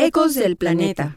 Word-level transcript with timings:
Ecos 0.00 0.34
del 0.34 0.54
Planeta. 0.54 1.16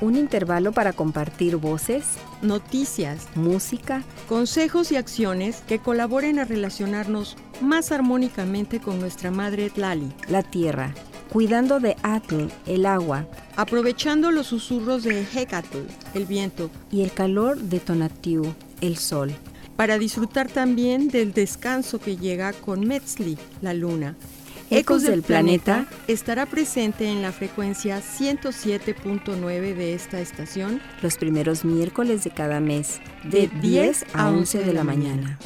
Un 0.00 0.16
intervalo 0.16 0.72
para 0.72 0.92
compartir 0.92 1.54
voces, 1.54 2.04
noticias, 2.42 3.28
música, 3.36 4.02
consejos 4.28 4.90
y 4.90 4.96
acciones 4.96 5.62
que 5.68 5.78
colaboren 5.78 6.40
a 6.40 6.44
relacionarnos 6.44 7.36
más 7.60 7.92
armónicamente 7.92 8.80
con 8.80 8.98
nuestra 8.98 9.30
madre 9.30 9.70
Tlali, 9.70 10.12
la 10.28 10.42
tierra, 10.42 10.92
cuidando 11.32 11.78
de 11.78 11.94
Atl, 12.02 12.48
el 12.66 12.86
agua, 12.86 13.28
aprovechando 13.54 14.32
los 14.32 14.48
susurros 14.48 15.04
de 15.04 15.24
Hecatl, 15.32 15.78
el 16.14 16.26
viento, 16.26 16.72
y 16.90 17.02
el 17.02 17.12
calor 17.12 17.56
de 17.60 17.78
Tonatiuh, 17.78 18.52
el 18.80 18.96
sol 18.96 19.32
para 19.76 19.98
disfrutar 19.98 20.48
también 20.48 21.08
del 21.08 21.32
descanso 21.32 21.98
que 21.98 22.16
llega 22.16 22.52
con 22.52 22.86
Metzli, 22.86 23.38
la 23.60 23.74
luna. 23.74 24.14
Ecos 24.70 25.02
del 25.02 25.22
Planeta 25.22 25.86
estará 26.08 26.46
presente 26.46 27.06
en 27.06 27.22
la 27.22 27.32
frecuencia 27.32 28.00
107.9 28.00 29.74
de 29.74 29.94
esta 29.94 30.20
estación 30.20 30.80
los 31.02 31.16
primeros 31.16 31.64
miércoles 31.64 32.24
de 32.24 32.30
cada 32.30 32.60
mes, 32.60 33.00
de 33.24 33.48
10 33.60 34.06
a 34.14 34.30
11 34.30 34.64
de 34.64 34.72
la 34.72 34.84
mañana. 34.84 35.38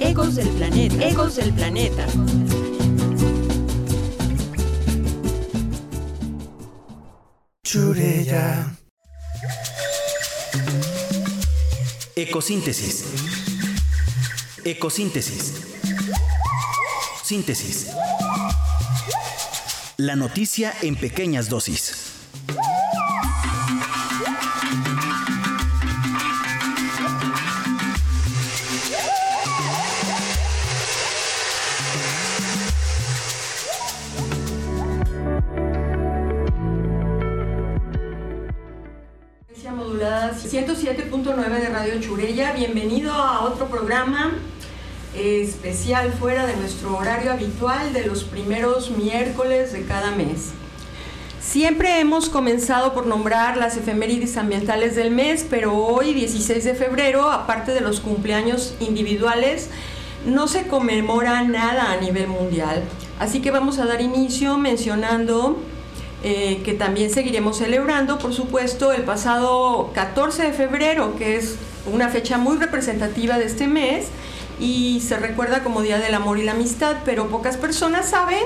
Ecos 0.00 0.36
del 0.36 0.48
Planeta. 0.50 1.08
Ecos 1.08 1.36
del 1.36 1.52
Planeta. 1.54 2.06
Ecosíntesis. 12.14 13.04
Ecosíntesis. 14.64 15.54
Síntesis. 17.22 17.88
La 19.96 20.14
noticia 20.14 20.74
en 20.82 20.96
pequeñas 20.96 21.48
dosis. 21.48 22.03
107.9 41.24 41.60
de 41.60 41.68
Radio 41.70 42.00
Churella. 42.00 42.52
Bienvenido 42.52 43.10
a 43.10 43.44
otro 43.44 43.66
programa 43.66 44.32
especial 45.14 46.12
fuera 46.12 46.46
de 46.46 46.54
nuestro 46.56 46.98
horario 46.98 47.32
habitual 47.32 47.94
de 47.94 48.04
los 48.04 48.24
primeros 48.24 48.90
miércoles 48.90 49.72
de 49.72 49.86
cada 49.86 50.10
mes. 50.10 50.50
Siempre 51.40 51.98
hemos 51.98 52.28
comenzado 52.28 52.92
por 52.92 53.06
nombrar 53.06 53.56
las 53.56 53.78
efemérides 53.78 54.36
ambientales 54.36 54.96
del 54.96 55.12
mes, 55.12 55.46
pero 55.48 55.74
hoy, 55.74 56.12
16 56.12 56.62
de 56.62 56.74
febrero, 56.74 57.30
aparte 57.30 57.72
de 57.72 57.80
los 57.80 58.00
cumpleaños 58.00 58.74
individuales, 58.80 59.70
no 60.26 60.46
se 60.46 60.66
conmemora 60.66 61.42
nada 61.42 61.90
a 61.90 61.96
nivel 61.96 62.28
mundial. 62.28 62.82
Así 63.18 63.40
que 63.40 63.50
vamos 63.50 63.78
a 63.78 63.86
dar 63.86 64.02
inicio 64.02 64.58
mencionando 64.58 65.58
eh, 66.26 66.62
que 66.64 66.72
también 66.72 67.10
seguiremos 67.10 67.58
celebrando, 67.58 68.18
por 68.18 68.32
supuesto, 68.32 68.92
el 68.92 69.02
pasado 69.02 69.90
14 69.92 70.44
de 70.44 70.52
febrero, 70.54 71.16
que 71.16 71.36
es 71.36 71.56
una 71.92 72.08
fecha 72.08 72.38
muy 72.38 72.56
representativa 72.56 73.36
de 73.36 73.44
este 73.44 73.66
mes 73.66 74.06
y 74.58 75.02
se 75.06 75.18
recuerda 75.18 75.62
como 75.62 75.82
Día 75.82 75.98
del 75.98 76.14
Amor 76.14 76.38
y 76.38 76.42
la 76.42 76.52
Amistad, 76.52 76.96
pero 77.04 77.28
pocas 77.28 77.58
personas 77.58 78.08
saben 78.08 78.42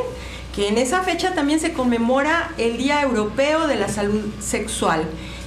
que 0.57 0.67
en 0.67 0.77
esa 0.77 1.03
fecha 1.03 1.37
también 1.37 1.61
se 1.61 1.73
conmemora 1.73 2.51
el 2.59 2.79
Día 2.79 3.01
Europeo 3.01 3.69
de 3.69 3.77
la 3.77 3.87
Salud 3.87 4.25
Sexual. 4.41 5.05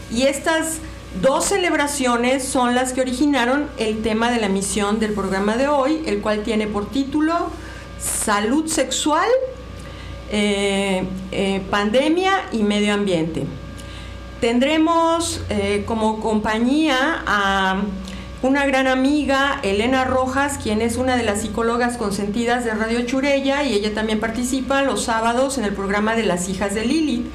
Y 0.09 0.21
estas 0.21 0.77
dos 1.21 1.43
celebraciones 1.43 2.45
son 2.45 2.75
las 2.75 2.93
que 2.93 3.01
originaron 3.01 3.69
el 3.77 4.01
tema 4.03 4.31
de 4.31 4.39
la 4.39 4.47
misión 4.47 5.01
del 5.01 5.11
programa 5.11 5.57
de 5.57 5.67
hoy, 5.67 6.01
el 6.05 6.21
cual 6.21 6.43
tiene 6.43 6.67
por 6.67 6.89
título 6.89 7.49
Salud 7.99 8.67
Sexual 8.67 9.27
eh, 10.33 11.03
eh, 11.33 11.61
pandemia 11.69 12.31
y 12.53 12.63
medio 12.63 12.93
ambiente. 12.93 13.43
Tendremos 14.39 15.41
eh, 15.49 15.83
como 15.85 16.21
compañía 16.21 17.21
a 17.27 17.81
una 18.41 18.65
gran 18.65 18.87
amiga, 18.87 19.59
Elena 19.61 20.05
Rojas, 20.05 20.57
quien 20.57 20.81
es 20.81 20.95
una 20.95 21.17
de 21.17 21.23
las 21.23 21.41
psicólogas 21.41 21.97
consentidas 21.97 22.63
de 22.63 22.73
Radio 22.73 23.05
Churella 23.05 23.63
y 23.63 23.73
ella 23.73 23.93
también 23.93 24.21
participa 24.21 24.81
los 24.83 25.03
sábados 25.03 25.57
en 25.57 25.65
el 25.65 25.73
programa 25.73 26.15
de 26.15 26.23
las 26.23 26.47
hijas 26.47 26.73
de 26.73 26.85
Lilith 26.85 27.25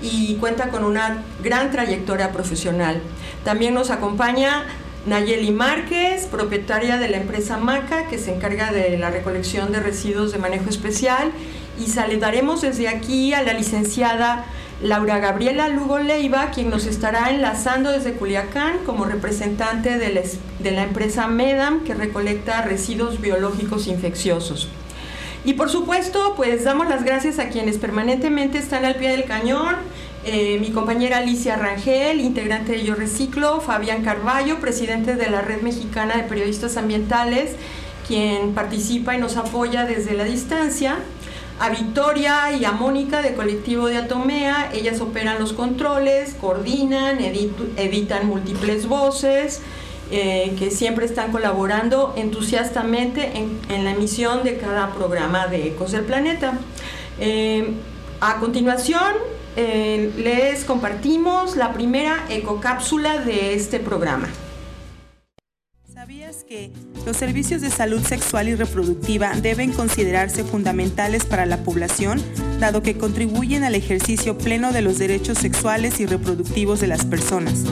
y 0.00 0.34
cuenta 0.36 0.70
con 0.70 0.84
una 0.84 1.22
gran 1.44 1.70
trayectoria 1.70 2.32
profesional. 2.32 3.02
También 3.44 3.74
nos 3.74 3.90
acompaña 3.90 4.64
Nayeli 5.06 5.50
Márquez, 5.50 6.26
propietaria 6.26 6.96
de 6.96 7.08
la 7.08 7.18
empresa 7.18 7.58
Maca, 7.58 8.08
que 8.08 8.18
se 8.18 8.34
encarga 8.34 8.72
de 8.72 8.96
la 8.96 9.10
recolección 9.10 9.70
de 9.70 9.80
residuos 9.80 10.32
de 10.32 10.38
manejo 10.38 10.70
especial 10.70 11.30
y 11.78 11.86
saludaremos 11.86 12.62
desde 12.62 12.88
aquí 12.88 13.32
a 13.32 13.42
la 13.42 13.52
licenciada 13.52 14.44
Laura 14.82 15.18
Gabriela 15.18 15.68
Lugo 15.68 15.98
Leiva, 15.98 16.50
quien 16.50 16.70
nos 16.70 16.86
estará 16.86 17.30
enlazando 17.30 17.90
desde 17.90 18.12
Culiacán 18.12 18.78
como 18.86 19.04
representante 19.04 19.98
de 19.98 20.70
la, 20.70 20.82
empresa 20.82 21.26
MEDAM, 21.26 21.82
que 21.82 21.94
recolecta 21.94 22.62
residuos 22.62 23.20
biológicos 23.20 23.88
infecciosos. 23.88 24.68
Y 25.44 25.54
por 25.54 25.68
supuesto, 25.68 26.34
pues 26.36 26.64
damos 26.64 26.88
las 26.88 27.04
gracias 27.04 27.38
a 27.38 27.48
quienes 27.48 27.78
permanentemente 27.78 28.58
están 28.58 28.84
al 28.84 28.96
pie 28.96 29.10
del 29.10 29.24
cañón. 29.24 29.76
Eh, 30.24 30.58
mi 30.60 30.70
compañera 30.70 31.18
Alicia 31.18 31.56
Rangel, 31.56 32.20
integrante 32.20 32.72
de 32.72 32.84
Yo 32.84 32.94
Reciclo, 32.94 33.60
Fabián 33.60 34.02
Carballo, 34.04 34.60
presidente 34.60 35.16
de 35.16 35.30
la 35.30 35.40
Red 35.40 35.62
Mexicana 35.62 36.16
de 36.16 36.24
Periodistas 36.24 36.76
Ambientales, 36.76 37.52
quien 38.06 38.52
participa 38.52 39.14
y 39.16 39.18
nos 39.18 39.36
apoya 39.36 39.86
desde 39.86 40.14
la 40.14 40.24
distancia 40.24 40.98
a 41.58 41.70
Victoria 41.70 42.52
y 42.52 42.64
a 42.64 42.72
Mónica 42.72 43.22
de 43.22 43.34
Colectivo 43.34 43.86
de 43.86 43.96
Atomea. 43.96 44.70
Ellas 44.72 45.00
operan 45.00 45.38
los 45.38 45.52
controles, 45.52 46.34
coordinan, 46.40 47.18
editan 47.20 48.26
múltiples 48.26 48.86
voces, 48.86 49.60
eh, 50.10 50.54
que 50.58 50.70
siempre 50.70 51.04
están 51.04 51.32
colaborando 51.32 52.14
entusiastamente 52.16 53.32
en, 53.36 53.84
la 53.84 53.90
emisión 53.90 54.44
de 54.44 54.56
cada 54.56 54.94
programa 54.94 55.48
de 55.48 55.68
Ecos 55.68 55.92
del 55.92 56.04
Planeta. 56.04 56.58
Eh, 57.20 57.72
a 58.20 58.36
continuación, 58.36 59.14
eh, 59.56 60.12
les 60.16 60.64
compartimos 60.64 61.56
la 61.56 61.72
primera 61.72 62.24
ecocápsula 62.28 63.18
de 63.18 63.54
este 63.54 63.80
programa. 63.80 64.28
¿Sabías 66.28 66.44
que 66.44 66.70
los 67.06 67.16
servicios 67.16 67.62
de 67.62 67.70
salud 67.70 68.02
sexual 68.02 68.48
y 68.48 68.54
reproductiva 68.54 69.32
deben 69.40 69.72
considerarse 69.72 70.44
fundamentales 70.44 71.24
para 71.24 71.46
la 71.46 71.62
población, 71.64 72.22
dado 72.60 72.82
que 72.82 72.98
contribuyen 72.98 73.64
al 73.64 73.74
ejercicio 73.74 74.36
pleno 74.36 74.70
de 74.72 74.82
los 74.82 74.98
derechos 74.98 75.38
sexuales 75.38 76.00
y 76.00 76.06
reproductivos 76.06 76.80
de 76.80 76.86
las 76.86 77.06
personas? 77.06 77.64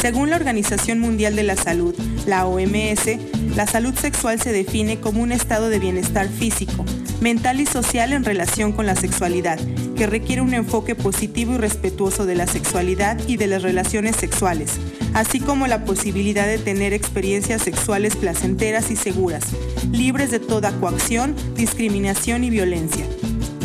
Según 0.00 0.30
la 0.30 0.36
Organización 0.36 1.00
Mundial 1.00 1.34
de 1.34 1.42
la 1.42 1.56
Salud, 1.56 1.96
la 2.28 2.46
OMS, 2.46 3.18
la 3.56 3.66
salud 3.66 3.94
sexual 3.96 4.40
se 4.40 4.52
define 4.52 5.00
como 5.00 5.20
un 5.20 5.32
estado 5.32 5.68
de 5.68 5.80
bienestar 5.80 6.28
físico, 6.28 6.84
mental 7.20 7.60
y 7.60 7.66
social 7.66 8.12
en 8.12 8.24
relación 8.24 8.72
con 8.72 8.86
la 8.86 8.96
sexualidad, 8.96 9.58
que 9.96 10.06
requiere 10.06 10.42
un 10.42 10.54
enfoque 10.54 10.94
positivo 10.94 11.54
y 11.54 11.58
respetuoso 11.58 12.26
de 12.26 12.34
la 12.34 12.46
sexualidad 12.46 13.18
y 13.26 13.36
de 13.36 13.46
las 13.46 13.62
relaciones 13.62 14.16
sexuales 14.16 14.78
así 15.16 15.40
como 15.40 15.66
la 15.66 15.86
posibilidad 15.86 16.46
de 16.46 16.58
tener 16.58 16.92
experiencias 16.92 17.62
sexuales 17.62 18.16
placenteras 18.16 18.90
y 18.90 18.96
seguras, 18.96 19.44
libres 19.90 20.30
de 20.30 20.40
toda 20.40 20.72
coacción, 20.72 21.34
discriminación 21.56 22.44
y 22.44 22.50
violencia. 22.50 23.06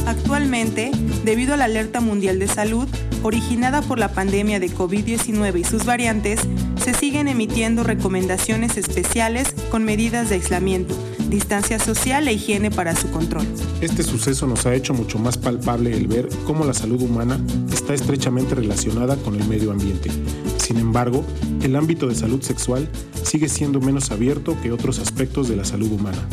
Actualmente, 0.08 0.92
debido 1.26 1.54
a 1.54 1.58
la 1.58 1.66
alerta 1.66 2.00
mundial 2.00 2.40
de 2.40 2.48
salud, 2.48 2.88
originada 3.22 3.82
por 3.82 4.00
la 4.00 4.14
pandemia 4.14 4.62
de 4.62 4.72
COVID-19 4.72 5.60
y 5.60 5.64
sus 5.66 5.84
variantes, 5.84 6.40
se 6.82 6.94
siguen 6.94 7.28
emitiendo 7.28 7.84
recomendaciones 7.84 8.78
especiales 8.78 9.54
con 9.70 9.84
medidas 9.84 10.30
de 10.30 10.36
aislamiento, 10.36 10.96
distancia 11.32 11.80
social 11.80 12.28
e 12.28 12.34
higiene 12.34 12.70
para 12.70 12.96
su 12.96 13.10
control. 13.10 13.48
Este 13.80 14.04
suceso 14.04 14.46
nos 14.46 14.66
ha 14.66 14.76
hecho 14.76 14.94
mucho 14.94 15.18
más 15.18 15.38
palpable 15.38 15.96
el 15.96 16.08
ver 16.08 16.30
cómo 16.46 16.66
la 16.66 16.74
salud 16.74 17.02
humana 17.02 17.40
está 17.74 17.94
estrechamente 17.94 18.54
relacionada 18.54 19.16
con 19.16 19.36
el 19.36 19.48
medio 19.48 19.72
ambiente. 19.72 20.12
Sin 20.58 20.78
embargo, 20.78 21.26
el 21.64 21.76
ámbito 21.76 22.08
de 22.08 22.16
salud 22.16 22.42
sexual 22.42 22.88
sigue 23.24 23.48
siendo 23.48 23.80
menos 23.80 24.12
abierto 24.12 24.56
que 24.62 24.74
otros 24.74 25.00
aspectos 25.00 25.48
de 25.48 25.56
la 25.56 25.66
salud 25.66 25.92
humana. 25.92 26.28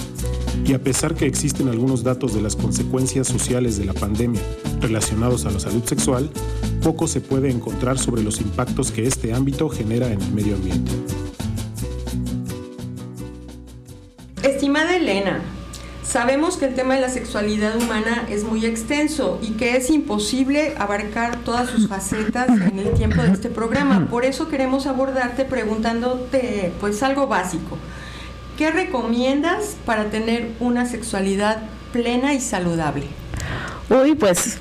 Y 0.67 0.75
a 0.75 0.83
pesar 0.83 1.15
que 1.15 1.27
existen 1.27 1.69
algunos 1.69 2.03
datos 2.03 2.35
de 2.35 2.43
las 2.43 2.57
consecuencias 2.57 3.29
sociales 3.29 3.79
de 3.79 3.85
la 3.85 3.95
pandemia 3.95 4.43
relacionados 4.81 5.47
a 5.47 5.51
la 5.51 5.61
salud 5.61 5.85
sexual, 5.85 6.29
poco 6.83 7.07
se 7.07 7.21
puede 7.21 7.51
encontrar 7.51 7.99
sobre 7.99 8.23
los 8.23 8.41
impactos 8.41 8.91
que 8.91 9.07
este 9.07 9.33
ámbito 9.33 9.69
genera 9.69 10.13
en 10.13 10.21
el 10.21 10.33
medio 10.33 10.57
ambiente. 10.57 10.91
Elena, 14.87 15.41
Sabemos 16.09 16.57
que 16.57 16.65
el 16.65 16.75
tema 16.75 16.95
de 16.95 17.03
la 17.03 17.11
sexualidad 17.11 17.77
humana 17.77 18.27
es 18.31 18.43
muy 18.43 18.65
extenso 18.65 19.39
y 19.43 19.53
que 19.53 19.77
es 19.77 19.91
imposible 19.91 20.75
abarcar 20.79 21.37
todas 21.45 21.69
sus 21.69 21.87
facetas 21.87 22.49
en 22.49 22.79
el 22.79 22.95
tiempo 22.95 23.21
de 23.21 23.33
este 23.33 23.51
programa. 23.51 24.07
Por 24.09 24.25
eso 24.25 24.49
queremos 24.49 24.87
abordarte 24.87 25.45
preguntándote 25.45 26.73
pues 26.81 27.03
algo 27.03 27.27
básico. 27.27 27.77
¿Qué 28.57 28.71
recomiendas 28.71 29.77
para 29.85 30.09
tener 30.09 30.53
una 30.61 30.87
sexualidad 30.87 31.59
plena 31.93 32.33
y 32.33 32.41
saludable? 32.41 33.07
Uy, 33.91 34.15
pues 34.15 34.57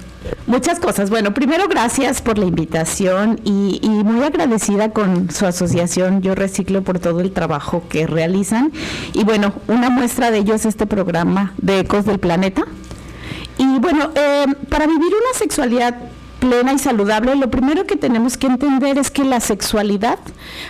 Muchas 0.47 0.79
cosas. 0.79 1.09
Bueno, 1.09 1.33
primero 1.33 1.67
gracias 1.67 2.21
por 2.21 2.37
la 2.37 2.45
invitación 2.45 3.41
y, 3.43 3.81
muy 3.83 4.23
agradecida 4.23 4.91
con 4.91 5.29
su 5.29 5.45
asociación 5.45 6.21
Yo 6.21 6.35
Reciclo 6.35 6.83
por 6.83 6.99
todo 6.99 7.19
el 7.19 7.33
trabajo 7.33 7.83
que 7.89 8.07
realizan. 8.07 8.71
Y 9.13 9.25
bueno, 9.25 9.53
una 9.67 9.89
muestra 9.89 10.31
de 10.31 10.37
ello 10.37 10.53
es 10.53 10.65
este 10.65 10.85
programa 10.85 11.53
de 11.57 11.81
Ecos 11.81 12.05
del 12.05 12.19
Planeta. 12.19 12.63
Y 13.57 13.79
bueno, 13.79 14.09
eh, 14.15 14.45
para 14.69 14.87
vivir 14.87 15.07
una 15.09 15.37
sexualidad 15.37 15.95
plena 16.39 16.71
y 16.71 16.79
saludable, 16.79 17.35
lo 17.35 17.51
primero 17.51 17.85
que 17.85 17.97
tenemos 17.97 18.37
que 18.37 18.47
entender 18.47 18.97
es 18.97 19.11
que 19.11 19.25
la 19.25 19.41
sexualidad, 19.41 20.17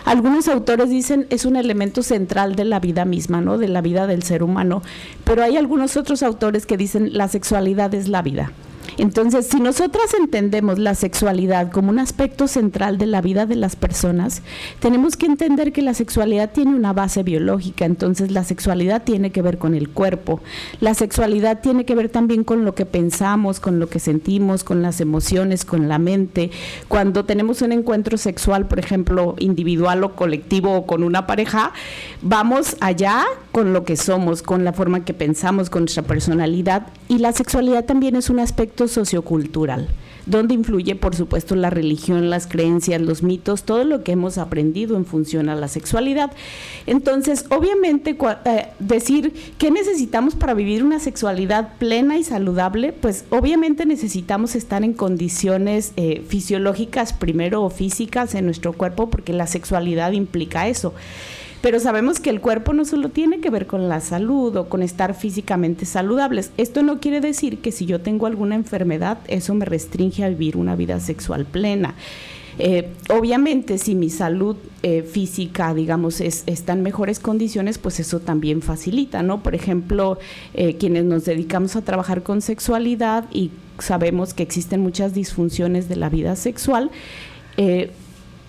algunos 0.06 0.48
autores 0.48 0.90
dicen, 0.90 1.28
es 1.30 1.46
un 1.46 1.56
elemento 1.56 2.02
central 2.02 2.56
de 2.56 2.66
la 2.66 2.80
vida 2.80 3.06
misma, 3.06 3.42
¿no? 3.42 3.60
De 3.60 3.68
la 3.68 3.82
vida 3.82 4.08
del 4.08 4.24
ser 4.24 4.42
humano, 4.42 4.82
pero 5.24 5.44
hay 5.44 5.56
algunos 5.56 5.98
otros 5.98 6.24
autores 6.24 6.66
que 6.66 6.78
dicen 6.78 7.16
la 7.16 7.28
sexualidad 7.28 7.94
es 7.94 8.08
la 8.08 8.24
vida. 8.24 8.52
Entonces, 8.98 9.48
si 9.48 9.60
nosotras 9.60 10.14
entendemos 10.14 10.80
la 10.80 10.96
sexualidad 10.96 11.72
como 11.72 11.90
un 11.90 12.00
aspecto 12.00 12.48
central 12.48 12.98
de 12.98 13.06
la 13.06 13.22
vida 13.22 13.46
de 13.46 13.56
las 13.56 13.76
personas, 13.76 14.42
tenemos 14.80 15.18
que 15.18 15.26
entender 15.26 15.72
que 15.72 15.82
la 15.82 15.94
sexualidad 15.94 16.52
tiene 16.52 16.76
una 16.76 16.94
base 16.94 17.24
biológica, 17.24 17.86
entonces 17.86 18.32
la 18.32 18.44
sexualidad 18.44 19.04
tiene 19.04 19.32
que 19.32 19.42
ver 19.42 19.58
con 19.58 19.76
el 19.76 19.90
cuerpo, 19.90 20.42
la 20.80 20.94
sexualidad 20.94 21.62
tiene 21.62 21.86
que 21.86 21.96
ver 21.96 22.10
también 22.10 22.44
con 22.44 22.66
lo 22.66 22.76
que 22.76 22.86
pensamos, 22.86 23.60
con 23.60 23.80
lo 23.80 23.90
que 23.90 24.00
sentimos, 24.00 24.64
con 24.64 24.82
las 24.82 25.02
emociones, 25.02 25.66
con 25.66 25.88
la 25.88 26.00
mente. 26.00 26.52
Cuando 26.88 27.26
tenemos 27.26 27.62
un 27.62 27.72
encuentro 27.72 28.18
sexual, 28.18 28.68
por 28.68 28.80
ejemplo, 28.80 29.36
individual 29.40 30.04
o 30.04 30.16
colectivo 30.16 30.74
o 30.74 30.86
con 30.86 31.04
una 31.04 31.28
pareja, 31.28 31.72
vamos 32.22 32.78
allá 32.80 33.26
con 33.52 33.74
lo 33.74 33.84
que 33.84 33.96
somos, 33.96 34.44
con 34.44 34.64
la 34.64 34.74
forma 34.74 35.04
que 35.04 35.14
pensamos, 35.14 35.70
con 35.70 35.84
nuestra 35.84 36.04
personalidad. 36.04 36.88
Y 37.08 37.20
la 37.20 37.32
sexualidad 37.34 37.86
también 37.86 38.16
es 38.16 38.30
un 38.30 38.40
aspecto 38.40 38.77
sociocultural, 38.86 39.88
donde 40.26 40.54
influye, 40.54 40.96
por 40.96 41.16
supuesto, 41.16 41.56
la 41.56 41.70
religión, 41.70 42.30
las 42.30 42.46
creencias, 42.46 43.02
los 43.02 43.24
mitos, 43.24 43.64
todo 43.64 43.86
lo 43.86 44.04
que 44.04 44.12
hemos 44.12 44.38
aprendido 44.38 44.98
en 44.98 45.06
función 45.06 45.48
a 45.48 45.56
la 45.56 45.70
sexualidad. 45.70 46.32
Entonces, 46.86 47.46
obviamente, 47.50 48.18
eh, 48.46 48.68
decir 48.80 49.34
qué 49.58 49.72
necesitamos 49.72 50.36
para 50.36 50.54
vivir 50.54 50.84
una 50.84 51.00
sexualidad 51.00 51.78
plena 51.80 52.18
y 52.18 52.24
saludable, 52.24 52.92
pues 52.92 53.26
obviamente 53.30 53.86
necesitamos 53.86 54.56
estar 54.56 54.84
en 54.84 54.94
condiciones 54.94 55.94
eh, 55.96 56.24
fisiológicas 56.28 57.14
primero 57.14 57.64
o 57.64 57.70
físicas 57.70 58.36
en 58.36 58.46
nuestro 58.46 58.74
cuerpo, 58.74 59.10
porque 59.10 59.32
la 59.32 59.48
sexualidad 59.48 60.12
implica 60.12 60.68
eso 60.68 60.94
pero 61.62 61.80
sabemos 61.80 62.20
que 62.20 62.30
el 62.30 62.42
cuerpo 62.42 62.74
no 62.74 62.86
solo 62.86 63.10
tiene 63.10 63.40
que 63.40 63.50
ver 63.50 63.68
con 63.68 63.90
la 63.90 64.00
salud 64.00 64.56
o 64.56 64.70
con 64.70 64.84
estar 64.84 65.14
físicamente 65.16 65.86
saludables. 65.86 66.52
Esto 66.58 66.84
no 66.84 67.00
quiere 67.00 67.22
decir 67.22 67.60
que 67.60 67.72
si 67.72 67.86
yo 67.86 68.02
tengo 68.02 68.28
alguna 68.28 68.56
enfermedad, 68.56 69.18
eso 69.28 69.54
me 69.56 69.66
restringe 69.66 70.24
a 70.24 70.30
vivir 70.30 70.58
una 70.58 70.76
vida 70.76 71.00
sexual 71.00 71.46
plena. 71.46 71.96
Eh, 72.60 72.90
obviamente, 73.10 73.78
si 73.78 73.94
mi 73.94 74.10
salud 74.10 74.56
eh, 74.82 75.04
física, 75.04 75.74
digamos, 75.74 76.22
está 76.22 76.74
en 76.74 76.82
mejores 76.82 77.20
condiciones, 77.20 77.78
pues 77.78 78.00
eso 78.00 78.20
también 78.20 78.62
facilita, 78.62 79.22
¿no? 79.22 79.44
Por 79.44 79.54
ejemplo, 79.54 80.18
eh, 80.54 80.76
quienes 80.78 81.06
nos 81.06 81.26
dedicamos 81.26 81.76
a 81.76 81.82
trabajar 81.84 82.24
con 82.24 82.42
sexualidad 82.42 83.26
y 83.32 83.52
sabemos 83.78 84.34
que 84.34 84.44
existen 84.44 84.82
muchas 84.82 85.14
disfunciones 85.14 85.88
de 85.88 85.98
la 85.98 86.10
vida 86.10 86.36
sexual, 86.36 86.90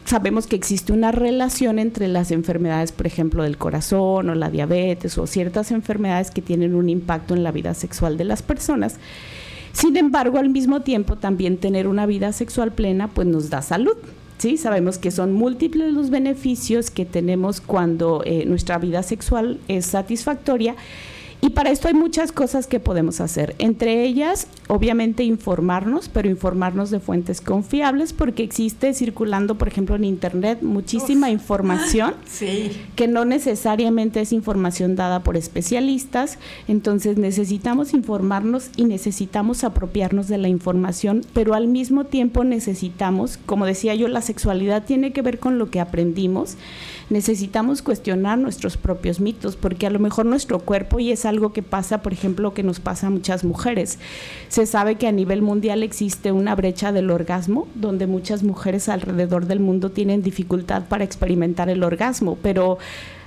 sabemos 0.08 0.46
que 0.46 0.56
existe 0.56 0.92
una 0.92 1.12
relación 1.12 1.78
entre 1.78 2.08
las 2.08 2.30
enfermedades, 2.30 2.92
por 2.92 3.06
ejemplo, 3.06 3.42
del 3.42 3.58
corazón 3.58 4.30
o 4.30 4.34
la 4.34 4.50
diabetes 4.50 5.18
o 5.18 5.26
ciertas 5.26 5.70
enfermedades 5.70 6.30
que 6.30 6.42
tienen 6.42 6.74
un 6.74 6.88
impacto 6.88 7.34
en 7.34 7.42
la 7.42 7.52
vida 7.52 7.74
sexual 7.74 8.16
de 8.16 8.24
las 8.24 8.42
personas. 8.42 8.96
Sin 9.72 9.96
embargo, 9.96 10.38
al 10.38 10.48
mismo 10.48 10.80
tiempo, 10.80 11.16
también 11.16 11.58
tener 11.58 11.86
una 11.86 12.06
vida 12.06 12.32
sexual 12.32 12.72
plena, 12.72 13.08
pues 13.08 13.28
nos 13.28 13.50
da 13.50 13.60
salud. 13.60 13.96
¿sí? 14.38 14.56
Sabemos 14.56 14.98
que 14.98 15.10
son 15.10 15.32
múltiples 15.32 15.92
los 15.92 16.10
beneficios 16.10 16.90
que 16.90 17.04
tenemos 17.04 17.60
cuando 17.60 18.22
eh, 18.24 18.44
nuestra 18.46 18.78
vida 18.78 19.02
sexual 19.02 19.60
es 19.68 19.86
satisfactoria 19.86 20.74
y 21.40 21.50
para 21.50 21.70
esto 21.70 21.86
hay 21.86 21.94
muchas 21.94 22.32
cosas 22.32 22.66
que 22.66 22.80
podemos 22.80 23.20
hacer. 23.20 23.54
Entre 23.58 24.04
ellas, 24.04 24.48
obviamente, 24.66 25.22
informarnos, 25.22 26.08
pero 26.08 26.28
informarnos 26.28 26.90
de 26.90 26.98
fuentes 26.98 27.40
confiables, 27.40 28.12
porque 28.12 28.42
existe 28.42 28.92
circulando, 28.92 29.56
por 29.56 29.68
ejemplo, 29.68 29.94
en 29.94 30.04
Internet 30.04 30.62
muchísima 30.62 31.30
información 31.30 32.14
que 32.96 33.06
no 33.06 33.24
necesariamente 33.24 34.20
es 34.20 34.32
información 34.32 34.96
dada 34.96 35.22
por 35.22 35.36
especialistas. 35.36 36.38
Entonces 36.66 37.18
necesitamos 37.18 37.94
informarnos 37.94 38.70
y 38.76 38.84
necesitamos 38.84 39.62
apropiarnos 39.62 40.26
de 40.26 40.38
la 40.38 40.48
información, 40.48 41.24
pero 41.34 41.54
al 41.54 41.68
mismo 41.68 42.04
tiempo 42.04 42.42
necesitamos, 42.42 43.38
como 43.46 43.64
decía 43.64 43.94
yo, 43.94 44.08
la 44.08 44.22
sexualidad 44.22 44.84
tiene 44.84 45.12
que 45.12 45.22
ver 45.22 45.38
con 45.38 45.58
lo 45.58 45.70
que 45.70 45.80
aprendimos 45.80 46.56
necesitamos 47.10 47.82
cuestionar 47.82 48.38
nuestros 48.38 48.76
propios 48.76 49.20
mitos, 49.20 49.56
porque 49.56 49.86
a 49.86 49.90
lo 49.90 49.98
mejor 49.98 50.26
nuestro 50.26 50.58
cuerpo, 50.60 51.00
y 51.00 51.12
es 51.12 51.24
algo 51.24 51.52
que 51.52 51.62
pasa, 51.62 52.02
por 52.02 52.12
ejemplo, 52.12 52.54
que 52.54 52.62
nos 52.62 52.80
pasa 52.80 53.06
a 53.06 53.10
muchas 53.10 53.44
mujeres, 53.44 53.98
se 54.48 54.66
sabe 54.66 54.96
que 54.96 55.06
a 55.06 55.12
nivel 55.12 55.42
mundial 55.42 55.82
existe 55.82 56.32
una 56.32 56.54
brecha 56.54 56.92
del 56.92 57.10
orgasmo, 57.10 57.68
donde 57.74 58.06
muchas 58.06 58.42
mujeres 58.42 58.88
alrededor 58.88 59.46
del 59.46 59.60
mundo 59.60 59.90
tienen 59.90 60.22
dificultad 60.22 60.84
para 60.88 61.04
experimentar 61.04 61.68
el 61.68 61.82
orgasmo, 61.82 62.38
pero 62.42 62.78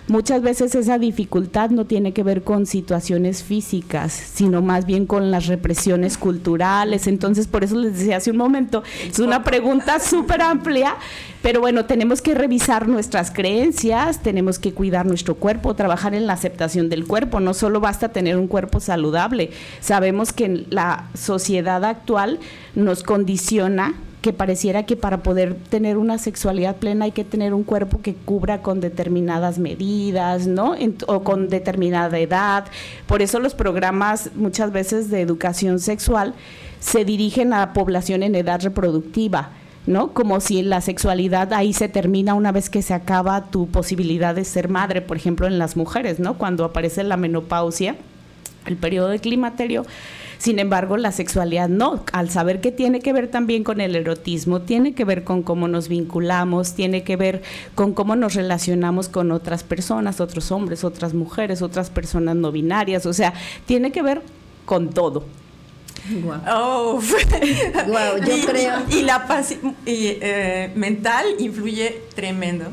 Muchas 0.07 0.41
veces 0.41 0.73
esa 0.75 0.97
dificultad 0.97 1.69
no 1.69 1.85
tiene 1.85 2.11
que 2.11 2.23
ver 2.23 2.43
con 2.43 2.65
situaciones 2.65 3.43
físicas, 3.43 4.11
sino 4.11 4.61
más 4.61 4.85
bien 4.85 5.05
con 5.05 5.31
las 5.31 5.45
represiones 5.45 6.17
culturales. 6.17 7.07
Entonces, 7.07 7.47
por 7.47 7.63
eso 7.63 7.75
les 7.77 7.97
decía 7.97 8.17
hace 8.17 8.31
un 8.31 8.37
momento, 8.37 8.83
es 9.07 9.19
una 9.19 9.43
pregunta 9.43 9.99
súper 10.01 10.41
amplia, 10.41 10.95
pero 11.41 11.61
bueno, 11.61 11.85
tenemos 11.85 12.21
que 12.21 12.33
revisar 12.33 12.87
nuestras 12.87 13.31
creencias, 13.31 14.21
tenemos 14.21 14.59
que 14.59 14.73
cuidar 14.73 15.05
nuestro 15.05 15.35
cuerpo, 15.35 15.75
trabajar 15.75 16.15
en 16.15 16.27
la 16.27 16.33
aceptación 16.33 16.89
del 16.89 17.05
cuerpo. 17.05 17.39
No 17.39 17.53
solo 17.53 17.79
basta 17.79 18.09
tener 18.09 18.37
un 18.37 18.47
cuerpo 18.47 18.79
saludable, 18.79 19.51
sabemos 19.79 20.33
que 20.33 20.65
la 20.69 21.09
sociedad 21.13 21.85
actual 21.85 22.39
nos 22.75 23.03
condiciona 23.03 23.93
que 24.21 24.33
pareciera 24.33 24.83
que 24.83 24.95
para 24.95 25.23
poder 25.23 25.55
tener 25.55 25.97
una 25.97 26.17
sexualidad 26.19 26.75
plena 26.75 27.05
hay 27.05 27.11
que 27.11 27.23
tener 27.23 27.53
un 27.53 27.63
cuerpo 27.63 28.01
que 28.01 28.13
cubra 28.13 28.61
con 28.61 28.79
determinadas 28.79 29.57
medidas, 29.57 30.45
¿no? 30.45 30.75
o 31.07 31.23
con 31.23 31.49
determinada 31.49 32.19
edad. 32.19 32.65
Por 33.07 33.21
eso 33.21 33.39
los 33.39 33.55
programas 33.55 34.29
muchas 34.35 34.71
veces 34.71 35.09
de 35.09 35.21
educación 35.21 35.79
sexual 35.79 36.35
se 36.79 37.03
dirigen 37.03 37.53
a 37.53 37.59
la 37.59 37.73
población 37.73 38.21
en 38.23 38.35
edad 38.35 38.61
reproductiva. 38.61 39.49
¿no? 39.87 40.13
Como 40.13 40.39
si 40.41 40.61
la 40.61 40.79
sexualidad 40.79 41.53
ahí 41.53 41.73
se 41.73 41.89
termina 41.89 42.35
una 42.35 42.51
vez 42.51 42.69
que 42.69 42.83
se 42.83 42.93
acaba 42.93 43.45
tu 43.45 43.67
posibilidad 43.67 44.35
de 44.35 44.45
ser 44.45 44.69
madre, 44.69 45.01
por 45.01 45.17
ejemplo, 45.17 45.47
en 45.47 45.57
las 45.57 45.75
mujeres, 45.75 46.19
¿no? 46.19 46.37
Cuando 46.37 46.65
aparece 46.65 47.03
la 47.03 47.17
menopausia, 47.17 47.95
el 48.67 48.77
periodo 48.77 49.09
de 49.09 49.17
climaterio, 49.17 49.83
sin 50.41 50.57
embargo, 50.57 50.97
la 50.97 51.11
sexualidad 51.11 51.69
no, 51.69 52.03
al 52.13 52.31
saber 52.31 52.61
que 52.61 52.71
tiene 52.71 52.99
que 52.99 53.13
ver 53.13 53.27
también 53.27 53.63
con 53.63 53.79
el 53.79 53.95
erotismo, 53.95 54.61
tiene 54.61 54.95
que 54.95 55.05
ver 55.05 55.23
con 55.23 55.43
cómo 55.43 55.67
nos 55.67 55.87
vinculamos, 55.87 56.73
tiene 56.73 57.03
que 57.03 57.15
ver 57.15 57.43
con 57.75 57.93
cómo 57.93 58.15
nos 58.15 58.33
relacionamos 58.33 59.07
con 59.07 59.31
otras 59.31 59.61
personas, 59.61 60.19
otros 60.19 60.51
hombres, 60.51 60.83
otras 60.83 61.13
mujeres, 61.13 61.61
otras 61.61 61.91
personas 61.91 62.37
no 62.37 62.51
binarias, 62.51 63.05
o 63.05 63.13
sea, 63.13 63.35
tiene 63.67 63.91
que 63.91 64.01
ver 64.01 64.23
con 64.65 64.89
todo. 64.89 65.25
Wow. 66.23 66.33
Oh. 66.49 66.93
wow, 67.85 68.25
yo 68.25 68.43
creo. 68.47 68.73
Y 68.89 69.03
la 69.03 69.27
paz 69.27 69.53
eh, 69.85 70.71
mental 70.73 71.35
influye 71.37 72.01
tremendo. 72.15 72.65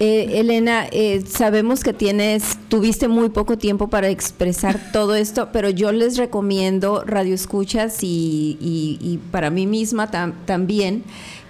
Eh, 0.00 0.40
Elena, 0.40 0.86
eh, 0.90 1.22
sabemos 1.26 1.84
que 1.84 1.92
tienes, 1.92 2.58
tuviste 2.68 3.06
muy 3.06 3.28
poco 3.28 3.56
tiempo 3.56 3.88
para 3.88 4.08
expresar 4.08 4.80
todo 4.92 5.14
esto, 5.14 5.50
pero 5.52 5.70
yo 5.70 5.92
les 5.92 6.16
recomiendo 6.16 7.04
Radio 7.06 7.34
Escuchas 7.34 7.98
y, 8.02 9.20
para 9.30 9.50
mí 9.50 9.66
misma 9.66 10.10
también 10.10 11.04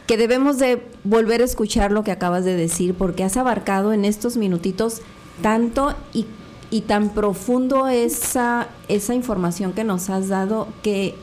que 0.06 0.18
debemos 0.18 0.58
de 0.58 0.82
volver 1.04 1.40
a 1.40 1.44
escuchar 1.44 1.90
lo 1.90 2.04
que 2.04 2.12
acabas 2.12 2.44
de 2.44 2.54
decir, 2.54 2.94
porque 2.94 3.24
has 3.24 3.38
abarcado 3.38 3.94
en 3.94 4.04
estos 4.04 4.36
minutitos 4.36 5.00
tanto 5.40 5.94
y, 6.12 6.26
y 6.70 6.82
tan 6.82 7.10
profundo 7.10 7.88
esa, 7.88 8.68
esa 8.88 9.14
información 9.14 9.72
que 9.72 9.84
nos 9.84 10.10
has 10.10 10.28
dado 10.28 10.68
que, 10.82 11.14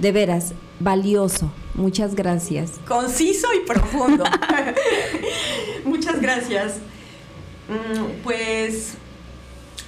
de 0.00 0.12
veras, 0.12 0.52
valioso. 0.84 1.50
Muchas 1.74 2.14
gracias. 2.14 2.72
Conciso 2.86 3.48
y 3.54 3.66
profundo. 3.66 4.24
Muchas 5.84 6.20
gracias. 6.20 6.74
Mm, 7.68 8.22
pues 8.22 8.94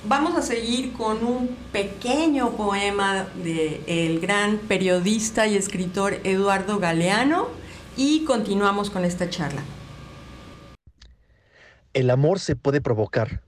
vamos 0.08 0.36
a 0.36 0.42
seguir 0.42 0.94
con 0.94 1.24
un 1.24 1.56
pequeño 1.72 2.56
poema 2.56 3.26
del 3.42 3.82
el 3.86 4.20
gran 4.20 4.56
periodista 4.58 5.46
y 5.46 5.56
escritor 5.56 6.18
Eduardo 6.24 6.78
Galeano 6.78 7.48
y 7.96 8.24
continuamos 8.24 8.90
con 8.90 9.04
esta 9.04 9.30
charla. 9.30 9.62
El 11.92 12.10
amor 12.10 12.40
se 12.40 12.56
puede 12.56 12.80
provocar, 12.80 13.42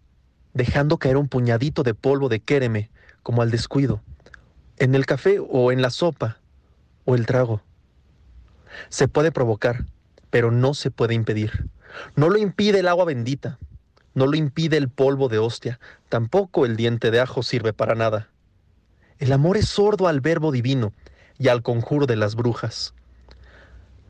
dejando 0.55 0.99
caer 0.99 1.17
un 1.17 1.29
puñadito 1.29 1.83
de 1.83 1.95
polvo 1.95 2.29
de 2.29 2.41
quéreme, 2.41 2.91
como 3.23 3.43
al 3.43 3.51
descuido, 3.51 4.01
en 4.79 4.95
el 4.95 5.05
café 5.07 5.39
o 5.39 5.73
en 5.73 5.83
la 5.83 5.91
sopa 5.91 6.39
o 7.09 7.15
el 7.15 7.25
trago. 7.25 7.63
Se 8.91 9.09
puede 9.09 9.33
provocar, 9.33 9.87
pero 10.29 10.51
no 10.51 10.75
se 10.75 10.91
puede 10.91 11.15
impedir. 11.15 11.71
No 12.17 12.29
lo 12.29 12.37
impide 12.37 12.81
el 12.81 12.89
agua 12.89 13.07
bendita, 13.07 13.59
no 14.13 14.27
lo 14.27 14.37
impide 14.37 14.77
el 14.77 14.91
polvo 14.91 15.31
de 15.31 15.39
hostia, 15.39 15.81
tampoco 16.11 16.67
el 16.67 16.77
diente 16.77 17.11
de 17.11 17.21
ajo 17.21 17.43
sirve 17.43 17.73
para 17.73 17.95
nada. 17.95 18.29
El 19.19 19.33
amor 19.33 19.57
es 19.57 19.71
sordo 19.71 20.07
al 20.07 20.21
verbo 20.21 20.53
divino 20.53 20.93
y 21.39 21.49
al 21.49 21.63
conjuro 21.63 22.05
de 22.05 22.17
las 22.17 22.35
brujas. 22.35 22.93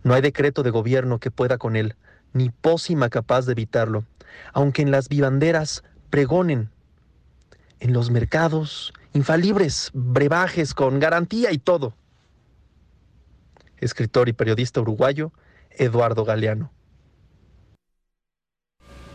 No 0.03 0.15
hay 0.15 0.21
decreto 0.21 0.65
de 0.65 0.71
gobierno 0.71 1.21
que 1.21 1.31
pueda 1.31 1.57
con 1.57 1.77
él, 1.77 1.95
ni 2.33 2.51
pócima 2.51 3.11
capaz 3.11 3.47
de 3.47 3.53
evitarlo, 3.53 4.07
aunque 4.53 4.83
en 4.83 4.91
las 4.91 5.09
vivanderas 5.09 5.85
pregonen, 6.11 6.69
en 7.79 7.93
los 7.93 8.11
mercados, 8.11 8.93
infalibres, 9.13 9.93
brebajes 9.95 10.75
con 10.75 10.99
garantía 10.99 11.53
y 11.53 11.59
todo. 11.59 11.95
Escritor 13.81 14.29
y 14.29 14.33
periodista 14.33 14.81
uruguayo, 14.81 15.33
Eduardo 15.71 16.25
Galeano. 16.25 16.71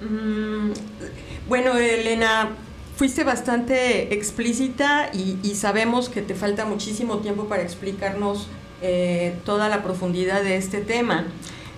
Mm, 0.02 0.72
bueno, 1.48 1.78
Elena, 1.78 2.50
fuiste 2.96 3.24
bastante 3.24 4.14
explícita 4.14 5.10
y, 5.14 5.56
sabemos 5.56 6.10
que 6.10 6.22
te 6.22 6.36
falta 6.36 6.66
muchísimo 6.66 7.18
tiempo 7.20 7.46
para 7.46 7.64
explicarnos 7.64 8.48
eh, 8.82 9.36
toda 9.46 9.70
la 9.70 9.84
profundidad 9.84 10.44
de 10.44 10.58
este 10.58 10.82
tema. 10.82 11.26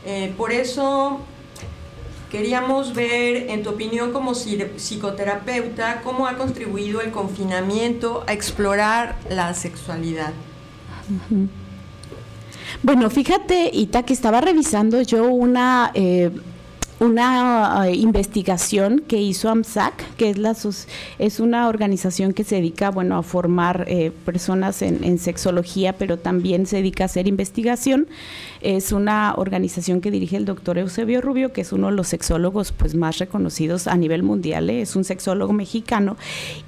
Eh, 0.05 0.33
por 0.37 0.51
eso 0.51 1.21
queríamos 2.29 2.93
ver, 2.93 3.49
en 3.49 3.63
tu 3.63 3.71
opinión 3.71 4.11
como 4.11 4.33
psicoterapeuta, 4.33 6.01
cómo 6.03 6.27
ha 6.27 6.37
contribuido 6.37 7.01
el 7.01 7.11
confinamiento 7.11 8.23
a 8.27 8.33
explorar 8.33 9.15
la 9.29 9.53
sexualidad. 9.53 10.33
Bueno, 12.85 13.09
fíjate, 13.09 13.71
Ita, 13.73 14.03
que 14.03 14.13
estaba 14.13 14.41
revisando 14.41 15.01
yo 15.01 15.25
una... 15.25 15.89
Eh, 15.95 16.29
una 16.99 17.87
eh, 17.87 17.95
investigación 17.95 19.03
que 19.05 19.21
hizo 19.21 19.49
AMSAC, 19.49 20.15
que 20.15 20.29
es, 20.29 20.37
la, 20.37 20.55
es 21.19 21.39
una 21.39 21.67
organización 21.67 22.33
que 22.33 22.43
se 22.43 22.55
dedica 22.55 22.89
bueno, 22.89 23.17
a 23.17 23.23
formar 23.23 23.85
eh, 23.87 24.11
personas 24.23 24.81
en, 24.81 25.03
en, 25.03 25.17
sexología, 25.17 25.93
pero 25.97 26.17
también 26.17 26.65
se 26.65 26.77
dedica 26.77 27.03
a 27.03 27.05
hacer 27.05 27.27
investigación. 27.27 28.07
Es 28.61 28.91
una 28.91 29.33
organización 29.35 29.99
que 29.99 30.09
dirige 30.09 30.37
el 30.37 30.45
doctor 30.45 30.77
Eusebio 30.77 31.21
Rubio, 31.21 31.51
que 31.51 31.61
es 31.61 31.73
uno 31.73 31.87
de 31.87 31.93
los 31.93 32.07
sexólogos 32.07 32.71
pues, 32.71 32.95
más 32.95 33.19
reconocidos 33.19 33.87
a 33.87 33.97
nivel 33.97 34.23
mundial, 34.23 34.69
¿eh? 34.69 34.81
es 34.81 34.95
un 34.95 35.03
sexólogo 35.03 35.51
mexicano, 35.51 36.15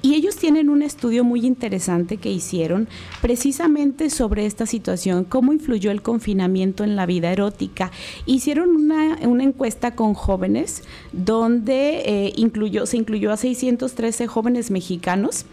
y 0.02 0.14
ellos 0.14 0.36
tienen 0.36 0.68
un 0.68 0.82
estudio 0.82 1.24
muy 1.24 1.46
interesante 1.46 2.18
que 2.18 2.30
hicieron 2.30 2.88
precisamente 3.22 4.10
sobre 4.10 4.44
esta 4.44 4.66
situación, 4.66 5.24
cómo 5.24 5.52
influyó 5.52 5.90
el 5.90 6.02
confinamiento 6.02 6.84
en 6.84 6.96
la 6.96 7.06
vida 7.06 7.32
erótica. 7.32 7.90
Hicieron 8.26 8.70
una, 8.70 9.18
una 9.22 9.44
encuesta 9.44 9.94
con 9.94 10.14
jóvenes, 10.18 10.82
donde 11.12 12.00
eh, 12.00 12.32
incluyó, 12.36 12.84
se 12.86 12.96
incluyó 12.98 13.32
a 13.32 13.36
613 13.36 14.26
jóvenes 14.26 14.70
mexicanos. 14.70 15.46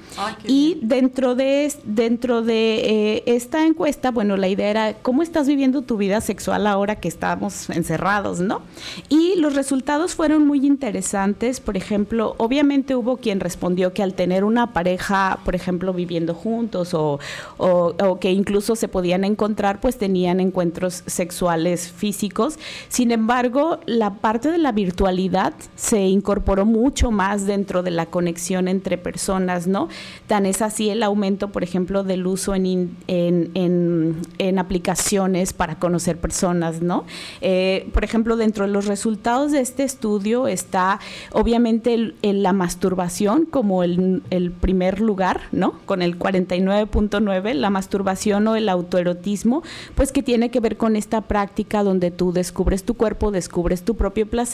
y 0.45 0.77
dentro 0.81 1.35
de, 1.35 1.71
dentro 1.85 2.41
de 2.41 3.15
eh, 3.15 3.23
esta 3.27 3.65
encuesta, 3.65 4.11
bueno, 4.11 4.35
la 4.37 4.47
idea 4.47 4.69
era 4.69 4.93
cómo 4.95 5.21
estás 5.21 5.47
viviendo 5.47 5.81
tu 5.81 5.97
vida 5.97 6.19
sexual 6.21 6.67
ahora 6.67 6.97
que 6.97 7.07
estamos 7.07 7.69
encerrados, 7.69 8.39
¿no? 8.39 8.61
Y 9.09 9.35
los 9.37 9.55
resultados 9.55 10.15
fueron 10.15 10.45
muy 10.45 10.65
interesantes. 10.65 11.59
Por 11.59 11.77
ejemplo, 11.77 12.35
obviamente 12.37 12.95
hubo 12.95 13.17
quien 13.17 13.39
respondió 13.39 13.93
que 13.93 14.03
al 14.03 14.13
tener 14.13 14.43
una 14.43 14.73
pareja, 14.73 15.39
por 15.45 15.55
ejemplo, 15.55 15.93
viviendo 15.93 16.33
juntos 16.33 16.93
o, 16.93 17.19
o 17.57 18.19
que 18.19 18.31
incluso 18.31 18.75
se 18.75 18.87
podían 18.87 19.23
encontrar, 19.23 19.79
pues 19.79 19.97
tenían 19.97 20.39
encuentros 20.39 21.03
sexuales 21.05 21.91
físicos. 21.91 22.57
Sin 22.89 23.11
embargo, 23.11 23.79
la 23.85 24.15
parte 24.15 24.51
de 24.51 24.54
la 24.57 24.71
virtualidad 24.71 25.53
se 25.75 26.01
incorporó 26.01 26.65
mucho 26.65 27.11
más 27.11 27.45
dentro 27.45 27.83
de 27.83 27.91
la 27.91 28.05
conexión 28.05 28.67
entre 28.67 28.97
personas, 28.97 29.67
¿no? 29.67 29.89
Tan 30.27 30.45
es 30.45 30.61
así 30.61 30.89
el 30.89 31.03
aumento, 31.03 31.51
por 31.51 31.63
ejemplo, 31.63 32.03
del 32.03 32.25
uso 32.27 32.55
en, 32.55 32.95
en, 33.07 34.59
aplicaciones 34.59 35.51
para 35.53 35.77
conocer 35.79 36.17
personas, 36.17 36.81
¿no? 36.81 37.03
Eh, 37.41 37.89
por 37.93 38.03
ejemplo, 38.03 38.37
dentro 38.37 38.65
de 38.65 38.71
los 38.71 38.85
resultados 38.85 39.51
de 39.51 39.59
este 39.59 39.83
estudio 39.83 40.47
está 40.47 40.99
obviamente 41.31 42.13
la 42.21 42.53
masturbación 42.53 43.45
como 43.45 43.83
el, 43.83 44.23
el 44.29 44.51
primer 44.51 45.01
lugar, 45.01 45.41
¿no? 45.51 45.73
Con 45.85 46.01
el 46.01 46.17
49.9, 46.17 47.53
la 47.53 47.69
masturbación 47.69 48.47
o 48.47 48.55
el 48.55 48.69
autoerotismo, 48.69 49.63
pues 49.95 50.11
que 50.11 50.23
tiene 50.23 50.49
que 50.49 50.59
ver 50.59 50.77
con 50.77 50.95
esta 50.95 51.21
práctica 51.21 51.83
donde 51.83 52.11
tú 52.11 52.31
descubres 52.31 52.83
tu 52.83 52.93
cuerpo, 52.93 53.31
descubres 53.31 53.83
tu 53.83 53.95
propio 53.95 54.25
placer 54.25 54.44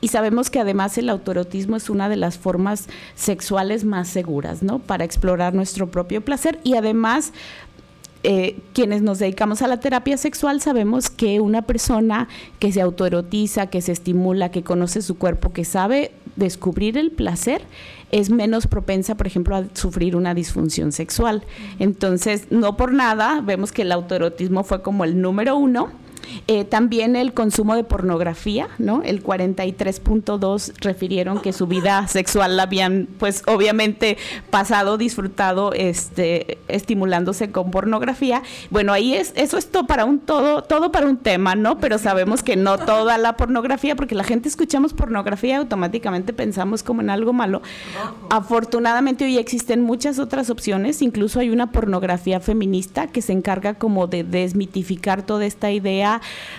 y 0.00 0.08
sabemos 0.08 0.50
que 0.50 0.60
además 0.60 0.96
el 0.98 1.08
autoerotismo 1.08 1.76
es 1.76 1.90
una 1.90 2.08
de 2.08 2.16
las 2.16 2.38
formas 2.38 2.88
sexuales 3.14 3.84
más 3.84 4.08
seguras, 4.08 4.62
¿no? 4.62 4.78
Para 4.78 5.04
explorar 5.04 5.54
nuestro 5.54 5.90
propio 5.90 6.20
placer 6.24 6.58
y 6.62 6.74
además 6.74 7.32
eh, 8.24 8.60
quienes 8.72 9.02
nos 9.02 9.18
dedicamos 9.18 9.62
a 9.62 9.66
la 9.66 9.80
terapia 9.80 10.16
sexual 10.16 10.60
sabemos 10.60 11.10
que 11.10 11.40
una 11.40 11.62
persona 11.62 12.28
que 12.60 12.70
se 12.70 12.80
autoerotiza, 12.80 13.66
que 13.66 13.82
se 13.82 13.90
estimula, 13.90 14.50
que 14.50 14.62
conoce 14.62 15.02
su 15.02 15.18
cuerpo, 15.18 15.52
que 15.52 15.64
sabe 15.64 16.12
descubrir 16.36 16.96
el 16.98 17.10
placer, 17.10 17.62
es 18.12 18.30
menos 18.30 18.68
propensa, 18.68 19.16
por 19.16 19.26
ejemplo, 19.26 19.56
a 19.56 19.64
sufrir 19.74 20.14
una 20.14 20.34
disfunción 20.34 20.92
sexual. 20.92 21.42
Entonces, 21.80 22.46
no 22.50 22.76
por 22.76 22.92
nada, 22.92 23.40
vemos 23.40 23.72
que 23.72 23.82
el 23.82 23.90
autoerotismo 23.90 24.62
fue 24.62 24.82
como 24.82 25.04
el 25.04 25.20
número 25.20 25.56
uno 25.56 25.90
eh, 26.46 26.64
también 26.64 27.16
el 27.16 27.32
consumo 27.34 27.74
de 27.74 27.84
pornografía, 27.84 28.68
¿no? 28.78 29.02
El 29.02 29.22
43.2 29.22 30.72
refirieron 30.80 31.40
que 31.40 31.52
su 31.52 31.66
vida 31.66 32.06
sexual 32.08 32.56
la 32.56 32.64
habían, 32.64 33.08
pues 33.18 33.42
obviamente 33.46 34.16
pasado, 34.50 34.98
disfrutado, 34.98 35.72
este, 35.72 36.58
estimulándose 36.68 37.50
con 37.50 37.70
pornografía. 37.70 38.42
Bueno, 38.70 38.92
ahí 38.92 39.14
es, 39.14 39.32
eso 39.36 39.58
es 39.58 39.70
todo 39.70 39.86
para 39.86 40.04
un 40.04 40.18
todo, 40.18 40.62
todo 40.62 40.92
para 40.92 41.06
un 41.06 41.16
tema, 41.16 41.54
¿no? 41.54 41.78
Pero 41.78 41.98
sabemos 41.98 42.42
que 42.42 42.56
no 42.56 42.78
toda 42.78 43.18
la 43.18 43.36
pornografía, 43.36 43.96
porque 43.96 44.14
la 44.14 44.24
gente 44.24 44.48
escuchamos 44.48 44.92
pornografía 44.92 45.54
y 45.54 45.58
automáticamente 45.58 46.32
pensamos 46.32 46.82
como 46.82 47.00
en 47.00 47.10
algo 47.10 47.32
malo. 47.32 47.62
Afortunadamente 48.30 49.24
hoy 49.24 49.38
existen 49.38 49.82
muchas 49.82 50.18
otras 50.18 50.50
opciones, 50.50 51.02
incluso 51.02 51.40
hay 51.40 51.50
una 51.50 51.72
pornografía 51.72 52.40
feminista 52.40 53.06
que 53.06 53.22
se 53.22 53.32
encarga 53.32 53.74
como 53.74 54.06
de 54.06 54.24
desmitificar 54.24 55.22
toda 55.22 55.46
esta 55.46 55.70
idea 55.70 56.11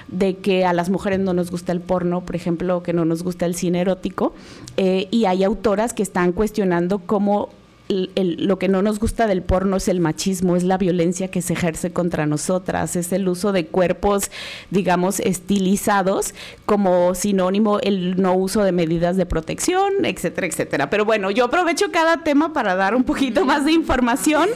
de 0.07 0.38
que 0.38 0.65
a 0.65 0.74
las 0.74 0.89
mujeres 0.89 1.19
no 1.19 1.33
nos 1.33 1.51
gusta 1.51 1.72
el 1.72 1.81
porno, 1.81 2.22
por 2.22 2.36
ejemplo, 2.36 2.83
que 2.83 2.93
no 2.93 3.05
nos 3.05 3.24
gusta 3.24 3.45
el 3.45 3.55
cine 3.55 3.81
erótico, 3.81 4.33
eh, 4.77 5.07
y 5.12 5.25
hay 5.25 5.43
autoras 5.43 5.93
que 5.93 6.03
están 6.03 6.31
cuestionando 6.31 7.00
cómo 7.00 7.50
lo 7.90 8.60
que 8.60 8.70
no 8.70 8.82
nos 8.82 9.00
gusta 9.00 9.28
del 9.28 9.42
porno 9.42 9.78
es 9.78 9.88
el 9.88 10.00
machismo, 10.00 10.56
es 10.56 10.63
la 10.63 10.78
violencia 10.78 11.30
que 11.30 11.42
se 11.42 11.54
ejerce 11.54 11.92
contra 11.92 12.25
nosotras, 12.25 12.96
es 12.96 13.12
el 13.12 13.28
uso 13.28 13.52
de 13.52 13.68
cuerpos, 13.68 14.32
digamos, 14.72 15.20
estilizados 15.20 16.34
como 16.66 17.13
sinónimo 17.13 17.80
el 17.82 18.22
no 18.22 18.36
uso 18.36 18.63
de 18.63 18.72
medidas 18.72 19.18
de 19.18 19.25
protección, 19.25 20.06
etcétera, 20.06 20.48
etcétera. 20.48 20.90
Pero 20.90 21.06
bueno, 21.06 21.30
yo 21.30 21.46
aprovecho 21.46 21.92
cada 21.92 22.24
tema 22.24 22.54
para 22.54 22.75
dar 22.75 22.96
un 22.96 23.04
poquito 23.04 23.46
más 23.46 23.66
de 23.66 23.74
información. 23.74 24.50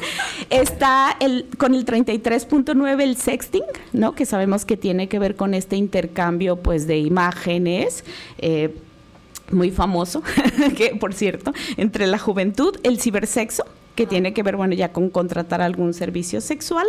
Está 0.50 1.16
el, 1.20 1.48
con 1.58 1.76
el 1.76 1.86
33.9 1.86 3.02
el 3.02 3.18
sexting, 3.18 3.64
¿no? 3.94 4.16
Que 4.16 4.26
sabemos 4.26 4.66
que 4.66 4.78
tiene 4.78 5.10
que 5.10 5.20
ver 5.20 5.36
con 5.36 5.54
este 5.54 5.76
intercambio 5.76 6.56
pues 6.58 6.88
de 6.88 6.98
imágenes. 6.98 8.04
Eh, 8.38 8.74
muy 9.52 9.72
famoso, 9.72 10.24
que 10.78 10.96
por 11.00 11.14
cierto, 11.14 11.54
entre 11.78 12.08
la 12.08 12.20
juventud, 12.20 12.76
el 12.84 13.00
cibersexo, 13.00 13.66
que 13.96 14.06
tiene 14.06 14.34
que 14.34 14.44
ver, 14.44 14.56
bueno, 14.56 14.76
ya 14.76 14.94
con 14.94 15.10
contratar 15.10 15.62
algún 15.62 15.94
servicio 15.94 16.40
sexual. 16.40 16.86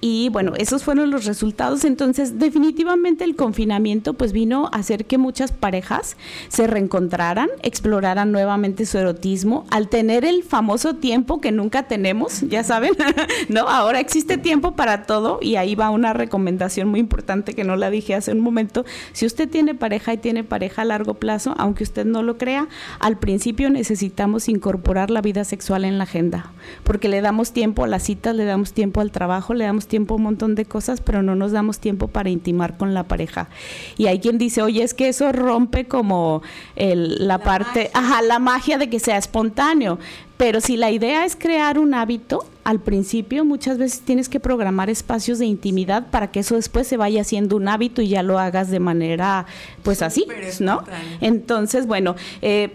Y 0.00 0.28
bueno, 0.28 0.52
esos 0.56 0.84
fueron 0.84 1.10
los 1.10 1.24
resultados. 1.24 1.84
Entonces, 1.84 2.38
definitivamente 2.38 3.24
el 3.24 3.36
confinamiento 3.36 4.14
pues 4.14 4.32
vino 4.32 4.68
a 4.72 4.78
hacer 4.78 5.06
que 5.06 5.18
muchas 5.18 5.52
parejas 5.52 6.16
se 6.48 6.66
reencontraran, 6.66 7.48
exploraran 7.62 8.32
nuevamente 8.32 8.86
su 8.86 8.98
erotismo, 8.98 9.64
al 9.70 9.88
tener 9.88 10.24
el 10.24 10.42
famoso 10.42 10.96
tiempo 10.96 11.40
que 11.40 11.52
nunca 11.52 11.84
tenemos, 11.84 12.42
ya 12.42 12.64
saben, 12.64 12.92
¿no? 13.48 13.68
Ahora 13.68 14.00
existe 14.00 14.38
tiempo 14.38 14.72
para 14.72 15.04
todo 15.04 15.38
y 15.40 15.56
ahí 15.56 15.74
va 15.74 15.90
una 15.90 16.12
recomendación 16.12 16.88
muy 16.88 17.00
importante 17.00 17.54
que 17.54 17.64
no 17.64 17.76
la 17.76 17.90
dije 17.90 18.14
hace 18.14 18.32
un 18.32 18.40
momento. 18.40 18.84
Si 19.12 19.26
usted 19.26 19.48
tiene 19.48 19.74
pareja 19.74 20.12
y 20.12 20.18
tiene 20.18 20.44
pareja 20.44 20.82
a 20.82 20.84
largo 20.84 21.14
plazo, 21.14 21.54
aunque 21.58 21.84
usted 21.84 22.04
no 22.04 22.22
lo 22.22 22.38
crea, 22.38 22.68
al 22.98 23.18
principio 23.18 23.70
necesitamos 23.70 24.48
incorporar 24.48 25.10
la 25.10 25.22
vida 25.22 25.44
sexual 25.44 25.84
en 25.84 25.98
la 25.98 26.04
agenda, 26.04 26.52
porque 26.84 27.08
le 27.08 27.20
damos 27.20 27.52
tiempo 27.52 27.84
a 27.84 27.88
las 27.88 28.02
citas, 28.02 28.34
le 28.34 28.44
damos 28.44 28.72
tiempo 28.72 29.00
al 29.00 29.10
trabajo, 29.10 29.54
le 29.54 29.64
damos 29.64 29.85
tiempo 29.86 30.14
a 30.14 30.16
un 30.16 30.24
montón 30.24 30.54
de 30.54 30.64
cosas, 30.64 31.00
pero 31.00 31.22
no 31.22 31.34
nos 31.34 31.52
damos 31.52 31.78
tiempo 31.78 32.08
para 32.08 32.30
intimar 32.30 32.76
con 32.76 32.94
la 32.94 33.04
pareja. 33.04 33.48
Y 33.96 34.06
hay 34.06 34.20
quien 34.20 34.38
dice, 34.38 34.62
oye, 34.62 34.82
es 34.82 34.94
que 34.94 35.08
eso 35.08 35.32
rompe 35.32 35.86
como 35.86 36.42
la, 36.76 37.38
parte, 37.38 37.90
ajá, 37.94 38.22
la 38.22 38.38
magia 38.38 38.78
de 38.78 38.88
que 38.88 39.00
sea 39.00 39.16
espontáneo. 39.16 39.98
Pero 40.36 40.60
si 40.60 40.76
la 40.76 40.90
idea 40.90 41.24
es 41.24 41.34
crear 41.34 41.78
un 41.78 41.94
hábito, 41.94 42.44
al 42.62 42.80
principio 42.80 43.44
muchas 43.44 43.78
veces 43.78 44.00
tienes 44.00 44.28
que 44.28 44.38
programar 44.38 44.90
espacios 44.90 45.38
de 45.38 45.46
intimidad 45.46 46.08
para 46.10 46.30
que 46.30 46.40
eso 46.40 46.56
después 46.56 46.86
se 46.86 46.98
vaya 46.98 47.22
haciendo 47.22 47.56
un 47.56 47.68
hábito 47.68 48.02
y 48.02 48.08
ya 48.08 48.22
lo 48.22 48.38
hagas 48.38 48.70
de 48.70 48.80
manera, 48.80 49.46
pues 49.82 50.02
así, 50.02 50.26
¿no? 50.60 50.84
Entonces, 51.20 51.86
bueno, 51.86 52.16
eh, 52.42 52.70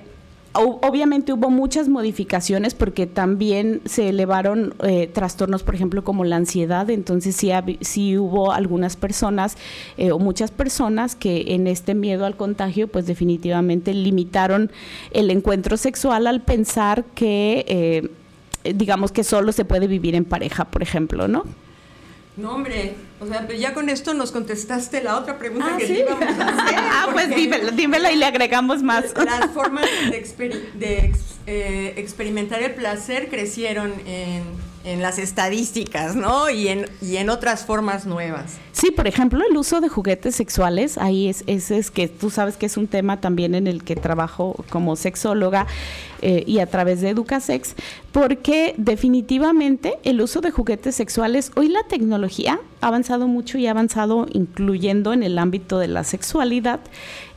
Obviamente 0.53 1.31
hubo 1.31 1.49
muchas 1.49 1.87
modificaciones 1.87 2.73
porque 2.73 3.07
también 3.07 3.79
se 3.85 4.09
elevaron 4.09 4.73
eh, 4.83 5.07
trastornos, 5.07 5.63
por 5.63 5.75
ejemplo, 5.75 6.03
como 6.03 6.25
la 6.25 6.35
ansiedad. 6.35 6.89
Entonces 6.89 7.37
sí, 7.37 7.51
sí 7.79 8.17
hubo 8.17 8.51
algunas 8.51 8.97
personas 8.97 9.55
eh, 9.97 10.11
o 10.11 10.19
muchas 10.19 10.51
personas 10.51 11.15
que 11.15 11.53
en 11.55 11.67
este 11.67 11.95
miedo 11.95 12.25
al 12.25 12.35
contagio, 12.35 12.89
pues 12.89 13.05
definitivamente 13.05 13.93
limitaron 13.93 14.71
el 15.11 15.31
encuentro 15.31 15.77
sexual 15.77 16.27
al 16.27 16.41
pensar 16.41 17.05
que, 17.15 17.65
eh, 18.63 18.73
digamos, 18.73 19.13
que 19.13 19.23
solo 19.23 19.53
se 19.53 19.63
puede 19.63 19.87
vivir 19.87 20.15
en 20.15 20.25
pareja, 20.25 20.65
por 20.65 20.83
ejemplo, 20.83 21.29
¿no? 21.29 21.45
No, 22.37 22.53
hombre, 22.53 22.95
o 23.19 23.27
sea, 23.27 23.45
pero 23.45 23.59
ya 23.59 23.73
con 23.73 23.89
esto 23.89 24.13
nos 24.13 24.31
contestaste 24.31 25.03
la 25.03 25.17
otra 25.17 25.37
pregunta 25.37 25.71
ah, 25.73 25.77
que 25.77 25.87
¿sí? 25.87 25.97
íbamos 25.99 26.39
a 26.39 26.47
hacer. 26.47 26.75
ah, 26.77 27.09
pues 27.11 27.35
dímela, 27.35 27.71
dímela, 27.71 28.11
y 28.11 28.15
le 28.15 28.25
agregamos 28.25 28.81
más. 28.81 29.13
Las 29.17 29.51
formas 29.53 29.85
de, 30.75 31.13
eh, 31.47 31.93
experimentar 31.97 32.63
el 32.63 32.73
placer 32.73 33.27
crecieron 33.29 33.91
en, 34.05 34.43
en, 34.85 35.01
las 35.01 35.19
estadísticas, 35.19 36.15
¿no? 36.15 36.49
Y 36.49 36.69
en, 36.69 36.85
y 37.01 37.17
en 37.17 37.29
otras 37.29 37.65
formas 37.65 38.05
nuevas. 38.05 38.53
Sí, 38.71 38.91
por 38.91 39.07
ejemplo, 39.07 39.43
el 39.47 39.57
uso 39.57 39.81
de 39.81 39.89
juguetes 39.89 40.33
sexuales, 40.33 40.97
ahí 40.97 41.27
es, 41.27 41.43
es, 41.47 41.69
es 41.69 41.91
que 41.91 42.07
tú 42.07 42.29
sabes 42.29 42.55
que 42.55 42.65
es 42.65 42.77
un 42.77 42.87
tema 42.87 43.19
también 43.19 43.55
en 43.55 43.67
el 43.67 43.83
que 43.83 43.97
trabajo 43.97 44.55
como 44.69 44.95
sexóloga 44.95 45.67
eh, 46.21 46.43
y 46.45 46.59
a 46.59 46.67
través 46.67 47.01
de 47.01 47.09
Educasex, 47.09 47.75
porque 48.11 48.75
definitivamente 48.77 49.97
el 50.03 50.21
uso 50.21 50.41
de 50.41 50.51
juguetes 50.51 50.95
sexuales, 50.95 51.51
hoy 51.55 51.69
la 51.69 51.83
tecnología 51.83 52.59
ha 52.81 52.87
avanzado 52.87 53.27
mucho 53.27 53.57
y 53.57 53.67
ha 53.67 53.71
avanzado 53.71 54.27
incluyendo 54.31 55.13
en 55.13 55.23
el 55.23 55.37
ámbito 55.37 55.79
de 55.79 55.87
la 55.87 56.03
sexualidad. 56.03 56.79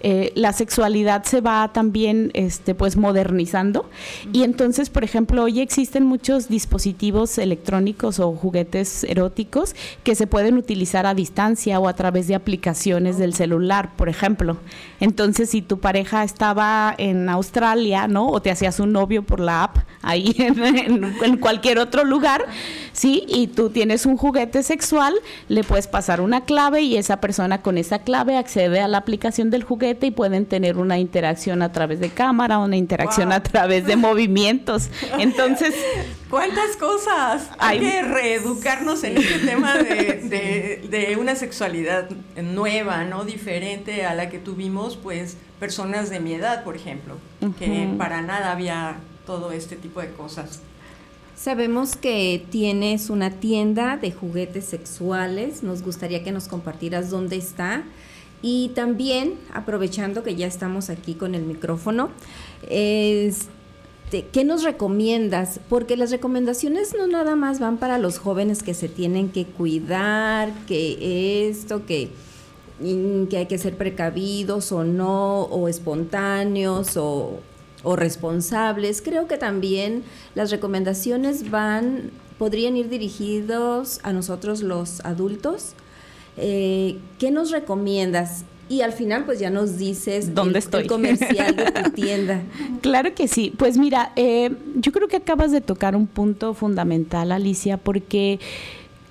Eh, 0.01 0.33
la 0.35 0.53
sexualidad 0.53 1.25
se 1.25 1.41
va 1.41 1.73
también 1.73 2.31
este, 2.35 2.75
pues 2.75 2.97
modernizando 2.97 3.89
y 4.35 4.43
entonces, 4.43 4.91
por 4.91 5.03
ejemplo, 5.03 5.45
hoy 5.45 5.61
existen 5.61 6.05
muchos 6.05 6.49
dispositivos 6.49 7.39
electrónicos 7.39 8.21
o 8.21 8.33
juguetes 8.33 9.05
eróticos 9.05 9.75
que 10.03 10.15
se 10.15 10.27
pueden 10.27 10.59
utilizar 10.59 11.07
a 11.07 11.15
distancia 11.15 11.81
o 11.81 11.89
a 11.89 11.95
través 11.95 12.29
de 12.29 12.35
aplicaciones 12.35 13.17
del 13.17 13.33
celular, 13.33 13.97
por 13.97 14.11
ejemplo. 14.11 14.59
Entonces, 15.01 15.51
si 15.51 15.63
tu 15.63 15.79
pareja 15.79 16.23
estaba 16.23 16.95
en 16.99 17.29
Australia, 17.29 18.07
¿no? 18.07 18.29
O 18.29 18.43
te 18.43 18.51
un 18.81 18.93
novio 18.93 19.23
por 19.23 19.41
la 19.41 19.65
app 19.65 19.79
ahí 20.03 20.35
en, 20.39 21.37
cualquier 21.39 21.79
otro 21.79 22.05
lugar, 22.05 22.45
¿sí? 22.93 23.25
Y 23.29 23.49
tú 23.49 23.71
tienes 23.71 24.07
un 24.07 24.17
juguete 24.17 24.63
sexual, 24.63 25.15
le 25.49 25.65
puedes 25.65 25.87
pasar 25.87 26.21
una 26.21 26.43
clave 26.43 26.83
y 26.83 26.97
esa 26.97 27.21
persona 27.21 27.63
con 27.63 27.79
esa 27.79 28.01
clave 28.01 28.37
accede 28.37 28.81
a 28.81 28.89
la 28.89 28.99
aplicación 28.99 29.51
del 29.51 29.65
juguete 29.65 30.07
y 30.07 30.11
pueden 30.11 30.47
tener 30.47 30.77
una 30.77 30.99
interacción 30.99 31.63
a 31.63 31.73
través 31.73 32.01
de 32.01 32.11
cámara, 32.11 32.59
una 32.59 32.77
interacción 32.77 33.33
a 33.33 33.43
través 33.43 33.87
de 33.87 33.97
movimientos. 34.05 34.91
Entonces, 35.19 35.75
¿cuántas 36.31 36.77
cosas? 36.77 37.51
Hay, 37.59 37.81
que 37.81 38.03
reeducarnos 38.03 39.05
en 39.05 39.17
este 39.17 39.39
tema 39.41 39.75
de, 39.77 41.17
una 41.19 41.37
sexualidad 41.37 42.09
nueva, 42.43 43.05
¿no? 43.05 43.25
Diferente 43.25 44.05
a 44.05 44.15
la 44.15 44.29
que 44.29 44.39
tuvimos, 44.39 44.97
pues, 44.97 45.37
personas 45.65 46.11
de 46.11 46.21
mi 46.21 46.35
edad, 46.35 46.63
por 46.63 46.77
ejemplo, 46.77 47.17
que 47.59 47.89
para 47.97 48.21
nada 48.21 48.53
había 48.53 48.99
todo 49.25 49.51
este 49.51 49.77
tipo 49.77 50.03
de 50.03 50.11
cosas. 50.11 50.61
Sabemos 51.35 51.97
que 51.97 52.45
tienes 52.51 53.09
una 53.09 53.31
tienda 53.31 53.97
de 53.97 54.13
juguetes 54.13 54.67
sexuales. 54.67 55.63
Nos 55.63 55.81
gustaría 55.81 56.23
que 56.23 56.33
nos 56.33 56.49
compartieras 56.49 57.09
dónde 57.09 57.37
está. 57.37 57.83
Y 58.43 58.73
también, 58.75 59.39
aprovechando 59.55 60.23
que 60.23 60.35
ya 60.35 60.47
estamos 60.47 60.91
aquí 60.91 61.15
con 61.15 61.35
el 61.35 61.45
micrófono, 61.45 62.11
es, 62.69 63.47
¿qué 64.11 64.45
nos 64.45 64.65
recomiendas? 64.65 65.61
Porque 65.71 65.97
las 65.97 66.11
recomendaciones 66.11 66.95
no 66.95 67.07
nada 67.07 67.37
más 67.37 67.59
van 67.59 67.79
para 67.79 67.97
los 67.97 68.19
jóvenes 68.19 68.63
que 68.63 68.75
se 68.75 68.91
tienen 68.91 69.31
que 69.31 69.47
cuidar, 69.47 70.53
que 70.67 71.49
esto, 71.49 71.87
que, 71.87 72.11
que 72.79 73.37
hay 73.37 73.47
que 73.47 73.59
ser 73.59 73.77
precavidos 73.77 74.73
o 74.73 74.85
no, 74.85 75.43
o 75.43 75.69
espontáneos, 75.69 76.97
o 76.97 77.41
o 77.85 77.95
responsables. 77.95 79.01
Creo 79.03 79.29
que 79.29 79.37
también 79.37 80.03
las 80.35 80.51
recomendaciones 80.51 81.51
van, 81.51 82.11
podrían 82.39 82.77
ir 82.77 82.89
dirigidos 82.89 84.01
a 84.03 84.13
nosotros 84.13 84.63
los 84.63 85.01
adultos. 85.05 85.75
Eh, 86.37 86.99
¿Qué 87.19 87.31
nos 87.31 87.51
recomiendas? 87.51 88.45
Y 88.67 88.81
al 88.81 88.93
final, 88.93 89.27
pues 89.27 89.39
ya 89.39 89.51
nos 89.51 89.77
dices 89.77 90.35
dónde 90.35 90.59
estoy. 90.59 90.83
El 90.83 90.89
comercial 90.89 91.55
de 91.55 91.71
tu 91.71 91.91
tienda. 91.95 92.43
Claro 92.81 93.15
que 93.15 93.29
sí. 93.29 93.53
Pues 93.57 93.77
mira, 93.77 94.13
eh, 94.17 94.51
yo 94.77 94.91
creo 94.91 95.07
que 95.07 95.17
acabas 95.17 95.53
de 95.53 95.61
tocar 95.61 95.95
un 95.95 96.07
punto 96.07 96.55
fundamental, 96.55 97.31
Alicia, 97.31 97.77
porque 97.77 98.41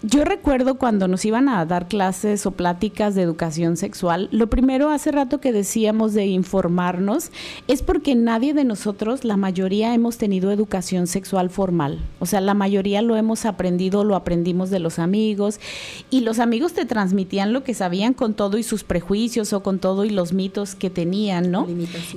yo 0.05 0.25
recuerdo 0.25 0.75
cuando 0.75 1.07
nos 1.07 1.23
iban 1.23 1.47
a 1.47 1.65
dar 1.65 1.87
clases 1.87 2.45
o 2.45 2.51
pláticas 2.51 3.15
de 3.15 3.21
educación 3.21 3.77
sexual, 3.77 4.27
lo 4.33 4.47
primero 4.47 4.89
hace 4.89 5.13
rato 5.13 5.39
que 5.39 5.53
decíamos 5.53 6.13
de 6.13 6.25
informarnos 6.25 7.31
es 7.69 7.81
porque 7.81 8.13
nadie 8.13 8.53
de 8.53 8.65
nosotros, 8.65 9.23
la 9.23 9.37
mayoría 9.37 9.93
hemos 9.93 10.17
tenido 10.17 10.51
educación 10.51 11.07
sexual 11.07 11.49
formal. 11.49 11.99
O 12.19 12.25
sea, 12.25 12.41
la 12.41 12.53
mayoría 12.53 13.01
lo 13.01 13.15
hemos 13.15 13.45
aprendido, 13.45 14.03
lo 14.03 14.17
aprendimos 14.17 14.69
de 14.69 14.79
los 14.79 14.99
amigos 14.99 15.61
y 16.09 16.19
los 16.19 16.39
amigos 16.39 16.73
te 16.73 16.83
transmitían 16.83 17.53
lo 17.53 17.63
que 17.63 17.73
sabían 17.73 18.13
con 18.13 18.33
todo 18.33 18.57
y 18.57 18.63
sus 18.63 18.83
prejuicios 18.83 19.53
o 19.53 19.63
con 19.63 19.79
todo 19.79 20.03
y 20.03 20.09
los 20.09 20.33
mitos 20.33 20.75
que 20.75 20.89
tenían, 20.89 21.49
¿no? 21.49 21.65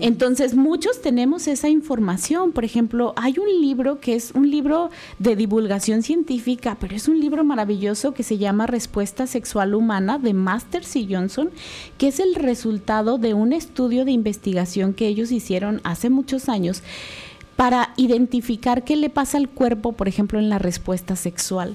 Entonces, 0.00 0.56
muchos 0.56 1.02
tenemos 1.02 1.46
esa 1.46 1.68
información. 1.68 2.50
Por 2.50 2.64
ejemplo, 2.64 3.12
hay 3.14 3.36
un 3.38 3.60
libro 3.60 4.00
que 4.00 4.16
es 4.16 4.32
un 4.32 4.50
libro 4.50 4.90
de 5.20 5.36
divulgación 5.36 6.02
científica, 6.02 6.76
pero 6.80 6.96
es 6.96 7.06
un 7.06 7.20
libro 7.20 7.44
maravilloso 7.44 7.75
que 8.14 8.22
se 8.22 8.38
llama 8.38 8.66
Respuesta 8.66 9.26
Sexual 9.26 9.74
Humana 9.74 10.18
de 10.18 10.32
Masters 10.32 10.96
y 10.96 11.12
Johnson, 11.12 11.50
que 11.98 12.08
es 12.08 12.20
el 12.20 12.34
resultado 12.34 13.18
de 13.18 13.34
un 13.34 13.52
estudio 13.52 14.04
de 14.04 14.12
investigación 14.12 14.94
que 14.94 15.06
ellos 15.06 15.30
hicieron 15.30 15.80
hace 15.84 16.08
muchos 16.08 16.48
años 16.48 16.82
para 17.54 17.92
identificar 17.96 18.82
qué 18.84 18.96
le 18.96 19.10
pasa 19.10 19.38
al 19.38 19.48
cuerpo, 19.48 19.92
por 19.92 20.08
ejemplo, 20.08 20.38
en 20.38 20.48
la 20.48 20.58
respuesta 20.58 21.16
sexual. 21.16 21.74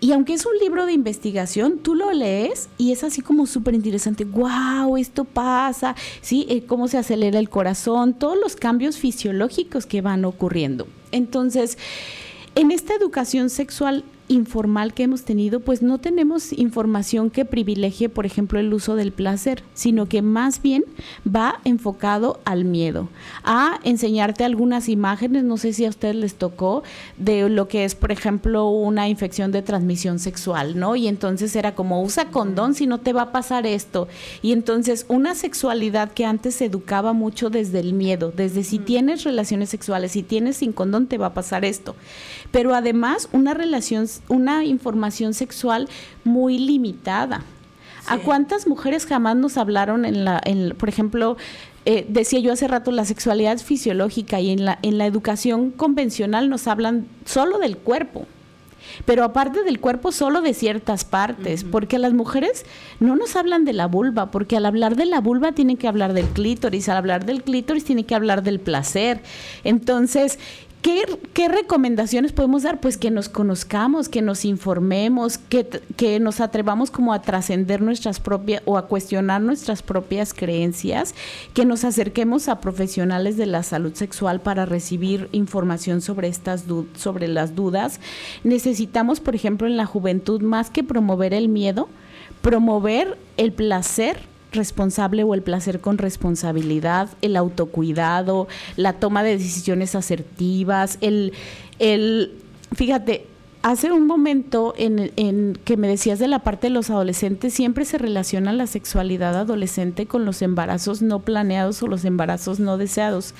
Y 0.00 0.12
aunque 0.12 0.34
es 0.34 0.46
un 0.46 0.56
libro 0.58 0.86
de 0.86 0.92
investigación, 0.92 1.78
tú 1.78 1.94
lo 1.94 2.12
lees 2.12 2.68
y 2.78 2.92
es 2.92 3.02
así 3.02 3.20
como 3.20 3.46
súper 3.46 3.74
interesante. 3.74 4.24
¡Wow! 4.24 4.96
Esto 4.96 5.24
pasa, 5.24 5.96
¿sí? 6.20 6.46
Eh, 6.48 6.64
cómo 6.66 6.86
se 6.86 6.98
acelera 6.98 7.38
el 7.38 7.48
corazón, 7.48 8.14
todos 8.14 8.38
los 8.38 8.56
cambios 8.56 8.96
fisiológicos 8.96 9.86
que 9.86 10.02
van 10.02 10.24
ocurriendo. 10.24 10.86
Entonces, 11.12 11.78
en 12.54 12.70
esta 12.70 12.94
educación 12.94 13.50
sexual 13.50 14.04
informal 14.28 14.94
que 14.94 15.04
hemos 15.04 15.22
tenido, 15.22 15.60
pues 15.60 15.82
no 15.82 15.98
tenemos 15.98 16.52
información 16.52 17.30
que 17.30 17.44
privilegie, 17.44 18.08
por 18.08 18.26
ejemplo, 18.26 18.58
el 18.58 18.72
uso 18.72 18.96
del 18.96 19.12
placer, 19.12 19.62
sino 19.74 20.06
que 20.06 20.22
más 20.22 20.62
bien 20.62 20.84
va 21.26 21.60
enfocado 21.64 22.40
al 22.44 22.64
miedo, 22.64 23.08
a 23.44 23.80
enseñarte 23.84 24.44
algunas 24.44 24.88
imágenes, 24.88 25.44
no 25.44 25.56
sé 25.56 25.72
si 25.72 25.84
a 25.84 25.88
ustedes 25.88 26.16
les 26.16 26.34
tocó, 26.34 26.82
de 27.16 27.48
lo 27.48 27.68
que 27.68 27.84
es, 27.84 27.94
por 27.94 28.12
ejemplo, 28.12 28.68
una 28.68 29.08
infección 29.08 29.52
de 29.52 29.62
transmisión 29.62 30.18
sexual, 30.18 30.78
¿no? 30.78 30.96
Y 30.96 31.08
entonces 31.08 31.54
era 31.56 31.74
como, 31.74 32.02
usa 32.02 32.30
condón 32.30 32.74
si 32.74 32.86
no 32.86 32.98
te 32.98 33.12
va 33.12 33.22
a 33.22 33.32
pasar 33.32 33.66
esto. 33.66 34.08
Y 34.42 34.52
entonces 34.52 35.06
una 35.08 35.34
sexualidad 35.34 36.12
que 36.12 36.24
antes 36.24 36.56
se 36.56 36.66
educaba 36.66 37.12
mucho 37.12 37.50
desde 37.50 37.80
el 37.80 37.92
miedo, 37.92 38.32
desde 38.34 38.64
si 38.64 38.78
tienes 38.78 39.24
relaciones 39.24 39.70
sexuales, 39.70 40.12
si 40.12 40.22
tienes 40.22 40.58
sin 40.58 40.72
condón 40.72 41.06
te 41.06 41.18
va 41.18 41.26
a 41.26 41.34
pasar 41.34 41.64
esto. 41.64 41.94
Pero 42.56 42.74
además 42.74 43.28
una 43.32 43.52
relación 43.52 44.06
una 44.28 44.64
información 44.64 45.34
sexual 45.34 45.90
muy 46.24 46.56
limitada. 46.56 47.42
¿A 48.06 48.16
cuántas 48.16 48.66
mujeres 48.66 49.04
jamás 49.04 49.36
nos 49.36 49.58
hablaron 49.58 50.06
en 50.06 50.24
la, 50.24 50.40
por 50.78 50.88
ejemplo, 50.88 51.36
eh, 51.84 52.06
decía 52.08 52.40
yo 52.40 52.54
hace 52.54 52.66
rato, 52.66 52.92
la 52.92 53.04
sexualidad 53.04 53.58
fisiológica 53.58 54.40
y 54.40 54.52
en 54.52 54.64
la, 54.64 54.78
en 54.80 54.96
la 54.96 55.04
educación 55.04 55.70
convencional 55.70 56.48
nos 56.48 56.66
hablan 56.66 57.06
solo 57.26 57.58
del 57.58 57.76
cuerpo? 57.76 58.26
pero 59.04 59.24
aparte 59.24 59.62
del 59.62 59.80
cuerpo 59.80 60.12
solo 60.12 60.40
de 60.40 60.54
ciertas 60.54 61.04
partes, 61.04 61.64
porque 61.64 61.98
las 61.98 62.12
mujeres 62.12 62.64
no 63.00 63.16
nos 63.16 63.36
hablan 63.36 63.64
de 63.64 63.72
la 63.72 63.86
vulva, 63.86 64.30
porque 64.30 64.56
al 64.56 64.66
hablar 64.66 64.96
de 64.96 65.06
la 65.06 65.20
vulva 65.20 65.52
tienen 65.52 65.76
que 65.76 65.88
hablar 65.88 66.12
del 66.12 66.26
clítoris, 66.26 66.88
al 66.88 66.96
hablar 66.96 67.26
del 67.26 67.42
clítoris 67.42 67.84
tienen 67.84 68.04
que 68.04 68.14
hablar 68.14 68.42
del 68.42 68.60
placer. 68.60 69.20
Entonces, 69.64 70.38
¿Qué, 70.82 71.48
recomendaciones 71.48 72.32
podemos 72.32 72.62
dar? 72.62 72.80
Pues 72.80 72.96
que 72.96 73.10
nos 73.10 73.28
conozcamos, 73.28 74.08
que 74.08 74.22
nos 74.22 74.44
informemos, 74.44 75.38
que, 75.38 75.66
que 75.96 76.20
nos 76.20 76.40
atrevamos 76.40 76.90
como 76.90 77.12
a 77.12 77.22
trascender 77.22 77.82
nuestras 77.82 78.20
propias 78.20 78.62
o 78.66 78.78
a 78.78 78.86
cuestionar 78.86 79.40
nuestras 79.40 79.82
propias 79.82 80.32
creencias, 80.32 81.14
que 81.54 81.64
nos 81.64 81.84
acerquemos 81.84 82.48
a 82.48 82.60
profesionales 82.60 83.36
de 83.36 83.46
la 83.46 83.64
salud 83.64 83.94
sexual 83.94 84.40
para 84.40 84.64
recibir 84.64 85.28
información 85.32 86.00
sobre 86.00 86.28
estas 86.28 86.64
sobre 86.96 87.26
las 87.26 87.56
dudas. 87.56 88.00
Necesitamos, 88.44 89.18
por 89.18 89.34
ejemplo, 89.34 89.66
en 89.66 89.76
la 89.76 89.86
juventud 89.86 90.40
más 90.40 90.70
que 90.70 90.84
promover 90.84 91.34
el 91.34 91.48
miedo, 91.48 91.88
promover 92.42 93.18
el 93.36 93.52
placer 93.52 94.18
responsable 94.56 95.22
o 95.22 95.34
el 95.34 95.42
placer 95.42 95.80
con 95.80 95.98
responsabilidad, 95.98 97.08
el 97.22 97.36
autocuidado, 97.36 98.48
la 98.76 98.94
toma 98.94 99.22
de 99.22 99.38
decisiones 99.38 99.94
asertivas, 99.94 100.98
el, 101.00 101.32
el 101.78 102.32
fíjate, 102.74 103.26
hace 103.66 103.90
un 103.90 104.06
momento 104.06 104.74
en, 104.76 105.10
en, 105.16 105.58
que 105.64 105.76
me 105.76 105.88
decías 105.88 106.20
de 106.20 106.28
la 106.28 106.40
parte 106.40 106.68
de 106.68 106.72
los 106.72 106.88
adolescentes, 106.88 107.52
siempre 107.52 107.84
se 107.84 107.98
relaciona 107.98 108.52
la 108.52 108.68
sexualidad 108.68 109.36
adolescente 109.36 110.06
con 110.06 110.24
los 110.24 110.40
embarazos 110.40 111.02
no 111.02 111.18
planeados 111.18 111.82
o 111.82 111.88
los 111.88 112.04
embarazos 112.04 112.60
no 112.60 112.78
deseados. 112.78 113.34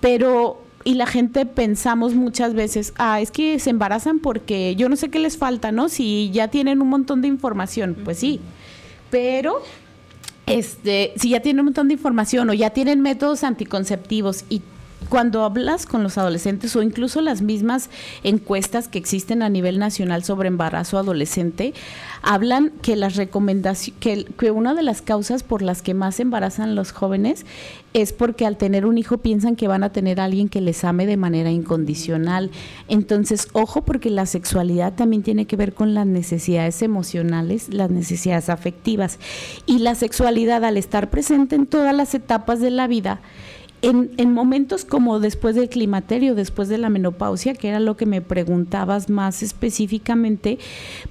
Pero, 0.00 0.60
y 0.82 0.94
la 0.94 1.06
gente 1.06 1.46
pensamos 1.46 2.14
muchas 2.14 2.54
veces, 2.54 2.94
ah, 2.96 3.20
es 3.20 3.30
que 3.30 3.60
se 3.60 3.70
embarazan 3.70 4.18
porque 4.18 4.74
yo 4.74 4.88
no 4.88 4.96
sé 4.96 5.08
qué 5.08 5.20
les 5.20 5.36
falta, 5.36 5.70
¿no? 5.70 5.88
Si 5.88 6.30
ya 6.32 6.48
tienen 6.48 6.82
un 6.82 6.88
montón 6.88 7.22
de 7.22 7.28
información, 7.28 7.96
pues 8.04 8.18
sí. 8.18 8.40
Pero 9.08 9.62
este, 10.48 11.12
si 11.16 11.30
ya 11.30 11.40
tienen 11.40 11.60
un 11.60 11.66
montón 11.66 11.88
de 11.88 11.94
información 11.94 12.50
o 12.50 12.54
ya 12.54 12.70
tienen 12.70 13.00
métodos 13.00 13.44
anticonceptivos 13.44 14.44
y 14.48 14.62
cuando 15.08 15.44
hablas 15.44 15.86
con 15.86 16.02
los 16.02 16.18
adolescentes 16.18 16.74
o 16.76 16.82
incluso 16.82 17.20
las 17.20 17.42
mismas 17.42 17.90
encuestas 18.22 18.88
que 18.88 18.98
existen 18.98 19.42
a 19.42 19.48
nivel 19.48 19.78
nacional 19.78 20.24
sobre 20.24 20.48
embarazo 20.48 20.98
adolescente, 20.98 21.74
hablan 22.22 22.70
que 22.82 22.96
las 22.96 23.16
recomendaciones, 23.16 23.98
que, 24.00 24.24
que, 24.24 24.50
una 24.50 24.74
de 24.74 24.82
las 24.82 25.02
causas 25.02 25.42
por 25.42 25.62
las 25.62 25.82
que 25.82 25.94
más 25.94 26.20
embarazan 26.20 26.74
los 26.74 26.92
jóvenes 26.92 27.46
es 27.94 28.12
porque 28.12 28.46
al 28.46 28.56
tener 28.56 28.86
un 28.86 28.98
hijo 28.98 29.18
piensan 29.18 29.56
que 29.56 29.68
van 29.68 29.82
a 29.82 29.92
tener 29.92 30.20
a 30.20 30.24
alguien 30.24 30.48
que 30.48 30.60
les 30.60 30.84
ame 30.84 31.06
de 31.06 31.16
manera 31.16 31.50
incondicional. 31.50 32.50
Entonces, 32.88 33.48
ojo 33.52 33.82
porque 33.82 34.10
la 34.10 34.26
sexualidad 34.26 34.94
también 34.94 35.22
tiene 35.22 35.46
que 35.46 35.56
ver 35.56 35.74
con 35.74 35.94
las 35.94 36.06
necesidades 36.06 36.82
emocionales, 36.82 37.72
las 37.72 37.90
necesidades 37.90 38.48
afectivas. 38.48 39.18
Y 39.66 39.78
la 39.78 39.94
sexualidad 39.94 40.64
al 40.64 40.76
estar 40.76 41.10
presente 41.10 41.56
en 41.56 41.66
todas 41.66 41.94
las 41.94 42.14
etapas 42.14 42.60
de 42.60 42.70
la 42.70 42.86
vida, 42.86 43.20
en, 43.82 44.10
en, 44.16 44.32
momentos 44.32 44.84
como 44.84 45.20
después 45.20 45.54
del 45.54 45.68
climaterio, 45.68 46.34
después 46.34 46.68
de 46.68 46.78
la 46.78 46.90
menopausia, 46.90 47.54
que 47.54 47.68
era 47.68 47.80
lo 47.80 47.96
que 47.96 48.06
me 48.06 48.20
preguntabas 48.20 49.08
más 49.08 49.42
específicamente, 49.42 50.58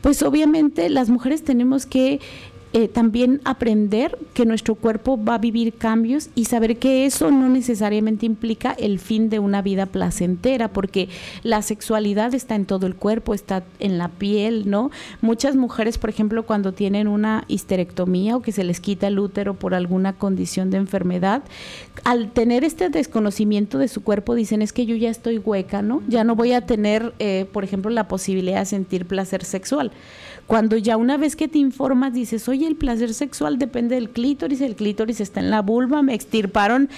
pues 0.02 0.22
obviamente 0.24 0.90
las 0.90 1.10
mujeres 1.10 1.44
tenemos 1.44 1.86
que 1.86 2.20
eh, 2.78 2.88
también 2.88 3.42
aprender 3.44 4.20
que 4.36 4.46
nuestro 4.46 4.76
cuerpo 4.76 5.18
va 5.18 5.34
a 5.34 5.38
vivir 5.40 5.74
cambios 5.74 6.30
y 6.36 6.46
saber 6.46 6.78
que 6.78 7.08
eso 7.08 7.32
no 7.32 7.50
necesariamente 7.50 8.28
implica 8.28 8.74
el 8.74 9.00
fin 9.00 9.32
de 9.32 9.40
una 9.40 9.63
vida 9.63 9.88
placentera, 9.88 10.68
porque 10.68 11.10
la 11.42 11.63
sexualidad 11.63 12.36
está 12.36 12.54
en 12.54 12.66
todo 12.68 12.86
el 12.86 12.94
cuerpo, 12.94 13.34
está 13.34 13.63
en 13.80 13.98
la 13.98 14.10
piel, 14.10 14.70
¿no? 14.70 14.92
Muchas 15.22 15.56
mujeres, 15.56 15.98
por 15.98 16.12
ejemplo, 16.12 16.46
cuando 16.46 16.72
tienen 16.72 17.08
una 17.08 17.46
histerectomía 17.48 18.36
o 18.36 18.44
que 18.44 18.52
se 18.52 18.63
les 18.63 18.80
quita 18.80 19.08
el 19.08 19.18
útero 19.18 19.56
por 19.56 19.74
alguna 19.74 20.13
condición 20.13 20.70
de 20.70 20.78
enfermedad, 20.78 21.42
al 22.04 22.32
tener 22.32 22.63
este 22.63 22.90
desconocimiento 22.90 23.80
de 23.80 23.88
su 23.88 24.04
cuerpo 24.04 24.36
dicen 24.36 24.62
es 24.62 24.72
que 24.72 24.86
yo 24.86 24.96
ya 24.96 25.10
estoy 25.10 25.40
hueca, 25.40 25.82
¿no? 25.82 26.04
Ya 26.08 26.24
no 26.24 26.36
voy 26.36 26.54
a 26.54 26.62
tener, 26.62 27.16
eh, 27.18 27.48
por 27.52 27.63
ejemplo, 27.63 27.90
la 27.90 28.08
posibilidad 28.08 28.60
de 28.60 28.66
sentir 28.68 29.08
placer 29.08 29.44
sexual. 29.44 29.92
Cuando 30.48 30.78
ya 30.78 30.96
una 30.96 31.18
vez 31.18 31.36
que 31.36 31.50
te 31.50 31.58
informas 31.58 32.14
dices, 32.14 32.48
oye, 32.48 32.66
el 32.68 32.78
placer 32.78 33.14
sexual 33.14 33.60
depende 33.60 33.96
del 33.96 34.10
clítoris, 34.10 34.62
el 34.62 34.76
clítoris 34.76 35.20
está 35.20 35.42
en 35.42 35.52
la 35.52 35.62
vulva, 35.62 36.02
me 36.02 36.14
extirparon 36.14 36.90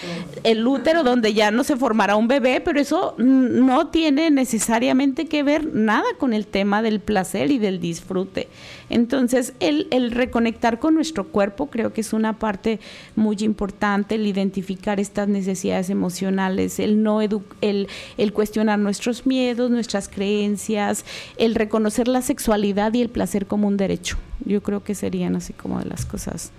el 0.44 0.66
útero 0.66 1.04
donde 1.04 1.34
ya 1.34 1.50
no 1.50 1.64
se 1.64 1.76
formará 1.76 2.16
un 2.16 2.28
bebé, 2.28 2.62
pero 2.62 2.80
eso 2.80 3.16
no 3.18 3.88
tiene 3.88 4.30
necesariamente 4.30 5.26
que 5.26 5.42
ver 5.42 5.74
nada 5.74 6.06
con 6.20 6.34
el 6.34 6.46
tema 6.46 6.84
del 6.84 7.00
placer 7.00 7.50
y 7.50 7.58
del 7.58 7.80
disfrute. 7.80 8.48
Entonces, 8.90 9.54
el, 9.60 9.88
el 9.92 10.12
reconectar 10.12 10.80
con 10.80 10.96
nuestro 10.96 11.28
cuerpo 11.28 11.68
creo 11.68 11.94
que 11.94 12.02
es 12.02 12.14
una 12.14 12.40
parte 12.40 12.80
muy 13.16 13.38
importante, 13.40 14.16
el 14.16 14.28
identificar 14.28 15.00
estas 15.00 15.28
necesidades 15.28 15.90
emocionales, 15.90 16.80
el 16.80 17.04
no 17.04 17.22
el, 17.22 17.88
el 18.18 18.34
cuestionar 18.34 18.80
nuestros 18.80 19.26
miedos, 19.26 19.70
nuestras 19.70 20.10
creencias, 20.10 21.06
el 21.38 21.56
reconocer 21.56 22.08
la 22.08 22.22
sexualidad 22.22 22.94
y 22.94 23.02
el 23.02 23.10
placer 23.10 23.46
como 23.46 23.68
un 23.68 23.78
derecho. 23.78 24.18
Yo 24.46 24.64
creo 24.64 24.84
que 24.84 24.96
serían 24.96 25.36
así 25.36 25.54
como 25.54 25.80
de 25.80 25.86
las 25.86 26.06
cosas 26.06 26.52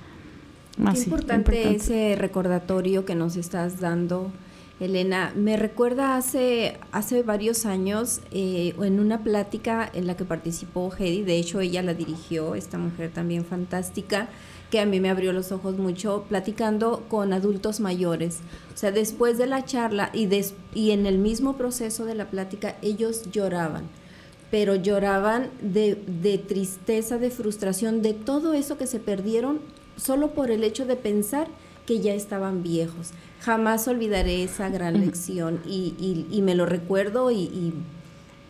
más 0.79 0.95
Qué 0.95 1.05
importante 1.05 1.75
ese 1.75 2.17
recordatorio 2.17 3.05
que 3.05 3.15
nos 3.15 3.37
estás 3.37 3.81
dando 3.81 4.31
Elena, 4.81 5.35
me 5.37 5.59
recuerda 5.59 6.17
hace, 6.17 6.79
hace 6.91 7.23
varios 7.23 7.67
años 7.67 8.21
eh, 8.33 8.75
en 8.81 8.99
una 8.99 9.23
plática 9.23 9.91
en 9.93 10.07
la 10.07 10.17
que 10.17 10.25
participó 10.25 10.91
Hedy, 10.91 11.23
de 11.23 11.37
hecho 11.37 11.61
ella 11.61 11.83
la 11.83 11.93
dirigió, 11.93 12.55
esta 12.55 12.79
mujer 12.79 13.11
también 13.13 13.45
fantástica, 13.45 14.31
que 14.71 14.81
a 14.81 14.87
mí 14.87 14.99
me 14.99 15.11
abrió 15.11 15.35
los 15.35 15.53
ojos 15.53 15.77
mucho, 15.77 16.25
platicando 16.31 17.05
con 17.09 17.35
adultos 17.35 17.79
mayores. 17.81 18.39
O 18.73 18.77
sea, 18.79 18.91
después 18.91 19.37
de 19.37 19.47
la 19.47 19.67
charla 19.67 20.09
y, 20.15 20.29
y 20.73 20.93
en 20.93 21.05
el 21.05 21.19
mismo 21.19 21.59
proceso 21.59 22.07
de 22.07 22.15
la 22.15 22.31
plática, 22.31 22.77
ellos 22.81 23.31
lloraban, 23.31 23.85
pero 24.51 24.77
lloraban 24.77 25.51
de, 25.61 26.03
de 26.07 26.39
tristeza, 26.39 27.19
de 27.19 27.31
frustración, 27.31 28.01
de 28.01 28.15
todo 28.15 28.55
eso 28.55 28.79
que 28.79 28.87
se 28.87 28.99
perdieron 28.99 29.61
solo 29.97 30.31
por 30.31 30.51
el 30.51 30.65
hecho 30.65 30.87
de 30.87 30.97
pensar 30.97 31.49
que 31.85 32.01
ya 32.01 32.15
estaban 32.15 32.63
viejos 32.63 33.13
jamás 33.41 33.89
olvidaré 33.89 34.45
esa 34.45 34.69
gran 34.69 35.01
lección 35.01 35.61
y, 35.67 36.27
y, 36.31 36.43
me 36.43 36.55
lo 36.55 36.67
recuerdo 36.67 37.31
y, 37.31 37.75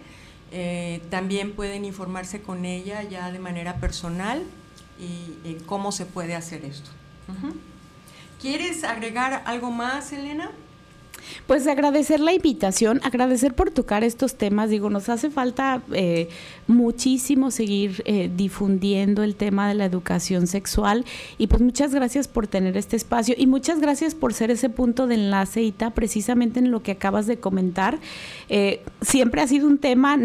Eh, 0.54 1.00
también 1.10 1.52
pueden 1.52 1.84
informarse 1.84 2.42
con 2.42 2.64
ella 2.64 3.02
ya 3.02 3.30
de 3.30 3.38
manera 3.38 3.76
personal 3.76 4.42
y, 4.98 5.54
cómo 5.66 5.92
se 5.92 6.06
puede 6.06 6.34
hacer 6.34 6.64
esto. 6.64 6.90
¿Quieres 8.42 8.82
agregar 8.82 9.44
algo 9.46 9.70
más, 9.70 10.12
Elena? 10.12 10.50
Pues 11.46 11.68
agradecer 11.68 12.18
la 12.18 12.32
invitación, 12.32 13.00
agradecer 13.04 13.54
por 13.54 13.70
tocar 13.70 14.02
estos 14.02 14.34
temas. 14.34 14.68
Digo, 14.68 14.90
nos 14.90 15.08
hace 15.08 15.30
falta 15.30 15.80
eh, 15.92 16.28
muchísimo 16.66 17.52
seguir 17.52 18.02
eh, 18.04 18.28
difundiendo 18.34 19.22
el 19.22 19.36
tema 19.36 19.68
de 19.68 19.74
la 19.74 19.84
educación 19.84 20.48
sexual 20.48 21.04
y 21.38 21.46
pues 21.46 21.62
muchas 21.62 21.94
gracias 21.94 22.26
por 22.26 22.48
tener 22.48 22.76
este 22.76 22.96
espacio 22.96 23.36
y 23.38 23.46
muchas 23.46 23.78
gracias 23.78 24.16
por 24.16 24.34
ser 24.34 24.50
ese 24.50 24.68
punto 24.68 25.06
de 25.06 25.14
enlace, 25.14 25.62
Ita, 25.62 25.90
precisamente 25.90 26.58
en 26.58 26.72
lo 26.72 26.82
que 26.82 26.90
acabas 26.90 27.28
de 27.28 27.36
comentar. 27.36 28.00
Eh, 28.48 28.82
siempre 29.02 29.40
ha 29.40 29.46
sido 29.46 29.68
un 29.68 29.78
tema 29.78 30.18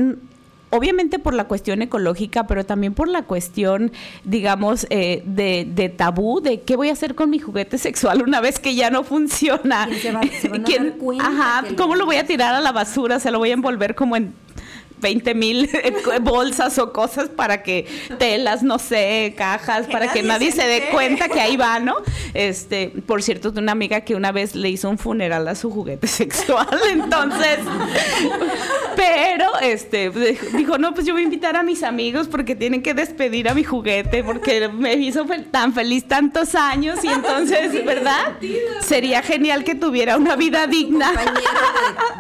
obviamente 0.70 1.20
por 1.20 1.34
la 1.34 1.46
cuestión 1.46 1.82
ecológica, 1.82 2.48
pero 2.48 2.66
también 2.66 2.94
por 2.94 3.08
la 3.08 3.24
cuestión, 3.24 3.92
digamos, 4.24 4.88
eh, 4.90 5.24
de, 5.26 5.68
de, 5.70 5.90
tabú, 5.90 6.42
de 6.42 6.62
qué 6.62 6.76
voy 6.76 6.90
a 6.90 6.94
hacer 6.94 7.16
con 7.16 7.30
mi 7.30 7.40
juguete 7.40 7.78
sexual 7.78 8.22
una 8.22 8.42
vez 8.42 8.60
que 8.60 8.76
ya 8.76 8.90
no 8.90 9.04
funciona. 9.04 9.88
Se 10.02 10.12
va, 10.12 10.22
se 10.24 10.50
van 10.50 10.66
a 10.66 10.70
dar 10.70 10.94
cuenta 10.98 11.28
Ajá, 11.28 11.64
¿cómo 11.76 11.96
lo 11.96 12.06
voy 12.06 12.18
a 12.18 12.26
tirar 12.26 12.54
a 12.54 12.62
la 12.62 12.72
basura? 12.72 13.20
Se 13.20 13.32
lo 13.32 13.40
voy 13.40 13.52
a 13.52 13.54
envolver 13.54 13.96
como 13.96 14.16
en 14.16 14.34
20 15.00 15.36
mil 15.36 15.70
bolsas 16.22 16.78
o 16.80 16.92
cosas 16.92 17.30
para 17.30 17.64
que 17.64 17.86
telas, 18.18 18.64
no 18.64 18.80
sé, 18.80 19.34
cajas, 19.38 19.86
que 19.86 19.94
para 19.94 20.06
nadie 20.08 20.22
que 20.22 20.28
nadie 20.28 20.52
se, 20.52 20.62
se 20.62 20.68
dé 20.68 20.90
cuenta 20.92 21.30
que 21.30 21.40
ahí 21.40 21.58
va, 21.58 21.80
¿no? 21.80 21.96
Este, 22.34 22.92
por 23.06 23.22
cierto, 23.24 23.52
de 23.52 23.60
una 23.60 23.72
amiga 23.72 24.02
que 24.02 24.16
una 24.16 24.32
vez 24.32 24.56
le 24.56 24.70
hizo 24.70 24.90
un 24.90 24.98
funeral 24.98 25.48
a 25.48 25.56
su 25.56 25.70
juguete 25.72 26.08
sexual, 26.08 26.68
entonces, 26.92 27.60
pero 28.96 29.48
este, 29.62 30.10
dijo, 30.56 30.78
no, 30.78 30.94
pues 30.94 31.06
yo 31.06 31.14
voy 31.14 31.22
a 31.22 31.26
invitar 31.26 31.56
a 31.56 31.64
mis 31.64 31.84
amigos 31.84 32.28
porque 32.28 32.56
tienen 32.56 32.82
que 32.82 32.94
despedir 32.94 33.50
a 33.50 33.54
mi 33.54 33.64
juguete 33.64 34.24
porque 34.24 34.68
me 34.70 34.94
hizo 34.94 35.26
tan 35.52 35.74
feliz 35.74 36.08
tantos 36.08 36.56
años 36.56 37.04
y 37.04 37.08
entonces, 37.08 37.86
¿verdad? 37.86 38.38
Sería 38.82 39.22
genial 39.22 39.64
que 39.64 39.76
tuviera 39.76 40.18
una 40.18 40.36
vida 40.36 40.68
digna. 40.68 41.12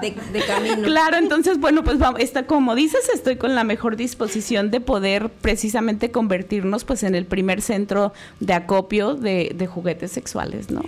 De, 0.01 0.11
de, 0.11 0.31
de, 0.39 0.45
camino. 0.45 0.83
Claro, 0.83 1.17
entonces, 1.17 1.59
bueno, 1.59 1.83
pues 1.83 1.97
vamos, 1.97 2.19
está 2.19 2.45
como 2.45 2.66
dices, 2.75 3.09
estoy 3.13 3.37
con 3.37 3.55
la 3.55 3.63
mejor 3.63 3.95
disposición 3.95 4.71
de 4.71 4.79
poder 4.79 5.29
precisamente 5.29 6.11
convertirnos 6.11 6.83
pues 6.83 7.03
en 7.03 7.15
el 7.15 7.25
primer 7.25 7.61
centro 7.61 8.13
de 8.39 8.53
acopio 8.53 9.15
de, 9.15 9.67
juguetes 9.67 10.11
sexuales, 10.11 10.71
¿no? 10.71 10.81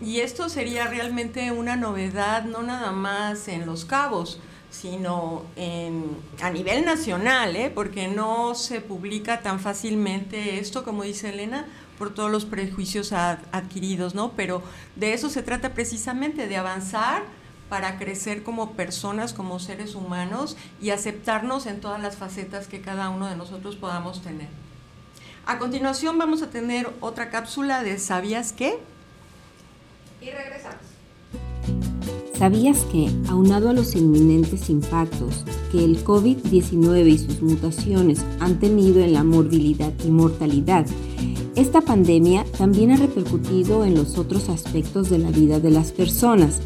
Y 0.00 0.20
esto 0.20 0.48
sería 0.48 0.86
realmente 0.86 1.52
una 1.52 1.76
novedad, 1.76 2.44
no 2.44 2.62
nada 2.62 2.92
más 2.92 3.48
en 3.48 3.66
Los 3.66 3.84
Cabos, 3.84 4.40
sino 4.70 5.42
en, 5.56 6.04
a 6.40 6.50
nivel 6.50 6.84
nacional, 6.84 7.54
¿eh? 7.54 7.70
porque 7.72 8.08
no 8.08 8.54
se 8.54 8.80
publica 8.80 9.40
tan 9.40 9.60
fácilmente 9.60 10.58
esto, 10.58 10.82
como 10.84 11.04
dice 11.04 11.30
Elena, 11.30 11.66
por 11.98 12.12
todos 12.12 12.30
los 12.30 12.44
prejuicios 12.44 13.12
ad, 13.12 13.38
adquiridos, 13.52 14.14
¿no? 14.14 14.32
Pero 14.32 14.62
de 14.96 15.12
eso 15.12 15.30
se 15.30 15.42
trata 15.42 15.74
precisamente, 15.74 16.48
de 16.48 16.56
avanzar 16.56 17.22
para 17.74 17.98
crecer 17.98 18.44
como 18.44 18.74
personas, 18.74 19.32
como 19.32 19.58
seres 19.58 19.96
humanos 19.96 20.56
y 20.80 20.90
aceptarnos 20.90 21.66
en 21.66 21.80
todas 21.80 22.00
las 22.00 22.14
facetas 22.14 22.68
que 22.68 22.80
cada 22.80 23.10
uno 23.10 23.26
de 23.26 23.34
nosotros 23.34 23.74
podamos 23.74 24.22
tener. 24.22 24.46
A 25.44 25.58
continuación 25.58 26.16
vamos 26.16 26.40
a 26.42 26.50
tener 26.50 26.88
otra 27.00 27.30
cápsula 27.30 27.82
de 27.82 27.98
¿Sabías 27.98 28.52
qué? 28.52 28.78
Y 30.20 30.26
regresamos. 30.26 30.78
¿Sabías 32.38 32.78
que, 32.92 33.10
aunado 33.28 33.70
a 33.70 33.72
los 33.72 33.96
inminentes 33.96 34.70
impactos 34.70 35.44
que 35.72 35.84
el 35.84 36.04
COVID-19 36.04 37.08
y 37.08 37.18
sus 37.18 37.42
mutaciones 37.42 38.24
han 38.38 38.60
tenido 38.60 39.00
en 39.00 39.14
la 39.14 39.24
morbilidad 39.24 39.92
y 40.04 40.12
mortalidad, 40.12 40.86
esta 41.56 41.80
pandemia 41.80 42.44
también 42.56 42.92
ha 42.92 42.96
repercutido 42.96 43.84
en 43.84 43.96
los 43.96 44.16
otros 44.16 44.48
aspectos 44.48 45.10
de 45.10 45.18
la 45.18 45.30
vida 45.30 45.58
de 45.58 45.70
las 45.70 45.90
personas, 45.90 46.60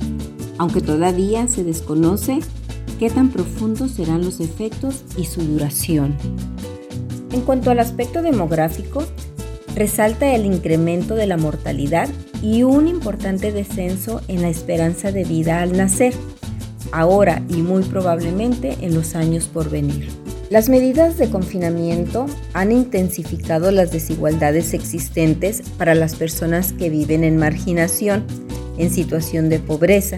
aunque 0.59 0.81
todavía 0.81 1.49
se 1.49 1.65
desconoce 1.65 2.41
qué 2.99 3.11
tan 3.11 3.31
profundos 3.31 3.93
serán 3.93 4.25
los 4.25 4.41
efectos 4.41 5.05
y 5.17 5.25
su 5.25 5.43
duración. 5.43 6.17
En 7.33 7.43
cuanto 7.43 7.71
al 7.71 7.79
aspecto 7.79 8.23
demográfico, 8.23 9.05
resalta 9.75 10.35
el 10.35 10.45
incremento 10.45 11.15
de 11.15 11.27
la 11.27 11.37
mortalidad 11.37 12.09
y 12.43 12.63
un 12.63 12.89
importante 12.89 13.53
descenso 13.53 14.21
en 14.29 14.43
la 14.43 14.49
esperanza 14.49 15.13
de 15.13 15.25
vida 15.25 15.63
al 15.63 15.77
nacer, 15.77 16.15
ahora 16.93 17.43
y 17.49 17.63
muy 17.63 17.83
probablemente 17.85 18.77
en 18.81 18.95
los 18.95 19.15
años 19.15 19.47
por 19.47 19.71
venir. 19.71 20.09
Las 20.51 20.71
medidas 20.71 21.19
de 21.19 21.29
confinamiento 21.29 22.27
han 22.55 22.73
intensificado 22.73 23.71
las 23.71 23.93
desigualdades 23.93 24.73
existentes 24.73 25.63
para 25.77 25.95
las 25.95 26.15
personas 26.15 26.73
que 26.73 26.89
viven 26.89 27.23
en 27.23 27.37
marginación, 27.37 28.25
en 28.79 28.91
situación 28.91 29.51
de 29.51 29.59
pobreza, 29.59 30.17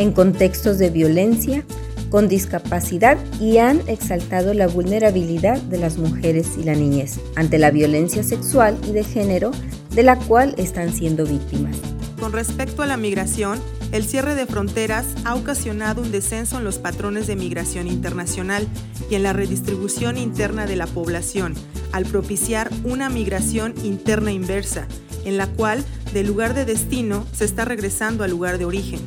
en 0.00 0.12
contextos 0.12 0.78
de 0.78 0.88
violencia, 0.88 1.62
con 2.08 2.26
discapacidad 2.26 3.18
y 3.38 3.58
han 3.58 3.86
exaltado 3.86 4.54
la 4.54 4.66
vulnerabilidad 4.66 5.60
de 5.60 5.76
las 5.76 5.98
mujeres 5.98 6.56
y 6.58 6.62
la 6.62 6.74
niñez 6.74 7.20
ante 7.36 7.58
la 7.58 7.70
violencia 7.70 8.22
sexual 8.22 8.78
y 8.88 8.92
de 8.92 9.04
género 9.04 9.50
de 9.90 10.02
la 10.02 10.16
cual 10.16 10.54
están 10.56 10.94
siendo 10.94 11.26
víctimas. 11.26 11.76
Con 12.18 12.32
respecto 12.32 12.82
a 12.82 12.86
la 12.86 12.96
migración, 12.96 13.60
el 13.92 14.04
cierre 14.04 14.34
de 14.34 14.46
fronteras 14.46 15.04
ha 15.24 15.34
ocasionado 15.34 16.00
un 16.00 16.12
descenso 16.12 16.56
en 16.56 16.64
los 16.64 16.78
patrones 16.78 17.26
de 17.26 17.36
migración 17.36 17.86
internacional 17.86 18.66
y 19.10 19.16
en 19.16 19.22
la 19.22 19.34
redistribución 19.34 20.16
interna 20.16 20.64
de 20.64 20.76
la 20.76 20.86
población, 20.86 21.52
al 21.92 22.06
propiciar 22.06 22.70
una 22.84 23.10
migración 23.10 23.74
interna 23.84 24.32
inversa, 24.32 24.88
en 25.26 25.36
la 25.36 25.46
cual, 25.46 25.84
del 26.14 26.26
lugar 26.26 26.54
de 26.54 26.64
destino, 26.64 27.26
se 27.32 27.44
está 27.44 27.66
regresando 27.66 28.24
al 28.24 28.30
lugar 28.30 28.56
de 28.56 28.64
origen. 28.64 29.00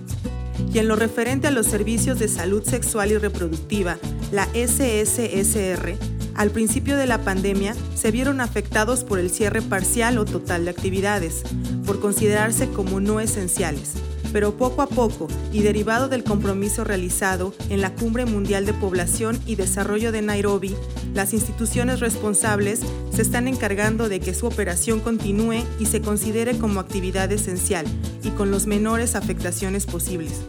Y 0.74 0.80
en 0.80 0.88
lo 0.88 0.96
referente 0.96 1.48
a 1.48 1.52
los 1.52 1.68
servicios 1.68 2.18
de 2.18 2.28
salud 2.28 2.64
sexual 2.64 3.12
y 3.12 3.18
reproductiva, 3.20 4.00
la 4.32 4.48
SSSR, 4.56 5.96
al 6.34 6.50
principio 6.50 6.98
de 6.98 7.06
la 7.06 7.20
pandemia 7.20 7.76
se 7.94 8.10
vieron 8.10 8.42
afectados 8.42 9.04
por 9.04 9.20
el 9.20 9.30
cierre 9.30 9.62
parcial 9.62 10.18
o 10.18 10.26
total 10.26 10.66
de 10.66 10.72
actividades, 10.72 11.44
por 11.86 12.00
considerarse 12.00 12.70
como 12.70 13.00
no 13.00 13.20
esenciales. 13.20 13.94
Pero 14.32 14.58
poco 14.58 14.82
a 14.82 14.88
poco, 14.88 15.28
y 15.52 15.62
derivado 15.62 16.10
del 16.10 16.24
compromiso 16.24 16.84
realizado 16.84 17.54
en 17.70 17.82
la 17.82 17.94
Cumbre 17.94 18.26
Mundial 18.26 18.66
de 18.66 18.74
Población 18.74 19.40
y 19.46 19.54
Desarrollo 19.54 20.12
de 20.12 20.24
Nairobi, 20.24 20.76
las 21.14 21.34
instituciones 21.34 22.00
responsables 22.00 22.80
se 23.14 23.22
están 23.22 23.48
encargando 23.48 24.10
de 24.10 24.20
que 24.20 24.34
su 24.34 24.48
operación 24.48 25.02
continúe 25.02 25.64
y 25.80 25.86
se 25.86 26.02
considere 26.02 26.58
como 26.58 26.80
actividad 26.80 27.32
esencial 27.32 27.86
y 28.24 28.32
con 28.32 28.50
los 28.50 28.66
menores 28.66 29.14
afectaciones 29.14 29.86
posibles. 29.86 30.42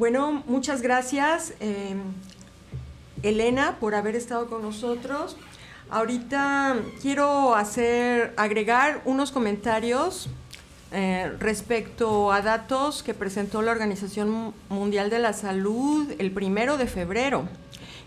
Bueno, 0.00 0.42
muchas 0.46 0.80
gracias, 0.80 1.52
eh, 1.60 1.94
Elena, 3.22 3.76
por 3.78 3.94
haber 3.94 4.16
estado 4.16 4.48
con 4.48 4.62
nosotros. 4.62 5.36
Ahorita 5.90 6.76
quiero 7.02 7.54
hacer, 7.54 8.32
agregar 8.38 9.02
unos 9.04 9.30
comentarios 9.30 10.30
eh, 10.90 11.30
respecto 11.38 12.32
a 12.32 12.40
datos 12.40 13.02
que 13.02 13.12
presentó 13.12 13.60
la 13.60 13.72
Organización 13.72 14.54
Mundial 14.70 15.10
de 15.10 15.18
la 15.18 15.34
Salud 15.34 16.10
el 16.18 16.30
primero 16.30 16.78
de 16.78 16.86
febrero, 16.86 17.46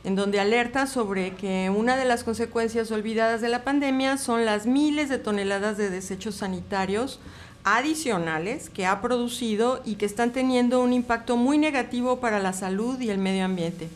en 0.04 0.16
donde 0.16 0.40
alerta 0.40 0.88
sobre 0.88 1.36
que 1.36 1.70
una 1.70 1.96
de 1.96 2.06
las 2.06 2.24
consecuencias 2.24 2.90
olvidadas 2.90 3.40
de 3.40 3.50
la 3.50 3.64
pandemia 3.64 4.18
son 4.18 4.46
las 4.46 4.66
miles 4.66 5.10
de 5.10 5.20
toneladas 5.20 5.78
de 5.78 5.92
desechos 5.92 6.34
sanitarios 6.34 7.20
adicionales 7.64 8.70
que 8.70 8.86
ha 8.86 9.02
producido 9.02 9.82
y 9.86 9.96
que 9.96 10.06
están 10.06 10.32
teniendo 10.32 10.82
un 10.82 10.94
impacto 10.94 11.38
muy 11.38 11.58
negativo 11.58 12.20
para 12.20 12.40
la 12.40 12.54
salud 12.54 13.00
y 13.00 13.10
el 13.10 13.18
medio 13.18 13.46
ambiente. 13.46 13.90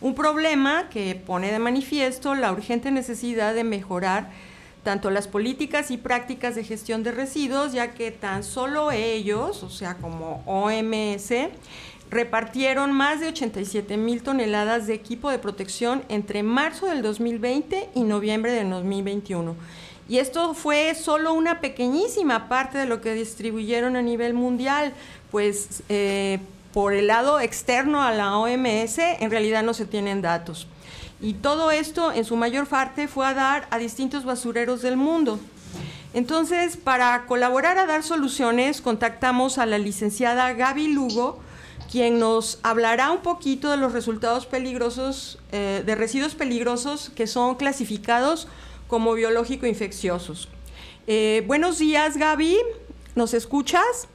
Un 0.00 0.14
problema 0.14 0.88
que 0.90 1.14
pone 1.14 1.50
de 1.50 1.58
manifiesto 1.58 2.34
la 2.34 2.52
urgente 2.52 2.90
necesidad 2.90 3.54
de 3.54 3.64
mejorar 3.64 4.30
tanto 4.84 5.10
las 5.10 5.26
políticas 5.26 5.90
y 5.90 5.96
prácticas 5.96 6.54
de 6.54 6.64
gestión 6.64 7.02
de 7.02 7.12
residuos, 7.12 7.72
ya 7.72 7.92
que 7.92 8.10
tan 8.10 8.44
solo 8.44 8.92
ellos, 8.92 9.62
o 9.62 9.70
sea, 9.70 9.96
como 9.96 10.42
OMS, 10.46 11.32
repartieron 12.10 12.92
más 12.92 13.20
de 13.20 13.28
87 13.28 13.96
mil 13.96 14.22
toneladas 14.22 14.86
de 14.86 14.94
equipo 14.94 15.30
de 15.30 15.38
protección 15.38 16.04
entre 16.08 16.42
marzo 16.42 16.86
del 16.86 17.02
2020 17.02 17.90
y 17.94 18.02
noviembre 18.04 18.52
del 18.52 18.70
2021. 18.70 19.56
Y 20.08 20.18
esto 20.18 20.54
fue 20.54 20.94
solo 20.94 21.34
una 21.34 21.60
pequeñísima 21.60 22.48
parte 22.48 22.78
de 22.78 22.86
lo 22.86 23.02
que 23.02 23.12
distribuyeron 23.12 23.94
a 23.94 24.02
nivel 24.02 24.32
mundial, 24.32 24.94
pues 25.30 25.82
eh, 25.90 26.38
por 26.72 26.94
el 26.94 27.08
lado 27.08 27.40
externo 27.40 28.02
a 28.02 28.12
la 28.12 28.38
OMS 28.38 28.98
en 28.98 29.30
realidad 29.30 29.62
no 29.62 29.74
se 29.74 29.84
tienen 29.84 30.22
datos. 30.22 30.66
Y 31.20 31.34
todo 31.34 31.70
esto 31.70 32.12
en 32.12 32.24
su 32.24 32.36
mayor 32.36 32.66
parte 32.66 33.06
fue 33.06 33.26
a 33.26 33.34
dar 33.34 33.68
a 33.70 33.78
distintos 33.78 34.24
basureros 34.24 34.80
del 34.82 34.96
mundo. 34.96 35.38
Entonces, 36.14 36.76
para 36.76 37.26
colaborar 37.26 37.76
a 37.76 37.84
dar 37.86 38.02
soluciones, 38.02 38.80
contactamos 38.80 39.58
a 39.58 39.66
la 39.66 39.76
licenciada 39.76 40.52
Gaby 40.54 40.88
Lugo, 40.88 41.40
quien 41.90 42.18
nos 42.18 42.60
hablará 42.62 43.10
un 43.10 43.18
poquito 43.18 43.70
de 43.70 43.76
los 43.76 43.92
resultados 43.92 44.46
peligrosos, 44.46 45.38
eh, 45.52 45.82
de 45.84 45.94
residuos 45.94 46.34
peligrosos 46.34 47.10
que 47.14 47.26
son 47.26 47.56
clasificados 47.56 48.48
como 48.88 49.14
biológico 49.14 49.66
infecciosos. 49.66 50.48
Eh, 51.06 51.44
buenos 51.46 51.78
días, 51.78 52.16
Gaby. 52.16 52.58
¿Nos 53.14 53.34
escuchas? 53.34 54.08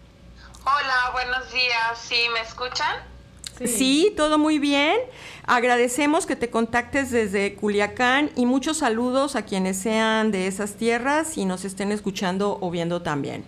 Hola, 0.65 1.11
buenos 1.13 1.51
días. 1.53 1.97
¿Sí 1.97 2.15
me 2.33 2.41
escuchan? 2.41 3.13
Sí. 3.65 4.13
todo 4.17 4.37
muy 4.37 4.59
bien. 4.59 4.97
Agradecemos 5.45 6.25
que 6.25 6.35
te 6.35 6.49
contactes 6.49 7.11
desde 7.11 7.53
Culiacán 7.53 8.31
y 8.35 8.45
muchos 8.45 8.77
saludos 8.77 9.35
a 9.35 9.43
quienes 9.43 9.77
sean 9.77 10.31
de 10.31 10.47
esas 10.47 10.73
tierras 10.73 11.37
y 11.37 11.45
nos 11.45 11.63
estén 11.65 11.91
escuchando 11.91 12.57
o 12.59 12.71
viendo 12.71 13.01
también. 13.01 13.45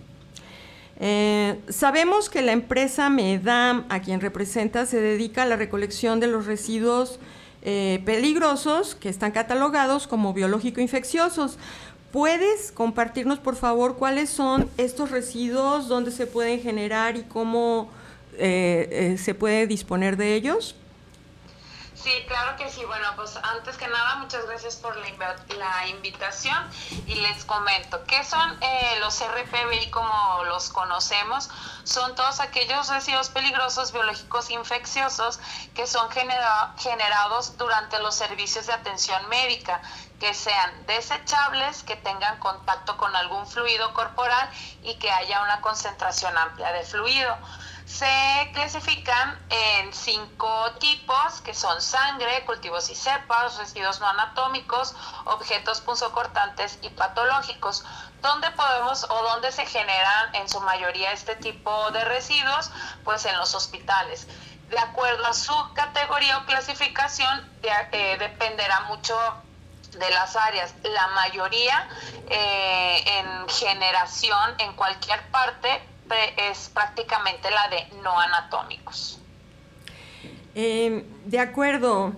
Eh, 0.98 1.58
sabemos 1.68 2.30
que 2.30 2.40
la 2.40 2.52
empresa 2.52 3.10
MEDAM, 3.10 3.86
a 3.88 4.00
quien 4.00 4.20
representa, 4.20 4.86
se 4.86 5.00
dedica 5.00 5.42
a 5.42 5.46
la 5.46 5.56
recolección 5.56 6.20
de 6.20 6.28
los 6.28 6.46
residuos 6.46 7.18
eh, 7.68 8.00
peligrosos 8.04 8.94
que 8.94 9.08
están 9.08 9.32
catalogados 9.32 10.06
como 10.06 10.32
biológico 10.32 10.80
infecciosos. 10.80 11.58
¿Puedes 12.12 12.70
compartirnos, 12.70 13.40
por 13.40 13.56
favor, 13.56 13.96
cuáles 13.96 14.30
son 14.30 14.70
estos 14.78 15.10
residuos, 15.10 15.88
dónde 15.88 16.12
se 16.12 16.28
pueden 16.28 16.60
generar 16.60 17.16
y 17.16 17.22
cómo 17.24 17.90
eh, 18.38 18.88
eh, 18.92 19.18
se 19.18 19.34
puede 19.34 19.66
disponer 19.66 20.16
de 20.16 20.36
ellos? 20.36 20.76
Sí, 22.06 22.24
claro 22.28 22.56
que 22.56 22.70
sí. 22.70 22.84
Bueno, 22.84 23.08
pues 23.16 23.36
antes 23.36 23.76
que 23.76 23.88
nada, 23.88 24.14
muchas 24.14 24.46
gracias 24.46 24.76
por 24.76 24.94
la, 24.94 25.88
invitación 25.88 26.56
y 27.04 27.16
les 27.16 27.44
comento, 27.44 28.04
¿qué 28.04 28.22
son 28.22 28.62
eh, 28.62 28.96
los 29.00 29.20
RPBI 29.20 29.90
como 29.90 30.44
los 30.44 30.68
conocemos? 30.68 31.50
Son 31.82 32.14
todos 32.14 32.38
aquellos 32.38 32.88
residuos 32.90 33.28
peligrosos 33.30 33.90
biológicos 33.90 34.50
infecciosos 34.50 35.40
que 35.74 35.88
son 35.88 36.08
generados 36.78 37.58
durante 37.58 37.98
los 37.98 38.14
servicios 38.14 38.68
de 38.68 38.74
atención 38.74 39.28
médica 39.28 39.82
que 40.20 40.32
sean 40.32 40.86
desechables, 40.86 41.82
que 41.82 41.96
tengan 41.96 42.38
contacto 42.38 42.96
con 42.96 43.16
algún 43.16 43.48
fluido 43.48 43.92
corporal 43.94 44.48
y 44.84 44.94
que 44.94 45.10
haya 45.10 45.42
una 45.42 45.60
concentración 45.60 46.38
amplia 46.38 46.70
de 46.70 46.84
fluido 46.84 47.36
se 47.86 48.50
clasifican 48.52 49.38
en 49.48 49.94
cinco 49.94 50.72
tipos, 50.80 51.40
que 51.42 51.54
son 51.54 51.80
sangre, 51.80 52.44
cultivos 52.44 52.90
y 52.90 52.96
cepas, 52.96 53.56
residuos 53.58 54.00
no 54.00 54.08
anatómicos, 54.08 54.94
objetos 55.24 55.80
punzocortantes 55.82 56.78
y 56.82 56.90
patológicos. 56.90 57.84
¿Dónde 58.20 58.50
podemos 58.50 59.04
o 59.04 59.22
dónde 59.22 59.52
se 59.52 59.64
generan 59.66 60.34
en 60.34 60.48
su 60.48 60.60
mayoría 60.62 61.12
este 61.12 61.36
tipo 61.36 61.90
de 61.92 62.04
residuos? 62.04 62.72
Pues 63.04 63.24
en 63.24 63.36
los 63.38 63.54
hospitales. 63.54 64.26
De 64.68 64.78
acuerdo 64.80 65.24
a 65.24 65.32
su 65.32 65.54
categoría 65.74 66.38
o 66.38 66.44
clasificación, 66.44 67.48
eh, 67.62 68.16
dependerá 68.18 68.80
mucho 68.80 69.16
de 69.92 70.10
las 70.10 70.34
áreas, 70.34 70.74
la 70.82 71.06
mayoría 71.08 71.88
eh, 72.28 73.04
en 73.06 73.48
generación 73.48 74.56
en 74.58 74.72
cualquier 74.74 75.22
parte 75.30 75.95
es 76.50 76.70
prácticamente 76.72 77.48
la 77.50 77.68
de 77.68 78.02
no 78.02 78.18
anatómicos. 78.18 79.20
Em, 80.54 81.04
de 81.26 81.38
acuerdo. 81.38 82.14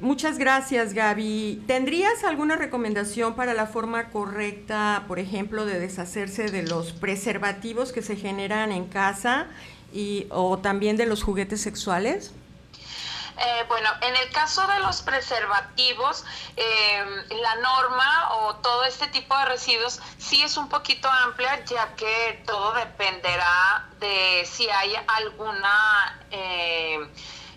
Muchas 0.00 0.38
gracias, 0.38 0.94
Gaby. 0.94 1.64
¿Tendrías 1.66 2.24
alguna 2.24 2.56
recomendación 2.56 3.34
para 3.34 3.52
la 3.52 3.66
forma 3.66 4.08
correcta, 4.08 5.04
por 5.06 5.18
ejemplo, 5.18 5.66
de 5.66 5.78
deshacerse 5.78 6.50
de 6.50 6.62
los 6.62 6.92
preservativos 6.92 7.92
que 7.92 8.00
se 8.00 8.16
generan 8.16 8.72
en 8.72 8.86
casa 8.86 9.48
y, 9.92 10.26
o 10.30 10.58
también 10.58 10.96
de 10.96 11.04
los 11.04 11.22
juguetes 11.22 11.60
sexuales? 11.60 12.32
Eh, 13.42 13.64
bueno, 13.68 13.88
en 14.02 14.14
el 14.16 14.30
caso 14.32 14.66
de 14.66 14.80
los 14.80 15.00
preservativos, 15.00 16.26
eh, 16.56 17.24
la 17.40 17.54
norma 17.56 18.34
o 18.34 18.56
todo 18.56 18.84
este 18.84 19.06
tipo 19.08 19.34
de 19.38 19.46
residuos 19.46 19.98
sí 20.18 20.42
es 20.42 20.58
un 20.58 20.68
poquito 20.68 21.08
amplia, 21.08 21.64
ya 21.64 21.94
que 21.96 22.42
todo 22.46 22.72
dependerá 22.74 23.88
de 23.98 24.46
si 24.50 24.68
hay 24.68 24.94
alguna... 25.06 26.20
Eh, 26.30 26.98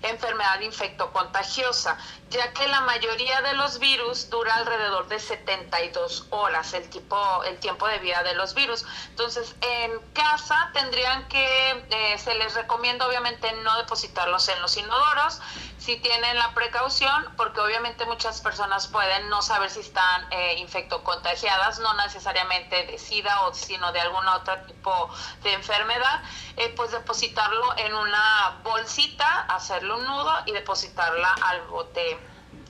enfermedad 0.04 0.60
infectocontagiosa, 0.60 1.98
ya 2.30 2.52
que 2.54 2.68
la 2.68 2.82
mayoría 2.82 3.42
de 3.42 3.54
los 3.54 3.80
virus 3.80 4.30
dura 4.30 4.56
alrededor 4.56 5.08
de 5.08 5.20
72 5.20 6.28
horas 6.30 6.74
el, 6.74 6.90
tipo, 6.90 7.44
el 7.46 7.58
tiempo 7.60 7.88
de 7.88 8.00
vida 8.00 8.22
de 8.24 8.36
los 8.36 8.54
virus. 8.54 8.86
Entonces, 9.10 9.56
en 9.62 10.00
casa 10.14 10.72
tendrían 10.74 11.28
que, 11.30 12.18
se 12.18 12.36
les 12.36 12.54
recomienda 12.54 13.08
obviamente 13.08 13.52
no 13.64 13.78
depositarlos 13.78 14.48
en 14.50 14.62
los 14.62 14.76
inodoros, 14.78 15.40
si 15.84 15.98
tienen 15.98 16.38
la 16.38 16.54
precaución, 16.54 17.26
porque 17.36 17.60
obviamente 17.60 18.06
muchas 18.06 18.40
personas 18.40 18.88
pueden 18.88 19.28
no 19.28 19.42
saber 19.42 19.70
si 19.70 19.82
están 19.82 20.26
eh, 20.32 20.56
infectocontagiadas, 20.60 21.80
no 21.80 21.94
necesariamente 21.96 22.86
de 22.86 22.98
SIDA 22.98 23.42
o 23.42 23.54
sino 23.54 23.92
de 23.92 24.00
algún 24.00 24.26
otro 24.30 24.58
tipo 24.62 25.10
de 25.42 25.52
enfermedad, 25.52 26.22
eh, 26.56 26.74
pues 26.78 26.92
depositarlo 26.92 27.78
en 27.78 27.94
una 27.96 28.60
bolsita, 28.64 29.42
hacerlo 29.50 29.98
un 29.98 30.06
nudo 30.06 30.34
y 30.46 30.54
depositarla 30.54 31.34
al 31.44 31.62
bote 31.64 32.18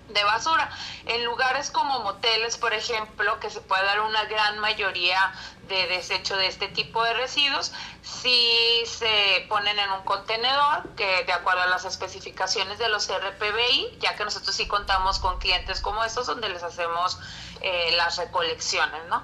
de 0.09 0.23
basura. 0.23 0.71
En 1.05 1.23
lugares 1.23 1.69
como 1.69 1.99
moteles, 1.99 2.57
por 2.57 2.73
ejemplo, 2.73 3.39
que 3.39 3.51
se 3.51 3.61
puede 3.61 3.85
dar 3.85 4.01
una 4.01 4.23
gran 4.25 4.57
mayoría 4.57 5.33
de 5.67 5.87
desecho 5.87 6.35
de 6.35 6.47
este 6.47 6.67
tipo 6.67 7.03
de 7.03 7.13
residuos, 7.13 7.71
si 8.01 8.83
se 8.85 9.45
ponen 9.47 9.77
en 9.79 9.91
un 9.91 10.03
contenedor 10.03 10.89
que 10.95 11.23
de 11.25 11.31
acuerdo 11.31 11.61
a 11.61 11.67
las 11.67 11.85
especificaciones 11.85 12.79
de 12.79 12.89
los 12.89 13.07
RPBI, 13.07 13.97
ya 13.99 14.15
que 14.15 14.25
nosotros 14.25 14.55
sí 14.55 14.67
contamos 14.67 15.19
con 15.19 15.39
clientes 15.39 15.79
como 15.81 16.03
estos 16.03 16.27
donde 16.27 16.49
les 16.49 16.63
hacemos 16.63 17.17
eh, 17.61 17.95
las 17.95 18.17
recolecciones, 18.17 19.01
¿no? 19.09 19.23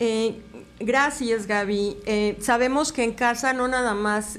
Eh, 0.00 0.42
gracias, 0.78 1.46
Gaby. 1.46 1.98
Eh, 2.04 2.36
sabemos 2.40 2.92
que 2.92 3.04
en 3.04 3.14
casa 3.14 3.52
no 3.52 3.68
nada 3.68 3.94
más 3.94 4.38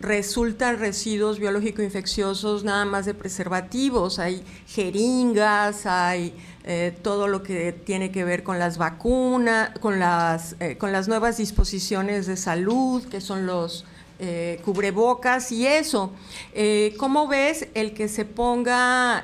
resultan 0.00 0.78
residuos 0.78 1.38
biológico-infecciosos 1.38 2.64
nada 2.64 2.84
más 2.84 3.06
de 3.06 3.14
preservativos, 3.14 4.18
hay 4.18 4.44
jeringas, 4.66 5.86
hay 5.86 6.34
eh, 6.64 6.96
todo 7.02 7.28
lo 7.28 7.42
que 7.42 7.72
tiene 7.72 8.10
que 8.10 8.24
ver 8.24 8.42
con 8.42 8.58
las 8.58 8.78
vacunas, 8.78 9.70
con 9.80 9.98
las, 9.98 10.56
eh, 10.60 10.76
con 10.78 10.92
las 10.92 11.08
nuevas 11.08 11.36
disposiciones 11.36 12.26
de 12.26 12.36
salud, 12.36 13.04
que 13.04 13.20
son 13.20 13.46
los 13.46 13.84
eh, 14.18 14.60
cubrebocas 14.64 15.52
y 15.52 15.66
eso. 15.66 16.12
¿Cómo 16.98 17.28
ves 17.28 17.68
el 17.74 17.94
que 17.94 18.08
se 18.08 18.24
ponga 18.24 19.22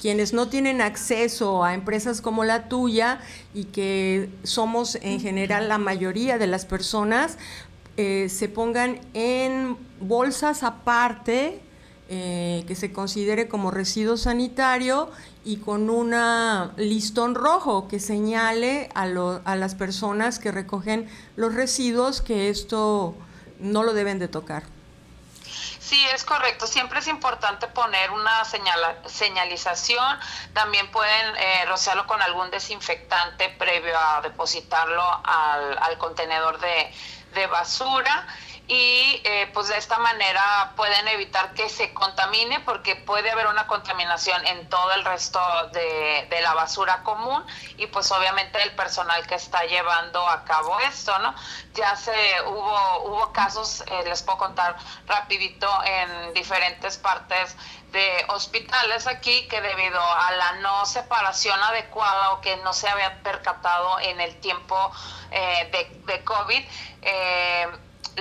quienes 0.00 0.32
no 0.32 0.48
tienen 0.48 0.80
acceso 0.80 1.64
a 1.64 1.74
empresas 1.74 2.20
como 2.20 2.44
la 2.44 2.68
tuya 2.68 3.20
y 3.52 3.64
que 3.64 4.30
somos 4.44 4.96
en 4.96 5.20
general 5.20 5.68
la 5.68 5.78
mayoría 5.78 6.38
de 6.38 6.46
las 6.46 6.64
personas, 6.64 7.36
eh, 7.96 8.28
se 8.28 8.48
pongan 8.48 9.00
en 9.12 9.76
bolsas 10.00 10.62
aparte 10.62 11.60
eh, 12.08 12.64
que 12.66 12.74
se 12.74 12.92
considere 12.92 13.48
como 13.48 13.70
residuo 13.70 14.16
sanitario 14.16 15.10
y 15.44 15.58
con 15.58 15.90
un 15.90 16.14
listón 16.76 17.34
rojo 17.34 17.86
que 17.86 18.00
señale 18.00 18.88
a, 18.94 19.02
a 19.02 19.56
las 19.56 19.74
personas 19.74 20.38
que 20.38 20.50
recogen 20.50 21.08
los 21.36 21.54
residuos 21.54 22.22
que 22.22 22.48
esto 22.48 23.14
no 23.58 23.82
lo 23.82 23.92
deben 23.92 24.18
de 24.18 24.28
tocar. 24.28 24.64
Sí, 25.88 26.04
es 26.14 26.22
correcto. 26.22 26.66
Siempre 26.66 26.98
es 26.98 27.08
importante 27.08 27.66
poner 27.68 28.10
una 28.10 28.44
señalización. 29.06 30.18
También 30.52 30.90
pueden 30.90 31.36
eh, 31.36 31.64
rociarlo 31.66 32.06
con 32.06 32.20
algún 32.20 32.50
desinfectante 32.50 33.48
previo 33.58 33.98
a 33.98 34.20
depositarlo 34.20 35.02
al, 35.24 35.96
contenedor 35.96 36.60
de, 36.60 36.92
de 37.32 37.46
basura 37.46 38.26
y 38.68 39.22
eh, 39.24 39.50
pues 39.54 39.68
de 39.68 39.78
esta 39.78 39.98
manera 39.98 40.74
pueden 40.76 41.08
evitar 41.08 41.54
que 41.54 41.70
se 41.70 41.94
contamine 41.94 42.60
porque 42.60 42.96
puede 42.96 43.30
haber 43.30 43.46
una 43.46 43.66
contaminación 43.66 44.46
en 44.46 44.68
todo 44.68 44.92
el 44.92 45.06
resto 45.06 45.40
de, 45.72 46.28
la 46.42 46.54
basura 46.54 47.02
común 47.02 47.44
y 47.78 47.86
pues 47.88 48.12
obviamente 48.12 48.62
el 48.62 48.72
personal 48.76 49.26
que 49.26 49.34
está 49.34 49.64
llevando 49.64 50.26
a 50.28 50.44
cabo 50.44 50.78
esto, 50.80 51.18
¿no? 51.18 51.34
Ya 51.74 51.96
se 51.96 52.14
hubo, 52.46 53.04
hubo 53.06 53.32
casos, 53.32 53.82
eh, 53.86 54.04
les 54.04 54.22
puedo 54.22 54.38
contar 54.38 54.76
rapidito, 55.06 55.68
en 55.84 56.34
diferentes 56.34 56.96
partes 56.98 57.56
de 57.90 58.24
hospitales 58.28 59.06
aquí 59.06 59.48
que 59.48 59.60
debido 59.60 60.00
a 60.00 60.30
la 60.32 60.52
no 60.60 60.86
separación 60.86 61.60
adecuada 61.62 62.32
o 62.32 62.40
que 62.40 62.56
no 62.58 62.72
se 62.72 62.88
había 62.88 63.22
percatado 63.22 63.98
en 64.00 64.20
el 64.20 64.38
tiempo 64.40 64.92
eh, 65.30 65.68
de, 65.72 66.12
de 66.12 66.24
COVID, 66.24 66.64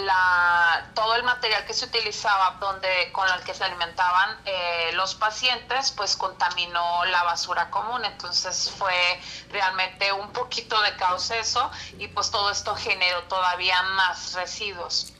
la, 0.05 0.91
todo 0.93 1.15
el 1.15 1.23
material 1.23 1.65
que 1.65 1.73
se 1.73 1.85
utilizaba 1.85 2.57
donde 2.59 2.87
con 3.11 3.27
el 3.29 3.43
que 3.43 3.53
se 3.53 3.63
alimentaban 3.63 4.37
eh, 4.45 4.91
los 4.93 5.15
pacientes 5.15 5.91
pues 5.91 6.15
contaminó 6.15 7.05
la 7.05 7.23
basura 7.23 7.69
común 7.69 8.03
entonces 8.05 8.71
fue 8.77 9.19
realmente 9.51 10.11
un 10.13 10.31
poquito 10.31 10.79
de 10.81 10.95
caos 10.95 11.31
eso 11.31 11.69
y 11.99 12.07
pues 12.07 12.31
todo 12.31 12.51
esto 12.51 12.75
generó 12.75 13.23
todavía 13.23 13.81
más 13.95 14.33
residuos 14.33 15.13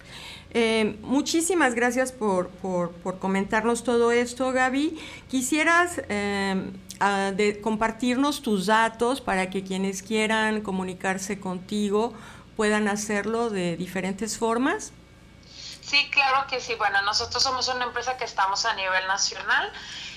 eh, 0.52 0.98
muchísimas 1.02 1.76
gracias 1.76 2.12
por, 2.12 2.50
por, 2.50 2.92
por, 2.92 3.20
comentarnos 3.20 3.84
todo 3.84 4.14
esto, 4.14 4.54
Gaby. 4.54 4.98
¿Quisieras 5.30 6.02
eh, 6.08 6.72
compartirnos 7.62 8.42
tus 8.42 8.68
datos 8.68 9.20
para 9.20 9.50
que 9.50 9.64
quienes 9.64 10.02
quieran 10.02 10.62
comunicarse 10.62 11.40
contigo 11.40 12.14
puedan 12.58 12.90
hacerlo 12.90 13.50
de 13.52 13.78
diferentes 13.78 14.38
formas? 14.38 14.92
Sí, 15.82 16.10
claro 16.12 16.46
que 16.48 16.60
sí. 16.60 16.76
Bueno, 16.76 17.02
nosotros 17.04 17.42
somos 17.42 17.70
una 17.70 17.86
empresa 17.86 18.18
que 18.18 18.26
estamos 18.26 18.66
a 18.66 18.74
nivel 18.74 19.08
nacional. 19.08 19.72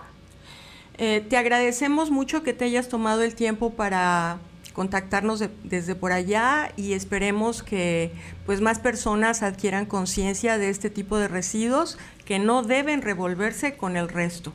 Eh, 0.98 1.20
te 1.30 1.36
agradecemos 1.36 2.12
mucho 2.12 2.44
que 2.44 2.54
te 2.54 2.64
hayas 2.64 2.88
tomado 2.88 3.24
el 3.24 3.36
tiempo 3.36 3.74
para 3.74 4.38
contactarnos 4.76 5.42
desde 5.64 5.96
por 5.96 6.12
allá 6.12 6.72
y 6.76 6.94
esperemos 6.94 7.64
que 7.64 8.14
pues 8.46 8.60
más 8.60 8.80
personas 8.80 9.42
adquieran 9.42 9.86
conciencia 9.86 10.58
de 10.58 10.70
este 10.70 10.90
tipo 10.90 11.18
de 11.18 11.30
residuos 11.30 11.98
que 12.26 12.40
no 12.40 12.62
deben 12.62 13.02
revolverse 13.02 13.78
con 13.78 13.96
el 13.96 14.10
resto. 14.10 14.54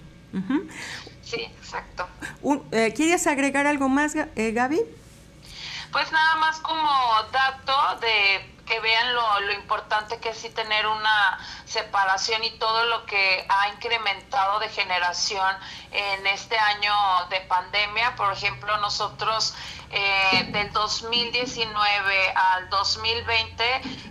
Sí, 1.23 1.41
exacto. 1.41 2.07
Eh, 2.71 2.93
¿Quieres 2.95 3.27
agregar 3.27 3.66
algo 3.66 3.89
más, 3.89 4.14
eh, 4.14 4.53
Gaby? 4.53 4.81
Pues 5.91 6.12
nada 6.12 6.37
más 6.37 6.61
como 6.61 6.89
dato 7.33 8.01
de 8.01 8.61
que 8.66 8.79
vean 8.79 9.14
lo, 9.14 9.41
lo, 9.41 9.53
importante 9.55 10.18
que 10.21 10.29
es 10.29 10.39
sí 10.39 10.49
tener 10.51 10.87
una 10.87 11.41
separación 11.64 12.45
y 12.45 12.53
todo 12.53 12.85
lo 12.85 13.05
que 13.05 13.45
ha 13.49 13.68
incrementado 13.71 14.61
de 14.61 14.68
generación 14.68 15.57
en 15.91 16.25
este 16.29 16.57
año 16.57 16.95
de 17.31 17.41
pandemia. 17.41 18.14
Por 18.14 18.33
ejemplo, 18.33 18.77
nosotros 18.77 19.57
eh, 19.93 20.51
del 20.53 20.72
2019 20.72 21.74
al 22.34 22.70
2020, 22.70 23.64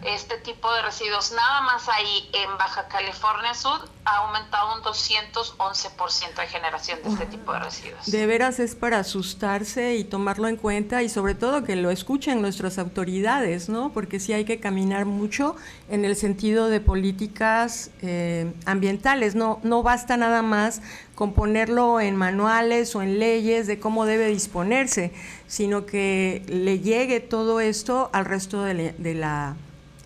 este 0.03 0.37
tipo 0.39 0.73
de 0.73 0.81
residuos, 0.81 1.31
nada 1.31 1.61
más 1.61 1.87
ahí 1.87 2.29
en 2.33 2.57
Baja 2.57 2.87
California 2.89 3.53
Sur, 3.53 3.87
ha 4.03 4.17
aumentado 4.17 4.75
un 4.75 4.81
211% 4.81 6.35
de 6.35 6.47
generación 6.47 6.99
de 7.01 7.09
este 7.09 7.25
tipo 7.27 7.53
de 7.53 7.59
residuos. 7.59 8.05
De 8.11 8.25
veras 8.25 8.59
es 8.59 8.75
para 8.75 8.99
asustarse 8.99 9.95
y 9.95 10.03
tomarlo 10.03 10.49
en 10.49 10.57
cuenta 10.57 11.01
y 11.01 11.07
sobre 11.07 11.33
todo 11.33 11.63
que 11.63 11.77
lo 11.77 11.91
escuchen 11.91 12.41
nuestras 12.41 12.77
autoridades, 12.77 13.69
¿no? 13.69 13.93
Porque 13.93 14.19
sí 14.19 14.33
hay 14.33 14.43
que 14.43 14.59
caminar 14.59 15.05
mucho 15.05 15.55
en 15.89 16.03
el 16.03 16.17
sentido 16.17 16.67
de 16.67 16.81
políticas 16.81 17.91
eh, 18.01 18.51
ambientales, 18.65 19.35
no, 19.35 19.59
no 19.63 19.81
basta 19.81 20.17
nada 20.17 20.41
más 20.41 20.81
con 21.19 21.33
ponerlo 21.33 21.99
en 21.99 22.15
manuales 22.15 22.95
o 22.95 23.01
en 23.01 23.19
leyes 23.19 23.67
de 23.67 23.77
cómo 23.77 24.05
debe 24.05 24.27
disponerse, 24.27 25.11
sino 25.47 25.85
que 25.85 26.43
le 26.47 26.79
llegue 26.79 27.19
todo 27.19 27.59
esto 27.59 28.09
al 28.13 28.23
resto 28.23 28.63
de, 28.63 28.95
la, 29.15 29.57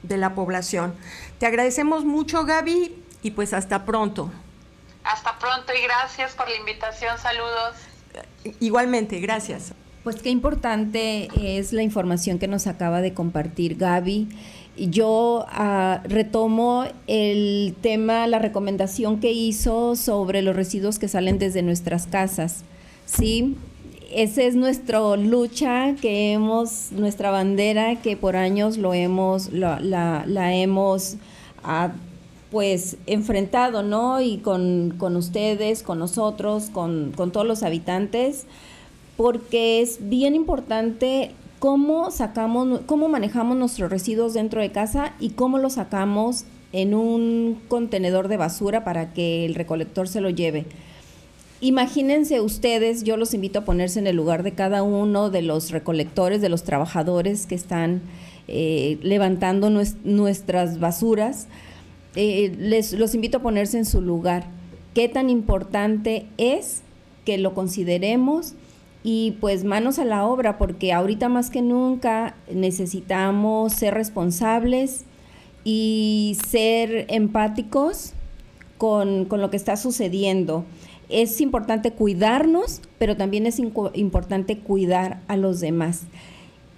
de 0.02 0.18
la 0.18 0.34
población. 0.34 0.96
Te 1.38 1.46
agradecemos 1.46 2.04
mucho, 2.04 2.46
Gaby, 2.46 2.96
y 3.22 3.30
pues 3.30 3.54
hasta 3.54 3.86
pronto. 3.86 4.32
Hasta 5.04 5.38
pronto 5.38 5.72
y 5.80 5.84
gracias 5.84 6.34
por 6.34 6.50
la 6.50 6.56
invitación. 6.56 7.16
Saludos. 7.20 7.76
Igualmente, 8.60 9.20
gracias. 9.20 9.74
Pues 10.04 10.16
qué 10.16 10.30
importante 10.32 11.30
es 11.36 11.74
la 11.74 11.84
información 11.84 12.40
que 12.40 12.48
nos 12.48 12.66
acaba 12.66 13.02
de 13.02 13.14
compartir 13.14 13.76
Gaby 13.76 14.30
yo 14.78 15.46
ah, 15.50 16.02
retomo 16.06 16.86
el 17.08 17.76
tema, 17.82 18.28
la 18.28 18.40
recomendación 18.40 19.20
que 19.20 19.32
hizo 19.32 19.96
sobre 19.96 20.42
los 20.42 20.56
residuos 20.56 21.00
que 21.00 21.08
salen 21.08 21.38
desde 21.38 21.62
nuestras 21.62 22.08
casas. 22.08 22.64
Sí, 23.06 23.56
esa 24.12 24.44
es 24.44 24.56
nuestra 24.56 25.16
lucha 25.16 25.96
que 26.02 26.34
hemos, 26.34 26.92
nuestra 26.92 27.32
bandera 27.32 27.98
que 28.02 28.18
por 28.18 28.36
años 28.36 28.78
lo 28.78 28.94
hemos, 28.94 29.52
la, 29.52 30.24
hemos 30.56 31.18
ah, 31.64 31.92
pues 32.52 32.98
enfrentado, 33.08 33.84
¿no? 33.84 34.22
Y 34.22 34.38
con, 34.38 35.16
ustedes, 35.16 35.84
con 35.84 36.00
nosotros, 36.00 36.70
con, 36.72 37.12
con 37.16 37.32
todos 37.32 37.46
los 37.46 37.64
habitantes, 37.64 38.46
porque 39.18 39.82
es 39.82 39.98
bien 40.10 40.36
importante 40.36 41.32
cómo 41.64 42.12
sacamos, 42.12 42.82
cómo 42.86 43.08
manejamos 43.08 43.56
nuestros 43.56 43.90
residuos 43.90 44.34
dentro 44.34 44.60
de 44.60 44.74
casa 44.74 45.14
y 45.22 45.30
cómo 45.30 45.60
los 45.60 45.76
sacamos 45.76 46.44
en 46.74 46.94
un 46.94 47.58
contenedor 47.70 48.28
de 48.28 48.36
basura 48.36 48.84
para 48.84 49.14
que 49.14 49.46
el 49.46 49.56
recolector 49.56 50.10
se 50.10 50.20
lo 50.20 50.30
lleve. 50.30 50.66
Imagínense 51.62 52.42
ustedes, 52.42 53.06
yo 53.06 53.16
los 53.16 53.34
invito 53.34 53.60
a 53.60 53.62
ponerse 53.64 54.00
en 54.00 54.08
el 54.08 54.18
lugar 54.18 54.44
de 54.44 54.52
cada 54.52 54.84
uno 54.84 55.30
de 55.30 55.42
los 55.42 55.72
recolectores, 55.72 56.42
de 56.42 56.50
los 56.50 56.64
trabajadores 56.64 57.46
que 57.46 57.56
están 57.56 58.02
eh, 58.50 58.98
levantando 59.02 59.70
nuestras 59.70 60.82
basuras. 60.82 61.48
Eh, 62.18 62.54
les 62.60 62.92
los 62.92 63.16
invito 63.16 63.38
a 63.38 63.42
ponerse 63.42 63.78
en 63.78 63.86
su 63.86 64.02
lugar. 64.02 64.48
¿Qué 64.94 65.08
tan 65.08 65.30
importante 65.30 66.26
es 66.38 66.82
que 67.24 67.38
lo 67.38 67.54
consideremos 67.54 68.54
y 69.04 69.32
pues 69.42 69.66
manos 69.66 70.00
a 70.00 70.06
la 70.06 70.26
obra, 70.26 70.58
porque 70.58 70.94
ahorita 70.94 71.28
más 71.28 71.50
que 71.50 71.62
nunca 71.62 72.36
necesitamos 72.52 73.74
ser 73.74 73.94
responsables 73.94 75.04
y 75.66 76.38
ser 76.48 77.06
empáticos 77.10 78.14
con, 78.78 79.28
lo 79.30 79.50
que 79.50 79.58
está 79.58 79.76
sucediendo. 79.76 80.66
Es 81.10 81.42
importante 81.42 81.92
cuidarnos, 81.92 82.82
pero 82.98 83.18
también 83.18 83.46
es 83.46 83.60
importante 83.60 84.58
cuidar 84.60 85.22
a 85.28 85.36
los 85.38 85.60
demás. 85.60 86.04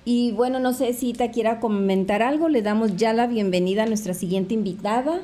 Y 0.03 0.31
bueno, 0.31 0.59
no 0.59 0.73
sé 0.73 0.93
si 0.93 1.13
te 1.13 1.31
quiera 1.31 1.59
comentar 1.59 2.21
algo, 2.21 2.49
le 2.49 2.61
damos 2.61 2.95
ya 2.95 3.13
la 3.13 3.27
bienvenida 3.27 3.83
a 3.83 3.87
nuestra 3.87 4.13
siguiente 4.13 4.53
invitada. 4.53 5.21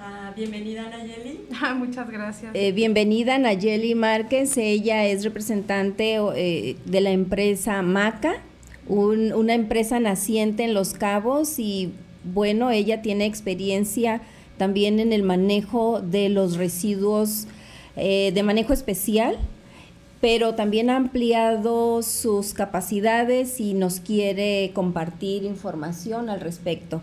Ah, 0.00 0.32
bienvenida 0.36 0.88
Nayeli. 0.88 1.40
Ah, 1.60 1.74
muchas 1.74 2.08
gracias. 2.08 2.52
Eh, 2.54 2.72
bienvenida 2.72 3.36
Nayeli 3.38 3.94
Márquez, 3.94 4.56
ella 4.56 5.04
es 5.06 5.24
representante 5.24 6.18
eh, 6.36 6.76
de 6.84 7.00
la 7.00 7.10
empresa 7.10 7.82
Maca, 7.82 8.36
una 8.86 9.54
empresa 9.54 9.98
naciente 9.98 10.64
en 10.64 10.72
Los 10.72 10.94
Cabos 10.94 11.58
y 11.58 11.92
bueno, 12.24 12.70
ella 12.70 13.02
tiene 13.02 13.26
experiencia 13.26 14.22
también 14.56 15.00
en 15.00 15.12
el 15.12 15.24
manejo 15.24 16.00
de 16.00 16.28
los 16.28 16.56
residuos 16.56 17.48
eh, 17.96 18.30
de 18.32 18.42
manejo 18.42 18.72
especial 18.72 19.38
pero 20.20 20.54
también 20.54 20.90
ha 20.90 20.96
ampliado 20.96 22.02
sus 22.02 22.52
capacidades 22.52 23.60
y 23.60 23.74
nos 23.74 24.00
quiere 24.00 24.72
compartir 24.74 25.44
información 25.44 26.28
al 26.28 26.40
respecto. 26.40 27.02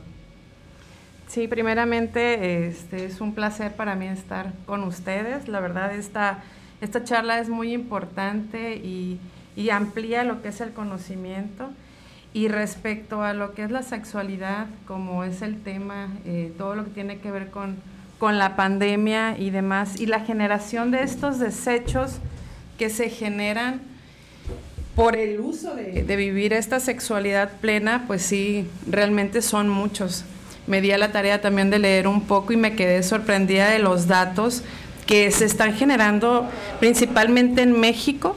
Sí, 1.36 1.50
primeramente 1.50 2.66
este, 2.66 3.04
es 3.04 3.20
un 3.20 3.36
placer 3.36 3.74
para 3.74 3.94
mí 3.96 4.08
estar 4.08 4.54
con 4.66 4.86
ustedes. 4.86 5.50
La 5.50 5.60
verdad, 5.60 5.94
esta, 5.94 6.42
esta 6.80 7.04
charla 7.04 7.40
es 7.40 7.50
muy 7.50 7.74
importante 7.74 8.78
y, 8.78 9.20
y 9.54 9.70
amplía 9.70 10.24
lo 10.24 10.42
que 10.42 10.48
es 10.48 10.62
el 10.62 10.72
conocimiento. 10.72 11.72
Y 12.32 12.48
respecto 12.48 13.22
a 13.22 13.34
lo 13.34 13.54
que 13.54 13.64
es 13.64 13.72
la 13.72 13.84
sexualidad, 13.84 14.68
como 14.88 15.26
es 15.26 15.42
el 15.42 15.62
tema, 15.62 16.08
eh, 16.24 16.54
todo 16.58 16.74
lo 16.74 16.86
que 16.86 16.92
tiene 16.92 17.18
que 17.18 17.32
ver 17.32 17.50
con, 17.50 17.76
con 18.18 18.38
la 18.38 18.56
pandemia 18.56 19.38
y 19.38 19.50
demás, 19.50 20.00
y 20.00 20.06
la 20.06 20.22
generación 20.22 20.90
de 20.92 21.04
estos 21.04 21.38
desechos 21.38 22.20
que 22.78 22.90
se 22.90 23.10
generan 23.10 23.82
por 24.96 25.18
el 25.18 25.42
uso 25.42 25.76
de, 25.76 26.04
de, 26.04 26.16
vivir 26.16 26.54
esta 26.54 26.80
sexualidad 26.80 27.52
plena, 27.60 28.06
pues 28.08 28.22
sí, 28.22 28.70
realmente 28.88 29.42
son 29.42 29.68
muchos. 29.68 30.24
Me 30.68 30.82
di 30.82 30.92
a 30.92 30.98
la 30.98 31.12
tarea 31.12 31.42
también 31.42 31.70
de 31.70 31.80
leer 31.80 32.08
un 32.08 32.22
poco 32.22 32.54
y 32.54 32.58
me 32.58 32.76
quedé 32.76 33.04
sorprendida 33.04 33.70
de 33.70 33.80
los 33.80 34.08
datos 34.08 34.64
que 35.06 35.30
se 35.32 35.46
están 35.46 35.76
generando 35.76 36.50
principalmente 36.80 37.62
en 37.62 37.80
México, 37.80 38.36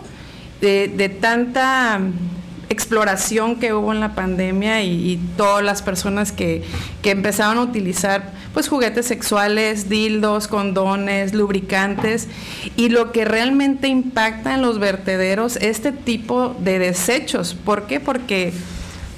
de, 0.61 1.17
tanta 1.21 2.01
exploración 2.69 3.57
que 3.57 3.73
hubo 3.73 3.93
en 3.93 4.01
la 4.01 4.15
pandemia 4.15 4.83
y, 4.83 5.13
y 5.13 5.17
todas 5.37 5.65
las 5.65 5.81
personas 5.81 6.33
que, 6.33 6.63
que, 7.01 7.13
empezaron 7.13 7.57
a 7.59 7.63
utilizar 7.63 8.33
pues 8.53 8.69
juguetes 8.69 9.07
sexuales, 9.07 9.89
dildos, 9.89 10.49
condones, 10.49 11.33
lubricantes 11.33 12.29
y 12.77 12.91
lo 12.91 13.13
que 13.13 13.25
realmente 13.25 13.89
impacta 13.89 14.55
en 14.55 14.63
los 14.63 14.79
vertederos 14.79 15.57
este 15.57 15.93
tipo 15.93 16.55
de 16.59 16.79
desechos. 16.79 17.55
¿Por 17.55 17.87
qué? 17.87 18.01
Porque 18.01 18.53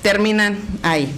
terminan 0.02 0.58
ahí. 0.82 1.12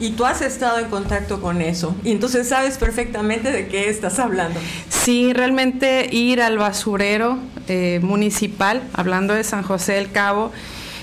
Y 0.00 0.10
tú 0.10 0.24
has 0.24 0.42
estado 0.42 0.78
en 0.78 0.86
contacto 0.86 1.40
con 1.40 1.60
eso 1.60 1.96
y 2.04 2.12
entonces 2.12 2.48
sabes 2.48 2.78
perfectamente 2.78 3.50
de 3.50 3.66
qué 3.66 3.88
estás 3.88 4.18
hablando. 4.20 4.60
Sí, 4.88 5.32
realmente 5.32 6.08
ir 6.12 6.40
al 6.40 6.56
basurero 6.56 7.38
eh, 7.66 7.98
municipal, 8.02 8.82
hablando 8.92 9.34
de 9.34 9.42
San 9.42 9.62
José 9.64 9.94
del 9.94 10.12
Cabo, 10.12 10.52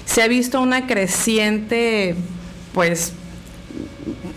se 0.06 0.22
ha 0.22 0.28
visto 0.28 0.62
una 0.62 0.88
creciente, 0.88 2.16
pues, 2.74 3.14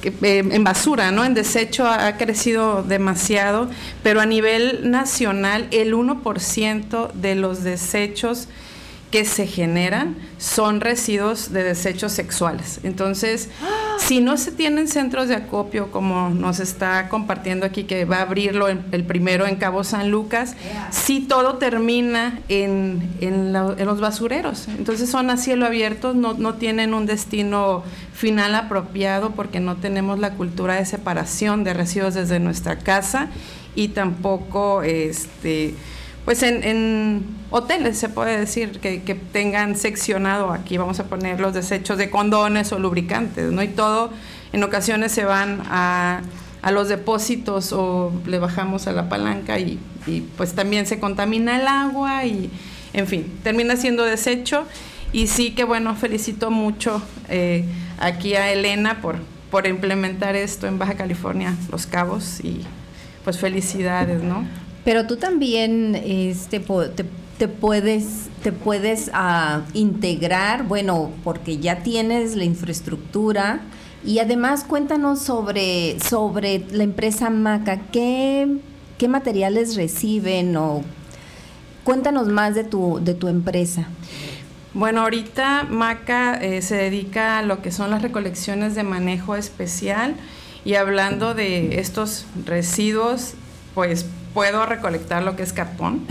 en 0.03 0.65
basura, 0.65 1.11
¿no? 1.13 1.25
En 1.25 1.35
desecho 1.35 1.87
ha 1.87 2.17
crecido 2.17 2.83
demasiado, 2.83 3.69
pero 4.03 4.21
a 4.21 4.27
nivel 4.27 4.91
nacional 4.91 5.69
el 5.71 5.95
1% 5.95 7.13
de 7.13 7.35
los 7.35 7.63
desechos 7.63 8.49
que 9.11 9.25
se 9.25 9.47
generan 9.47 10.17
son 10.37 10.81
residuos 10.81 11.51
de 11.53 11.63
desechos 11.63 12.13
sexuales. 12.13 12.81
Entonces, 12.83 13.49
si 13.99 14.21
no 14.21 14.37
se 14.37 14.53
tienen 14.53 14.87
centros 14.87 15.29
de 15.29 15.35
acopio, 15.35 15.91
como 15.91 16.29
nos 16.29 16.61
está 16.61 17.09
compartiendo 17.09 17.65
aquí, 17.65 17.85
que 17.85 18.05
va 18.05 18.19
a 18.19 18.23
abrirlo 18.23 18.69
el, 18.69 18.81
el 18.93 19.05
primero 19.05 19.47
en 19.47 19.57
Cabo 19.57 19.83
San 19.83 20.11
Lucas, 20.11 20.57
sí 20.91 21.21
todo 21.27 21.55
termina 21.57 22.41
en, 22.49 23.11
en, 23.21 23.53
la, 23.53 23.75
en, 23.79 23.87
los 23.87 24.01
basureros. 24.01 24.69
Entonces 24.69 25.09
son 25.09 25.31
a 25.31 25.39
cielo 25.39 25.65
abierto, 25.65 26.13
no, 26.13 26.35
no 26.35 26.55
tienen 26.55 26.93
un 26.93 27.07
destino 27.07 27.83
final 28.13 28.55
apropiado 28.55 29.31
porque 29.31 29.59
no 29.59 29.77
tenemos 29.77 30.19
la 30.19 30.35
cultura 30.35 30.75
de 30.75 30.85
separación 30.85 31.65
de 31.65 31.73
residuos 31.73 32.15
desde 32.15 32.41
nuestra 32.41 32.79
casa 32.79 33.29
y 33.75 33.89
tampoco 33.89 34.83
este 34.83 35.75
pues 36.29 36.43
en, 36.43 36.63
en, 36.63 37.25
hoteles 37.51 37.97
se 37.97 38.11
puede 38.11 38.39
decir 38.39 38.81
que, 38.81 39.03
que, 39.03 39.15
tengan 39.15 39.77
seccionado 39.77 40.53
aquí 40.53 40.77
vamos 40.77 41.01
a 41.01 41.05
poner 41.05 41.41
los 41.41 41.55
desechos 41.55 41.97
de 41.97 42.11
condones 42.11 42.71
o 42.73 42.79
lubricantes 42.79 43.51
no 43.51 43.63
y 43.63 43.69
todo 43.69 44.11
en 44.53 44.63
ocasiones 44.63 45.11
se 45.11 45.25
van 45.25 45.63
a, 45.71 46.21
a 46.61 46.71
los 46.71 46.91
depósitos 46.91 47.73
o 47.73 48.13
le 48.27 48.39
bajamos 48.39 48.87
a 48.89 48.93
la 48.93 49.09
palanca 49.09 49.59
y, 49.59 49.79
y, 50.07 50.21
pues 50.37 50.53
también 50.53 50.85
se 50.85 51.01
contamina 51.01 51.59
el 51.59 51.67
agua 51.67 52.27
y 52.27 52.51
en 52.93 53.07
fin 53.07 53.33
termina 53.43 53.77
siendo 53.77 54.05
desecho. 54.05 54.67
Y 55.15 55.29
sí 55.29 55.53
que 55.53 55.65
bueno 55.65 55.97
felicito 55.97 56.51
mucho 56.51 57.01
eh, 57.31 57.65
aquí 57.99 58.35
a 58.35 58.53
Elena 58.53 59.01
por 59.01 59.17
por 59.51 59.67
implementar 59.67 60.37
esto 60.37 60.67
en 60.67 60.79
Baja 60.79 60.93
California 60.93 61.55
Los 61.73 61.87
Cabos 61.87 62.41
y 62.45 62.67
pues 63.25 63.39
felicidades 63.39 64.23
no 64.23 64.68
pero 64.85 65.07
tú 65.07 65.17
también 65.17 65.95
este, 65.95 66.61
te, 67.39 67.49
puedes, 67.49 68.29
te 68.43 68.53
puedes 68.53 69.09
uh, 69.09 69.61
integrar, 69.75 70.65
bueno, 70.67 71.11
porque 71.25 71.59
ya 71.59 71.83
tienes 71.83 72.37
la 72.37 72.45
infraestructura. 72.45 73.61
Y 74.05 74.21
además 74.21 74.65
cuéntanos 74.65 75.21
sobre, 75.21 75.99
sobre 76.01 76.65
la 76.71 76.85
empresa 76.85 77.31
Maca, 77.31 77.81
¿qué, 77.91 78.59
qué 78.97 79.09
materiales 79.09 79.77
reciben 79.77 80.57
o 80.57 80.83
cuéntanos 81.89 82.29
más 82.29 82.55
de 82.55 82.65
tu, 82.65 83.01
de 83.03 83.15
tu 83.15 83.29
empresa. 83.29 83.89
Bueno, 84.75 85.01
ahorita 85.01 85.65
Maca 85.71 86.35
eh, 86.35 86.61
se 86.61 86.77
dedica 86.77 87.39
a 87.39 87.43
lo 87.43 87.63
que 87.63 87.73
son 87.73 87.91
las 87.91 88.03
recolecciones 88.03 88.75
de 88.75 88.83
manejo 88.83 89.37
especial. 89.37 90.15
Y 90.67 90.75
hablando 90.75 91.33
de 91.33 91.81
estos 91.81 92.27
residuos, 92.45 93.33
pues 93.75 94.05
puedo 94.35 94.67
recolectar 94.67 95.23
lo 95.23 95.37
que 95.37 95.43
es 95.43 95.53
cartón 95.53 96.07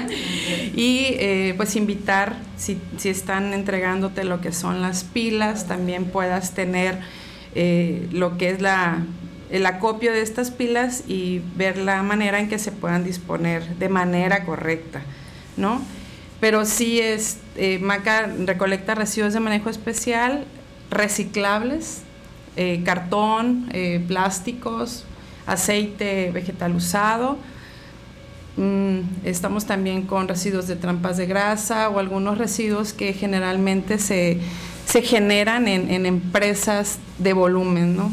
y 0.74 1.16
eh, 1.18 1.54
pues 1.56 1.76
invitar, 1.76 2.36
si, 2.56 2.80
si, 2.98 3.08
están 3.08 3.52
entregándote 3.52 4.24
lo 4.24 4.40
que 4.40 4.52
son 4.52 4.82
las 4.82 5.04
pilas, 5.04 5.66
también 5.66 6.06
puedas 6.06 6.52
tener 6.52 6.98
eh, 7.54 8.08
lo 8.12 8.36
que 8.38 8.50
es 8.50 8.60
la, 8.60 9.04
el 9.50 9.66
acopio 9.66 10.12
de 10.12 10.22
estas 10.22 10.50
pilas 10.50 11.04
y 11.06 11.40
ver 11.56 11.78
la 11.78 12.02
manera 12.02 12.40
en 12.40 12.48
que 12.48 12.58
se 12.58 12.72
puedan 12.72 13.04
disponer 13.04 13.76
de 13.76 13.88
manera 13.88 14.44
correcta, 14.44 15.02
¿no? 15.56 15.80
Pero 16.40 16.66
sí 16.66 17.00
es, 17.00 17.38
eh, 17.56 17.78
Maca 17.78 18.26
recolecta 18.44 18.94
residuos 18.94 19.32
de 19.32 19.40
manejo 19.40 19.70
especial, 19.70 20.44
reciclables, 20.90 22.02
cartón, 22.84 23.70
plásticos, 24.08 25.04
aceite 25.46 26.30
vegetal 26.32 26.74
usado, 26.74 27.38
Mm, 28.56 29.00
estamos 29.24 29.66
también 29.66 30.02
con 30.02 30.28
residuos 30.28 30.66
de 30.66 30.76
trampas 30.76 31.18
de 31.18 31.26
grasa 31.26 31.90
o 31.90 31.98
algunos 31.98 32.38
residuos 32.38 32.94
que 32.94 33.12
generalmente 33.12 33.98
se, 33.98 34.38
se 34.86 35.02
generan 35.02 35.68
en, 35.68 35.90
en, 35.90 36.06
empresas 36.06 36.98
de 37.18 37.34
volumen, 37.34 37.96
¿no? 37.96 38.10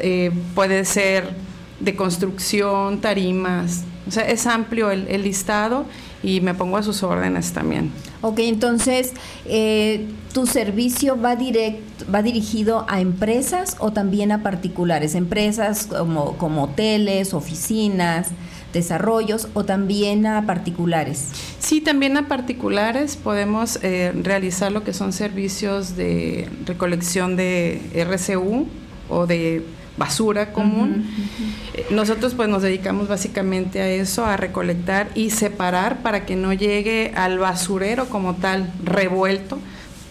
Eh, 0.00 0.32
puede 0.56 0.84
ser 0.84 1.30
de 1.78 1.94
construcción, 1.94 3.00
tarimas, 3.00 3.84
o 4.08 4.10
sea, 4.10 4.24
es 4.24 4.48
amplio 4.48 4.90
el, 4.90 5.06
el 5.06 5.22
listado 5.22 5.86
y 6.22 6.40
me 6.40 6.54
pongo 6.54 6.76
a 6.76 6.82
sus 6.82 7.02
órdenes 7.02 7.52
también. 7.52 7.90
Ok, 8.22 8.40
entonces, 8.40 9.12
eh, 9.46 10.06
¿tu 10.32 10.46
servicio 10.46 11.20
va, 11.20 11.36
direct, 11.36 11.80
va 12.12 12.22
dirigido 12.22 12.84
a 12.88 13.00
empresas 13.00 13.76
o 13.78 13.92
también 13.92 14.32
a 14.32 14.42
particulares? 14.42 15.14
Empresas 15.14 15.86
como, 15.86 16.36
como 16.36 16.64
hoteles, 16.64 17.34
oficinas, 17.34 18.28
desarrollos 18.72 19.48
o 19.54 19.64
también 19.64 20.26
a 20.26 20.46
particulares? 20.46 21.28
Sí, 21.58 21.80
también 21.80 22.16
a 22.16 22.28
particulares 22.28 23.16
podemos 23.16 23.78
eh, 23.82 24.12
realizar 24.22 24.72
lo 24.72 24.84
que 24.84 24.92
son 24.92 25.12
servicios 25.12 25.96
de 25.96 26.48
recolección 26.66 27.36
de 27.36 27.80
RCU 27.94 28.66
o 29.08 29.26
de 29.26 29.64
basura 29.98 30.52
común. 30.52 31.04
Uh 31.06 31.82
-huh. 31.82 31.94
Nosotros 31.94 32.34
pues 32.34 32.48
nos 32.48 32.62
dedicamos 32.62 33.08
básicamente 33.08 33.80
a 33.80 33.88
eso, 33.88 34.24
a 34.24 34.36
recolectar 34.36 35.08
y 35.14 35.30
separar 35.30 36.02
para 36.02 36.24
que 36.24 36.36
no 36.36 36.52
llegue 36.52 37.12
al 37.14 37.38
basurero 37.38 38.08
como 38.08 38.34
tal 38.34 38.72
revuelto. 38.82 39.58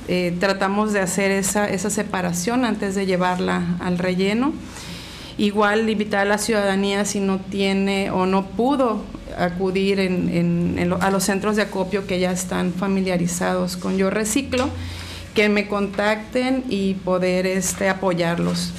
Eh, 0.07 0.35
tratamos 0.39 0.93
de 0.93 1.01
hacer 1.01 1.31
esa, 1.31 1.67
esa 1.69 1.89
separación 1.89 2.63
antes 2.63 2.95
de 2.95 3.05
llevarla 3.05 3.77
al 3.79 3.97
relleno. 3.97 4.53
Igual 5.37 5.89
invitar 5.89 6.21
a 6.21 6.25
la 6.25 6.37
ciudadanía 6.37 7.05
si 7.05 7.19
no 7.19 7.39
tiene 7.39 8.09
o 8.09 8.25
no 8.25 8.45
pudo 8.47 9.03
acudir 9.37 9.99
en, 9.99 10.29
en, 10.29 10.79
en, 10.79 10.93
a 10.93 11.11
los 11.11 11.25
centros 11.25 11.55
de 11.57 11.63
acopio 11.63 12.07
que 12.07 12.19
ya 12.19 12.31
están 12.31 12.73
familiarizados 12.73 13.77
con 13.77 13.97
Yo 13.97 14.09
Reciclo, 14.09 14.69
que 15.35 15.49
me 15.49 15.67
contacten 15.67 16.63
y 16.69 16.95
poder 16.95 17.45
este, 17.45 17.89
apoyarlos. 17.89 18.71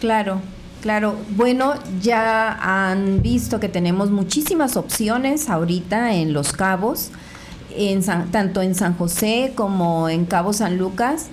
Claro, 0.00 0.40
claro. 0.82 1.16
Bueno, 1.30 1.74
ya 2.02 2.58
han 2.60 3.22
visto 3.22 3.60
que 3.60 3.68
tenemos 3.68 4.10
muchísimas 4.10 4.76
opciones 4.76 5.48
ahorita 5.48 6.14
en 6.14 6.32
Los 6.32 6.52
Cabos, 6.52 7.10
en 7.76 8.02
San, 8.02 8.30
tanto 8.30 8.62
en 8.62 8.74
San 8.74 8.96
José 8.96 9.52
como 9.54 10.08
en 10.08 10.26
Cabo 10.26 10.52
San 10.52 10.76
Lucas. 10.78 11.28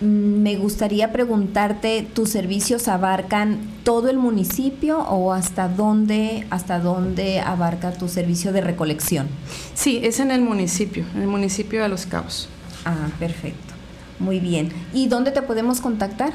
mm, 0.00 0.06
me 0.42 0.56
gustaría 0.56 1.10
preguntarte, 1.12 2.06
¿tus 2.14 2.30
servicios 2.30 2.86
abarcan 2.88 3.58
todo 3.82 4.08
el 4.10 4.18
municipio 4.18 4.98
o 5.00 5.32
hasta 5.32 5.68
dónde, 5.68 6.46
hasta 6.50 6.78
dónde 6.80 7.40
abarca 7.40 7.92
tu 7.92 8.08
servicio 8.08 8.52
de 8.52 8.60
recolección? 8.60 9.26
Sí, 9.74 10.00
es 10.02 10.20
en 10.20 10.30
el 10.30 10.42
municipio, 10.42 11.04
en 11.14 11.22
el 11.22 11.28
municipio 11.28 11.82
de 11.82 11.88
Los 11.88 12.06
Cabos. 12.06 12.48
Ah, 12.84 13.08
perfecto. 13.18 13.74
Muy 14.18 14.40
bien. 14.40 14.72
¿Y 14.94 15.08
dónde 15.08 15.30
te 15.30 15.42
podemos 15.42 15.80
contactar? 15.80 16.32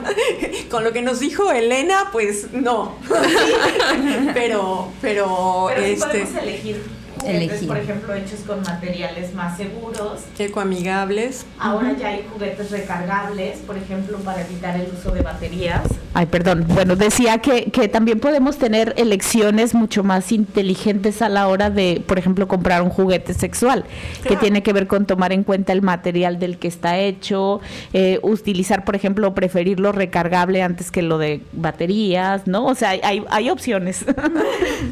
con 0.69 0.83
lo 0.83 0.91
que 0.91 1.01
nos 1.01 1.21
dijo 1.21 1.49
Elena, 1.51 2.09
pues 2.11 2.51
no. 2.51 2.95
pero, 4.33 4.91
pero, 5.01 5.67
pero 5.69 5.85
este. 5.85 6.05
podemos 6.05 6.35
elegir 6.35 6.83
juguetes, 7.19 7.63
por 7.65 7.77
ejemplo, 7.77 8.13
hechos 8.13 8.39
con 8.45 8.61
materiales 8.61 9.33
más 9.33 9.57
seguros. 9.57 10.21
Ecoamigables. 10.37 11.45
Ahora 11.57 11.95
ya 11.97 12.09
hay 12.09 12.27
juguetes 12.31 12.71
recargables, 12.71 13.59
por 13.59 13.77
ejemplo, 13.77 14.17
para 14.19 14.41
evitar 14.41 14.75
el 14.79 14.91
uso 14.91 15.11
de 15.11 15.21
baterías. 15.21 15.83
Ay, 16.13 16.25
perdón. 16.25 16.65
Bueno, 16.67 16.95
decía 16.95 17.37
que, 17.37 17.65
que 17.65 17.87
también 17.87 18.19
podemos 18.19 18.57
tener 18.57 18.95
elecciones 18.97 19.75
mucho 19.75 20.03
más 20.03 20.31
inteligentes 20.31 21.21
a 21.21 21.29
la 21.29 21.47
hora 21.47 21.69
de, 21.69 22.01
por 22.05 22.17
ejemplo, 22.17 22.47
comprar 22.47 22.81
un 22.81 22.89
juguete 22.89 23.35
sexual, 23.35 23.85
que 24.27 24.35
tiene 24.35 24.63
que 24.63 24.73
ver 24.73 24.87
con 24.87 25.05
tomar 25.05 25.31
en 25.31 25.43
cuenta 25.43 25.71
el 25.71 25.83
material 25.83 26.39
del 26.39 26.57
que 26.57 26.67
está 26.67 26.97
hecho, 26.97 27.61
eh, 27.93 28.19
utilizar, 28.23 28.85
por 28.85 28.95
ejemplo, 28.95 29.35
preferir 29.35 29.79
lo 29.79 29.91
recargable 29.91 30.63
antes 30.63 30.89
que 30.89 31.03
lo 31.03 31.19
de 31.19 31.41
baterías, 31.51 32.47
¿no? 32.47 32.65
O 32.65 32.75
sea, 32.75 32.89
hay, 32.89 33.23
hay 33.29 33.49
opciones. 33.49 34.05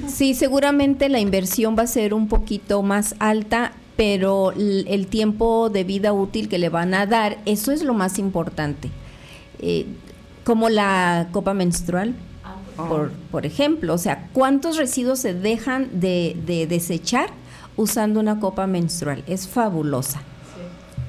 Sí, 0.08 0.34
seguramente 0.34 1.10
la 1.10 1.20
inversión 1.20 1.76
va 1.78 1.84
a 1.84 1.88
ser 1.88 2.14
un 2.14 2.28
poquito 2.28 2.82
más 2.82 3.16
alta, 3.20 3.74
pero 3.96 4.52
el 4.52 5.08
tiempo 5.08 5.70
de 5.70 5.84
vida 5.84 6.14
útil 6.14 6.50
que 6.50 6.58
le 6.58 6.70
van 6.70 6.94
a 6.94 7.06
dar, 7.06 7.38
eso 7.46 7.72
es 7.72 7.84
lo 7.84 7.94
más 7.94 8.20
importante. 8.20 8.90
Eh, 9.60 9.86
como 10.48 10.70
la 10.70 11.28
copa 11.34 11.54
menstrual, 11.54 12.16
por, 12.78 13.12
por 13.32 13.46
ejemplo, 13.46 13.94
o 13.94 13.98
sea, 13.98 14.30
¿cuántos 14.32 14.78
residuos 14.78 15.20
se 15.20 15.34
dejan 15.34 16.00
de, 16.00 16.38
de 16.46 16.68
desechar 16.68 17.32
usando 17.76 18.22
una 18.22 18.40
copa 18.40 18.66
menstrual? 18.66 19.26
Es 19.28 19.46
fabulosa. 19.46 20.22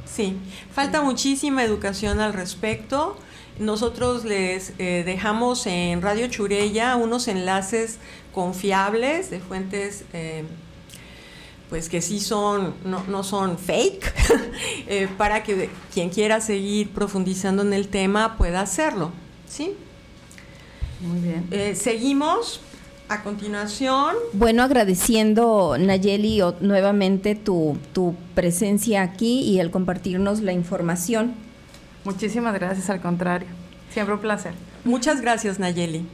Sí, 0.05 0.37
falta 0.73 1.03
muchísima 1.03 1.63
educación 1.63 2.19
al 2.19 2.33
respecto. 2.33 3.17
Nosotros 3.61 4.25
les 4.25 4.73
eh, 4.81 5.05
dejamos 5.07 5.69
en 5.69 6.03
Radio 6.03 6.27
Churella 6.27 6.97
unos 6.97 7.29
enlaces 7.29 7.99
confiables 8.35 9.31
de 9.31 9.39
fuentes 9.39 10.05
eh, 10.15 10.47
pues 11.71 11.89
que 11.89 12.03
sí 12.03 12.19
son, 12.19 12.75
no, 12.85 13.05
no 13.07 13.23
son 13.23 13.57
fake, 13.57 14.13
eh, 14.89 15.09
para 15.17 15.45
que 15.45 15.71
quien 15.95 16.11
quiera 16.11 16.41
seguir 16.41 16.91
profundizando 16.91 17.63
en 17.63 17.73
el 17.73 17.87
tema 17.87 18.37
pueda 18.37 18.63
hacerlo. 18.63 19.13
¿Sí? 19.49 19.75
Muy 21.01 21.21
bien. 21.21 21.47
Eh, 21.51 21.75
seguimos 21.75 22.61
a 23.09 23.23
continuación. 23.23 24.15
Bueno, 24.33 24.63
agradeciendo, 24.63 25.77
Nayeli, 25.79 26.41
nuevamente 26.61 27.35
tu, 27.35 27.79
tu 27.93 28.15
presencia 28.35 29.03
aquí 29.03 29.41
y 29.41 29.61
el 29.61 29.71
compartirnos 29.71 30.41
la 30.41 30.53
información. 30.53 31.35
Muchísimas 32.05 32.55
gracias, 32.55 32.91
al 32.91 33.01
contrario. 33.01 33.49
Siempre 33.91 34.15
un 34.15 34.21
placer. 34.21 34.53
Muchas 34.85 35.21
gracias, 35.21 35.59
Nayeli. 35.59 36.07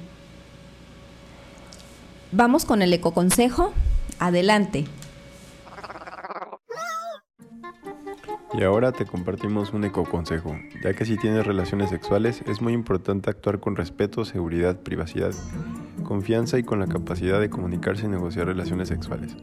Vamos 2.32 2.64
con 2.64 2.82
el 2.82 2.92
ecoconsejo. 2.92 3.72
Adelante. 4.18 4.86
Y 8.56 8.62
ahora 8.62 8.92
te 8.92 9.04
compartimos 9.04 9.72
un 9.72 9.84
ecoconsejo, 9.84 10.56
ya 10.82 10.94
que 10.94 11.04
si 11.04 11.16
tienes 11.16 11.44
relaciones 11.44 11.90
sexuales 11.90 12.42
es 12.46 12.62
muy 12.62 12.72
importante 12.72 13.28
actuar 13.28 13.58
con 13.58 13.74
respeto, 13.74 14.24
seguridad, 14.24 14.78
privacidad, 14.78 15.32
confianza 16.04 16.56
y 16.58 16.62
con 16.62 16.78
la 16.78 16.86
capacidad 16.86 17.40
de 17.40 17.50
comunicarse 17.50 18.06
y 18.06 18.08
negociar 18.08 18.46
relaciones 18.46 18.88
sexuales, 18.88 19.36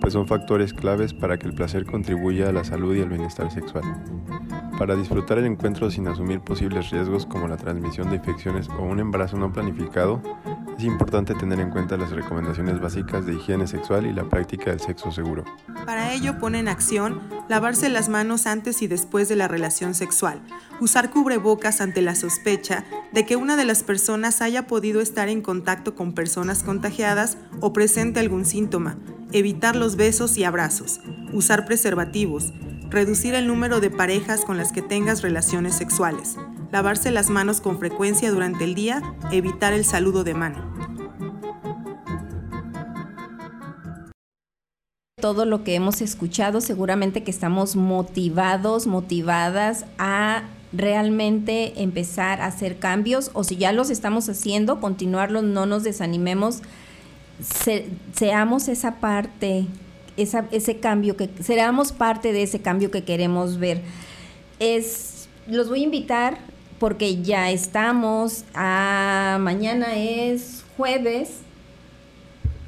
pues 0.00 0.12
son 0.12 0.28
factores 0.28 0.72
claves 0.72 1.12
para 1.12 1.38
que 1.38 1.48
el 1.48 1.54
placer 1.54 1.84
contribuya 1.86 2.48
a 2.48 2.52
la 2.52 2.62
salud 2.62 2.94
y 2.94 3.02
al 3.02 3.08
bienestar 3.08 3.50
sexual. 3.50 3.82
Para 4.78 4.94
disfrutar 4.94 5.38
el 5.38 5.46
encuentro 5.46 5.90
sin 5.90 6.06
asumir 6.06 6.40
posibles 6.40 6.90
riesgos 6.90 7.26
como 7.26 7.48
la 7.48 7.56
transmisión 7.56 8.10
de 8.10 8.16
infecciones 8.16 8.68
o 8.68 8.82
un 8.82 9.00
embarazo 9.00 9.36
no 9.38 9.52
planificado, 9.52 10.22
es 10.76 10.84
importante 10.84 11.34
tener 11.34 11.58
en 11.60 11.70
cuenta 11.70 11.96
las 11.96 12.10
recomendaciones 12.10 12.80
básicas 12.80 13.24
de 13.24 13.34
higiene 13.34 13.66
sexual 13.66 14.06
y 14.06 14.12
la 14.12 14.28
práctica 14.28 14.70
del 14.70 14.80
sexo 14.80 15.10
seguro. 15.10 15.44
Para 15.86 16.12
ello 16.12 16.38
pone 16.38 16.58
en 16.58 16.68
acción 16.68 17.20
lavarse 17.48 17.88
las 17.88 18.08
manos 18.08 18.46
antes 18.46 18.82
y 18.82 18.86
después 18.86 19.28
de 19.28 19.36
la 19.36 19.48
relación 19.48 19.94
sexual, 19.94 20.42
usar 20.80 21.10
cubrebocas 21.10 21.80
ante 21.80 22.02
la 22.02 22.14
sospecha 22.14 22.84
de 23.12 23.24
que 23.24 23.36
una 23.36 23.56
de 23.56 23.64
las 23.64 23.82
personas 23.82 24.42
haya 24.42 24.66
podido 24.66 25.00
estar 25.00 25.28
en 25.28 25.40
contacto 25.40 25.94
con 25.94 26.12
personas 26.12 26.62
contagiadas 26.62 27.38
o 27.60 27.72
presente 27.72 28.20
algún 28.20 28.44
síntoma, 28.44 28.98
evitar 29.32 29.76
los 29.76 29.96
besos 29.96 30.36
y 30.36 30.44
abrazos, 30.44 31.00
usar 31.32 31.64
preservativos, 31.64 32.52
reducir 32.90 33.34
el 33.34 33.46
número 33.46 33.80
de 33.80 33.90
parejas 33.90 34.44
con 34.44 34.58
las 34.58 34.72
que 34.72 34.82
tengas 34.82 35.22
relaciones 35.22 35.74
sexuales, 35.74 36.36
lavarse 36.72 37.10
las 37.10 37.30
manos 37.30 37.60
con 37.60 37.78
frecuencia 37.78 38.30
durante 38.30 38.64
el 38.64 38.74
día, 38.74 39.02
evitar 39.32 39.72
el 39.72 39.84
saludo 39.84 40.24
de 40.24 40.34
mano. 40.34 40.74
Todo 45.20 45.46
lo 45.46 45.64
que 45.64 45.74
hemos 45.74 46.02
escuchado, 46.02 46.60
seguramente 46.60 47.22
que 47.24 47.30
estamos 47.30 47.74
motivados, 47.74 48.86
motivadas 48.86 49.86
a 49.98 50.42
realmente 50.72 51.82
empezar 51.82 52.42
a 52.42 52.46
hacer 52.46 52.78
cambios 52.78 53.30
o 53.32 53.42
si 53.42 53.56
ya 53.56 53.72
los 53.72 53.88
estamos 53.88 54.28
haciendo, 54.28 54.78
continuarlos, 54.78 55.42
no 55.42 55.64
nos 55.64 55.84
desanimemos, 55.84 56.60
se- 57.40 57.88
seamos 58.14 58.68
esa 58.68 58.96
parte, 58.96 59.66
ese 60.18 60.80
cambio 60.80 61.16
que 61.16 61.30
seamos 61.42 61.92
parte 61.92 62.32
de 62.32 62.42
ese 62.42 62.60
cambio 62.60 62.90
que 62.90 63.04
queremos 63.04 63.58
ver. 63.58 63.82
Es, 64.58 65.28
los 65.46 65.68
voy 65.70 65.80
a 65.80 65.84
invitar 65.84 66.38
porque 66.78 67.22
ya 67.22 67.50
estamos 67.50 68.44
a 68.54 69.38
mañana 69.40 69.96
es 69.96 70.64
jueves. 70.76 71.30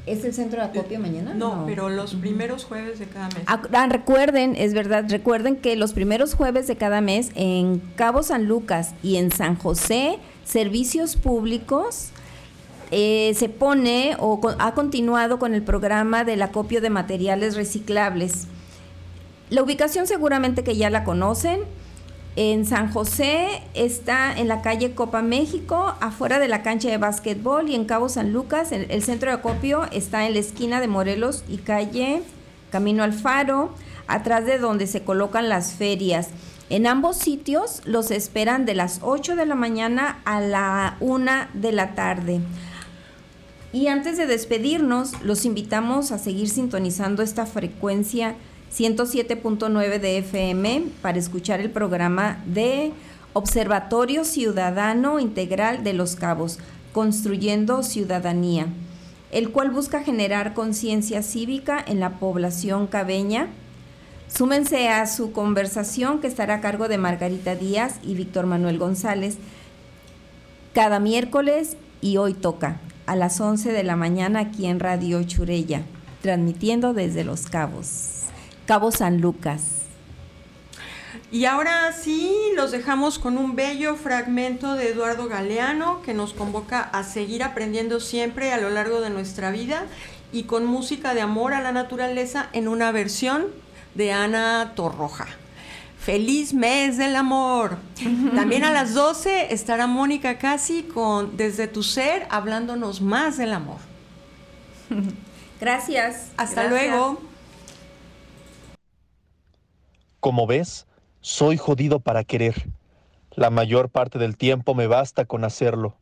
¿Es 0.06 0.24
el 0.24 0.32
centro 0.32 0.61
de 0.62 0.66
acopio 0.68 0.98
mañana? 0.98 1.34
No, 1.34 1.64
pero 1.66 1.90
los 1.90 2.14
primeros 2.14 2.64
jueves 2.64 2.98
de 2.98 3.04
cada 3.06 3.26
mes. 3.28 3.44
Ah, 3.46 3.61
recuerden, 3.90 4.54
es 4.56 4.72
verdad, 4.72 5.04
recuerden 5.09 5.56
que 5.56 5.76
los 5.76 5.92
primeros 5.92 6.32
jueves 6.34 6.66
de 6.66 6.76
cada 6.76 7.02
mes 7.02 7.30
en 7.34 7.80
Cabo 7.94 8.22
San 8.22 8.46
Lucas 8.46 8.94
y 9.02 9.16
en 9.16 9.30
San 9.30 9.56
José, 9.56 10.18
servicios 10.46 11.16
públicos, 11.16 12.09
eh, 12.90 13.34
se 13.36 13.50
pone 13.50 14.16
o 14.18 14.40
co- 14.40 14.54
ha 14.59 14.72
continuado 14.72 15.38
con 15.38 15.52
el 15.52 15.62
programa 15.62 16.24
del 16.24 16.40
acopio 16.40 16.80
de 16.80 16.88
materiales 16.88 17.54
reciclables. 17.54 18.46
La 19.50 19.62
ubicación 19.62 20.06
seguramente 20.06 20.64
que 20.64 20.74
ya 20.74 20.88
la 20.88 21.04
conocen. 21.04 21.61
En 22.37 22.66
San 22.66 22.93
José 22.93 23.62
está 23.74 24.33
en 24.39 24.47
la 24.47 24.62
calle 24.62 24.95
Copa 24.95 25.22
México, 25.22 25.95
afuera 26.01 26.39
de 26.39 26.47
la 26.47 26.62
cancha 26.62 26.89
de 26.89 26.97
básquetbol, 26.97 27.68
y 27.68 27.74
en 27.74 27.85
Cabo 27.85 28.09
San 28.09 28.33
Lucas, 28.33 28.70
el, 28.70 29.03
centro 29.03 29.31
de 29.31 29.39
acopio 29.39 29.87
está 29.91 30.26
en 30.26 30.35
la 30.35 30.39
esquina 30.39 30.81
de 30.81 30.87
Morelos 30.87 31.43
y 31.49 31.59
calle 31.59 32.22
Camino 32.70 33.03
al 33.03 33.12
Faro, 33.12 33.74
atrás 34.07 34.45
de 34.47 34.59
donde 34.59 34.87
se 34.87 35.03
colocan 35.03 35.49
las 35.49 35.72
ferias. 35.72 36.29
En 36.70 36.87
ambos 36.87 37.16
sitios 37.16 37.81
los 37.85 38.11
esperan 38.11 38.66
de 38.66 38.74
las 38.74 39.01
8 39.03 39.35
de 39.37 39.47
la 39.47 39.55
mañana 39.55 40.20
a 40.24 40.41
la 40.41 40.97
1 41.01 41.33
de 41.55 41.72
la 41.72 41.95
tarde. 41.95 42.41
Y 43.72 43.89
antes 43.89 44.16
de 44.16 44.26
despedirnos, 44.26 45.22
los 45.22 45.45
invitamos 45.45 46.12
a 46.12 46.18
seguir 46.18 46.49
sintonizando 46.49 47.22
esta 47.22 47.47
frecuencia 47.47 48.35
107.9 48.72 49.98
de 49.98 50.18
FM 50.18 50.84
para 51.02 51.18
escuchar 51.18 51.60
el 51.60 51.70
programa 51.70 52.42
de 52.46 52.92
Observatorio 53.32 54.24
Ciudadano 54.24 55.20
Integral 55.20 55.84
de 55.84 55.92
Los 55.92 56.16
Cabos, 56.16 56.58
Construyendo 56.92 57.82
Ciudadanía. 57.82 58.66
el 59.30 59.50
cual 59.50 59.70
busca 59.70 60.02
generar 60.02 60.54
conciencia 60.54 61.22
cívica 61.22 61.84
en 61.86 62.00
la 62.00 62.18
población 62.18 62.86
cabeña. 62.86 63.48
Súmense 64.26 64.88
a 64.88 65.06
su 65.06 65.32
conversación 65.32 66.20
que 66.20 66.26
estará 66.26 66.54
a 66.54 66.60
cargo 66.62 66.88
de 66.88 66.96
Margarita 66.96 67.54
Díaz 67.54 68.00
y 68.02 68.14
Víctor 68.14 68.46
Manuel 68.46 68.78
González 68.78 69.36
cada 70.72 71.00
miércoles 71.00 71.76
y 72.00 72.18
hoy 72.18 72.34
toca 72.34 72.80
a 73.06 73.16
las 73.16 73.40
11 73.40 73.72
de 73.72 73.82
la 73.82 73.96
mañana 73.96 74.40
aquí 74.40 74.66
en 74.66 74.80
Radio 74.80 75.22
Churella, 75.24 75.82
transmitiendo 76.22 76.94
desde 76.94 77.24
Los 77.24 77.46
Cabos, 77.46 78.17
Cabo 78.68 78.92
San 78.92 79.22
Lucas. 79.22 79.62
Y 81.32 81.46
ahora 81.46 81.90
sí, 81.92 82.36
los 82.54 82.70
dejamos 82.70 83.18
con 83.18 83.38
un 83.38 83.56
bello 83.56 83.96
fragmento 83.96 84.74
de 84.74 84.90
Eduardo 84.90 85.26
Galeano 85.26 86.02
que 86.02 86.12
nos 86.12 86.34
convoca 86.34 86.82
a 86.82 87.02
seguir 87.02 87.42
aprendiendo 87.42 87.98
siempre 87.98 88.52
a 88.52 88.58
lo 88.58 88.68
largo 88.68 89.00
de 89.00 89.08
nuestra 89.08 89.50
vida 89.50 89.86
y 90.34 90.42
con 90.42 90.66
música 90.66 91.14
de 91.14 91.22
amor 91.22 91.54
a 91.54 91.62
la 91.62 91.72
naturaleza 91.72 92.50
en 92.52 92.68
una 92.68 92.92
versión 92.92 93.46
de 93.94 94.12
Ana 94.12 94.72
Torroja. 94.76 95.28
Feliz 95.98 96.52
mes 96.52 96.98
del 96.98 97.16
amor. 97.16 97.78
También 98.34 98.64
a 98.64 98.70
las 98.70 98.92
12 98.92 99.54
estará 99.54 99.86
Mónica 99.86 100.36
Casi 100.36 100.82
con 100.82 101.38
Desde 101.38 101.68
tu 101.68 101.82
ser 101.82 102.26
hablándonos 102.28 103.00
más 103.00 103.38
del 103.38 103.54
amor. 103.54 103.78
Gracias. 105.58 106.32
Hasta 106.36 106.68
luego. 106.68 107.28
Como 110.20 110.46
ves, 110.46 110.86
soy 111.20 111.56
jodido 111.56 112.00
para 112.00 112.24
querer. 112.24 112.70
La 113.32 113.50
mayor 113.50 113.88
parte 113.88 114.18
del 114.18 114.36
tiempo 114.36 114.74
me 114.74 114.88
basta 114.88 115.24
con 115.24 115.44
hacerlo. 115.44 115.96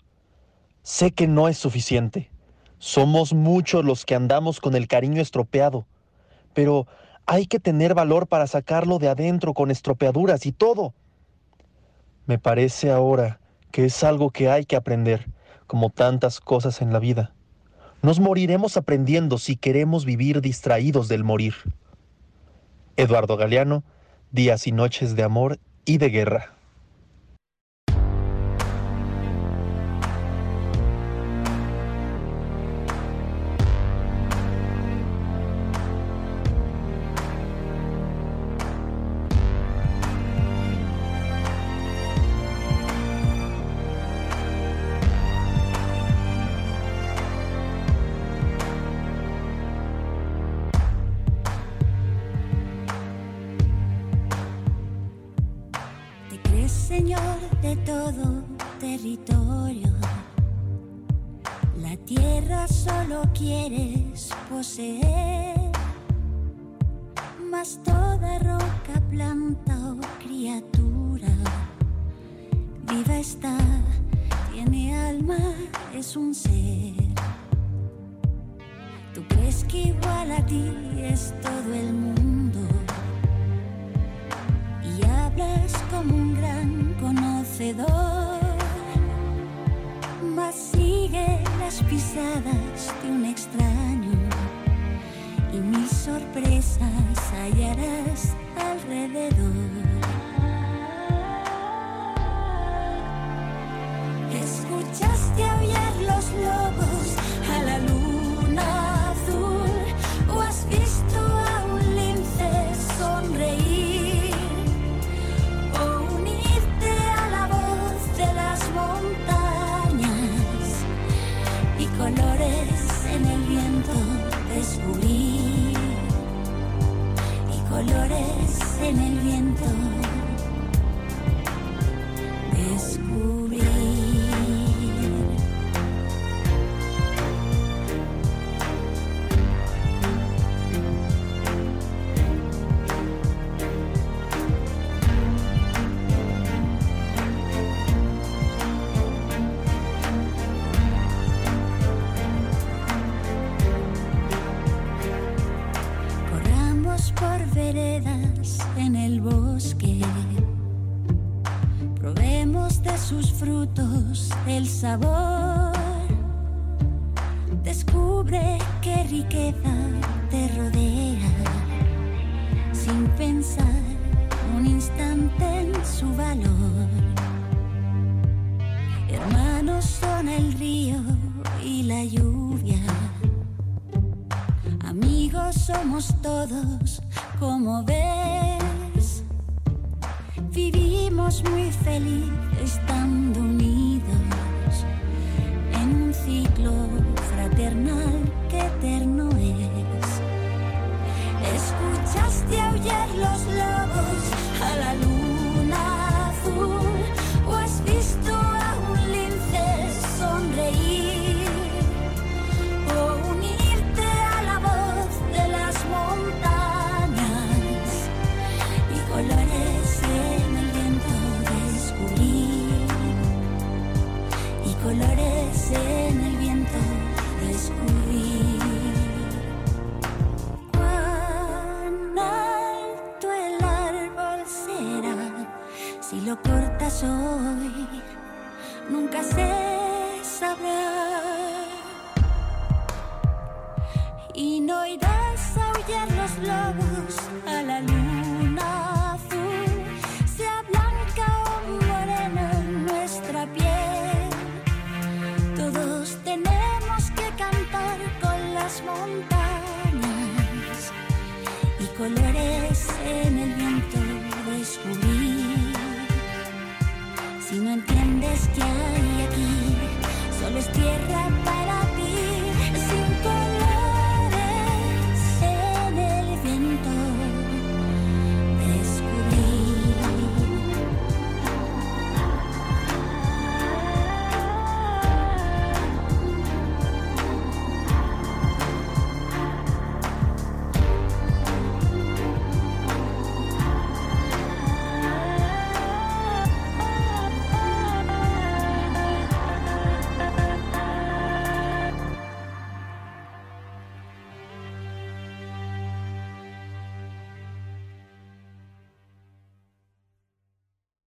Sé 0.83 1.13
que 1.13 1.27
no 1.27 1.49
es 1.49 1.59
suficiente. 1.59 2.31
Somos 2.79 3.35
muchos 3.35 3.85
los 3.85 4.07
que 4.07 4.15
andamos 4.15 4.61
con 4.61 4.75
el 4.75 4.89
cariño 4.89 5.21
estropeado. 5.21 5.87
Pero 6.55 6.87
hay 7.27 7.47
que 7.47 7.61
tener 7.61 7.95
valor 7.95 8.27
para 8.27 8.47
sacarlo 8.47 8.99
de 8.99 9.09
adentro 9.09 9.53
con 9.53 9.71
estropeaduras 9.71 10.47
y 10.47 10.53
todo. 10.53 10.95
Me 12.27 12.39
parece 12.39 12.91
ahora 12.91 13.41
que 13.71 13.85
es 13.85 14.03
algo 14.03 14.31
que 14.31 14.49
hay 14.49 14.65
que 14.65 14.77
aprender, 14.77 15.29
como 15.67 15.91
tantas 15.91 16.41
cosas 16.41 16.81
en 16.81 16.93
la 16.93 17.01
vida. 17.01 17.35
Nos 18.01 18.21
moriremos 18.21 18.77
aprendiendo 18.77 19.37
si 19.37 19.57
queremos 19.57 20.05
vivir 20.05 20.41
distraídos 20.41 21.09
del 21.09 21.25
morir. 21.25 21.55
Eduardo 22.97 23.37
Galeano, 23.37 23.85
días 24.33 24.67
y 24.67 24.73
noches 24.73 25.17
de 25.17 25.23
amor 25.23 25.59
y 25.85 25.99
de 25.99 26.11
guerra. 26.11 26.56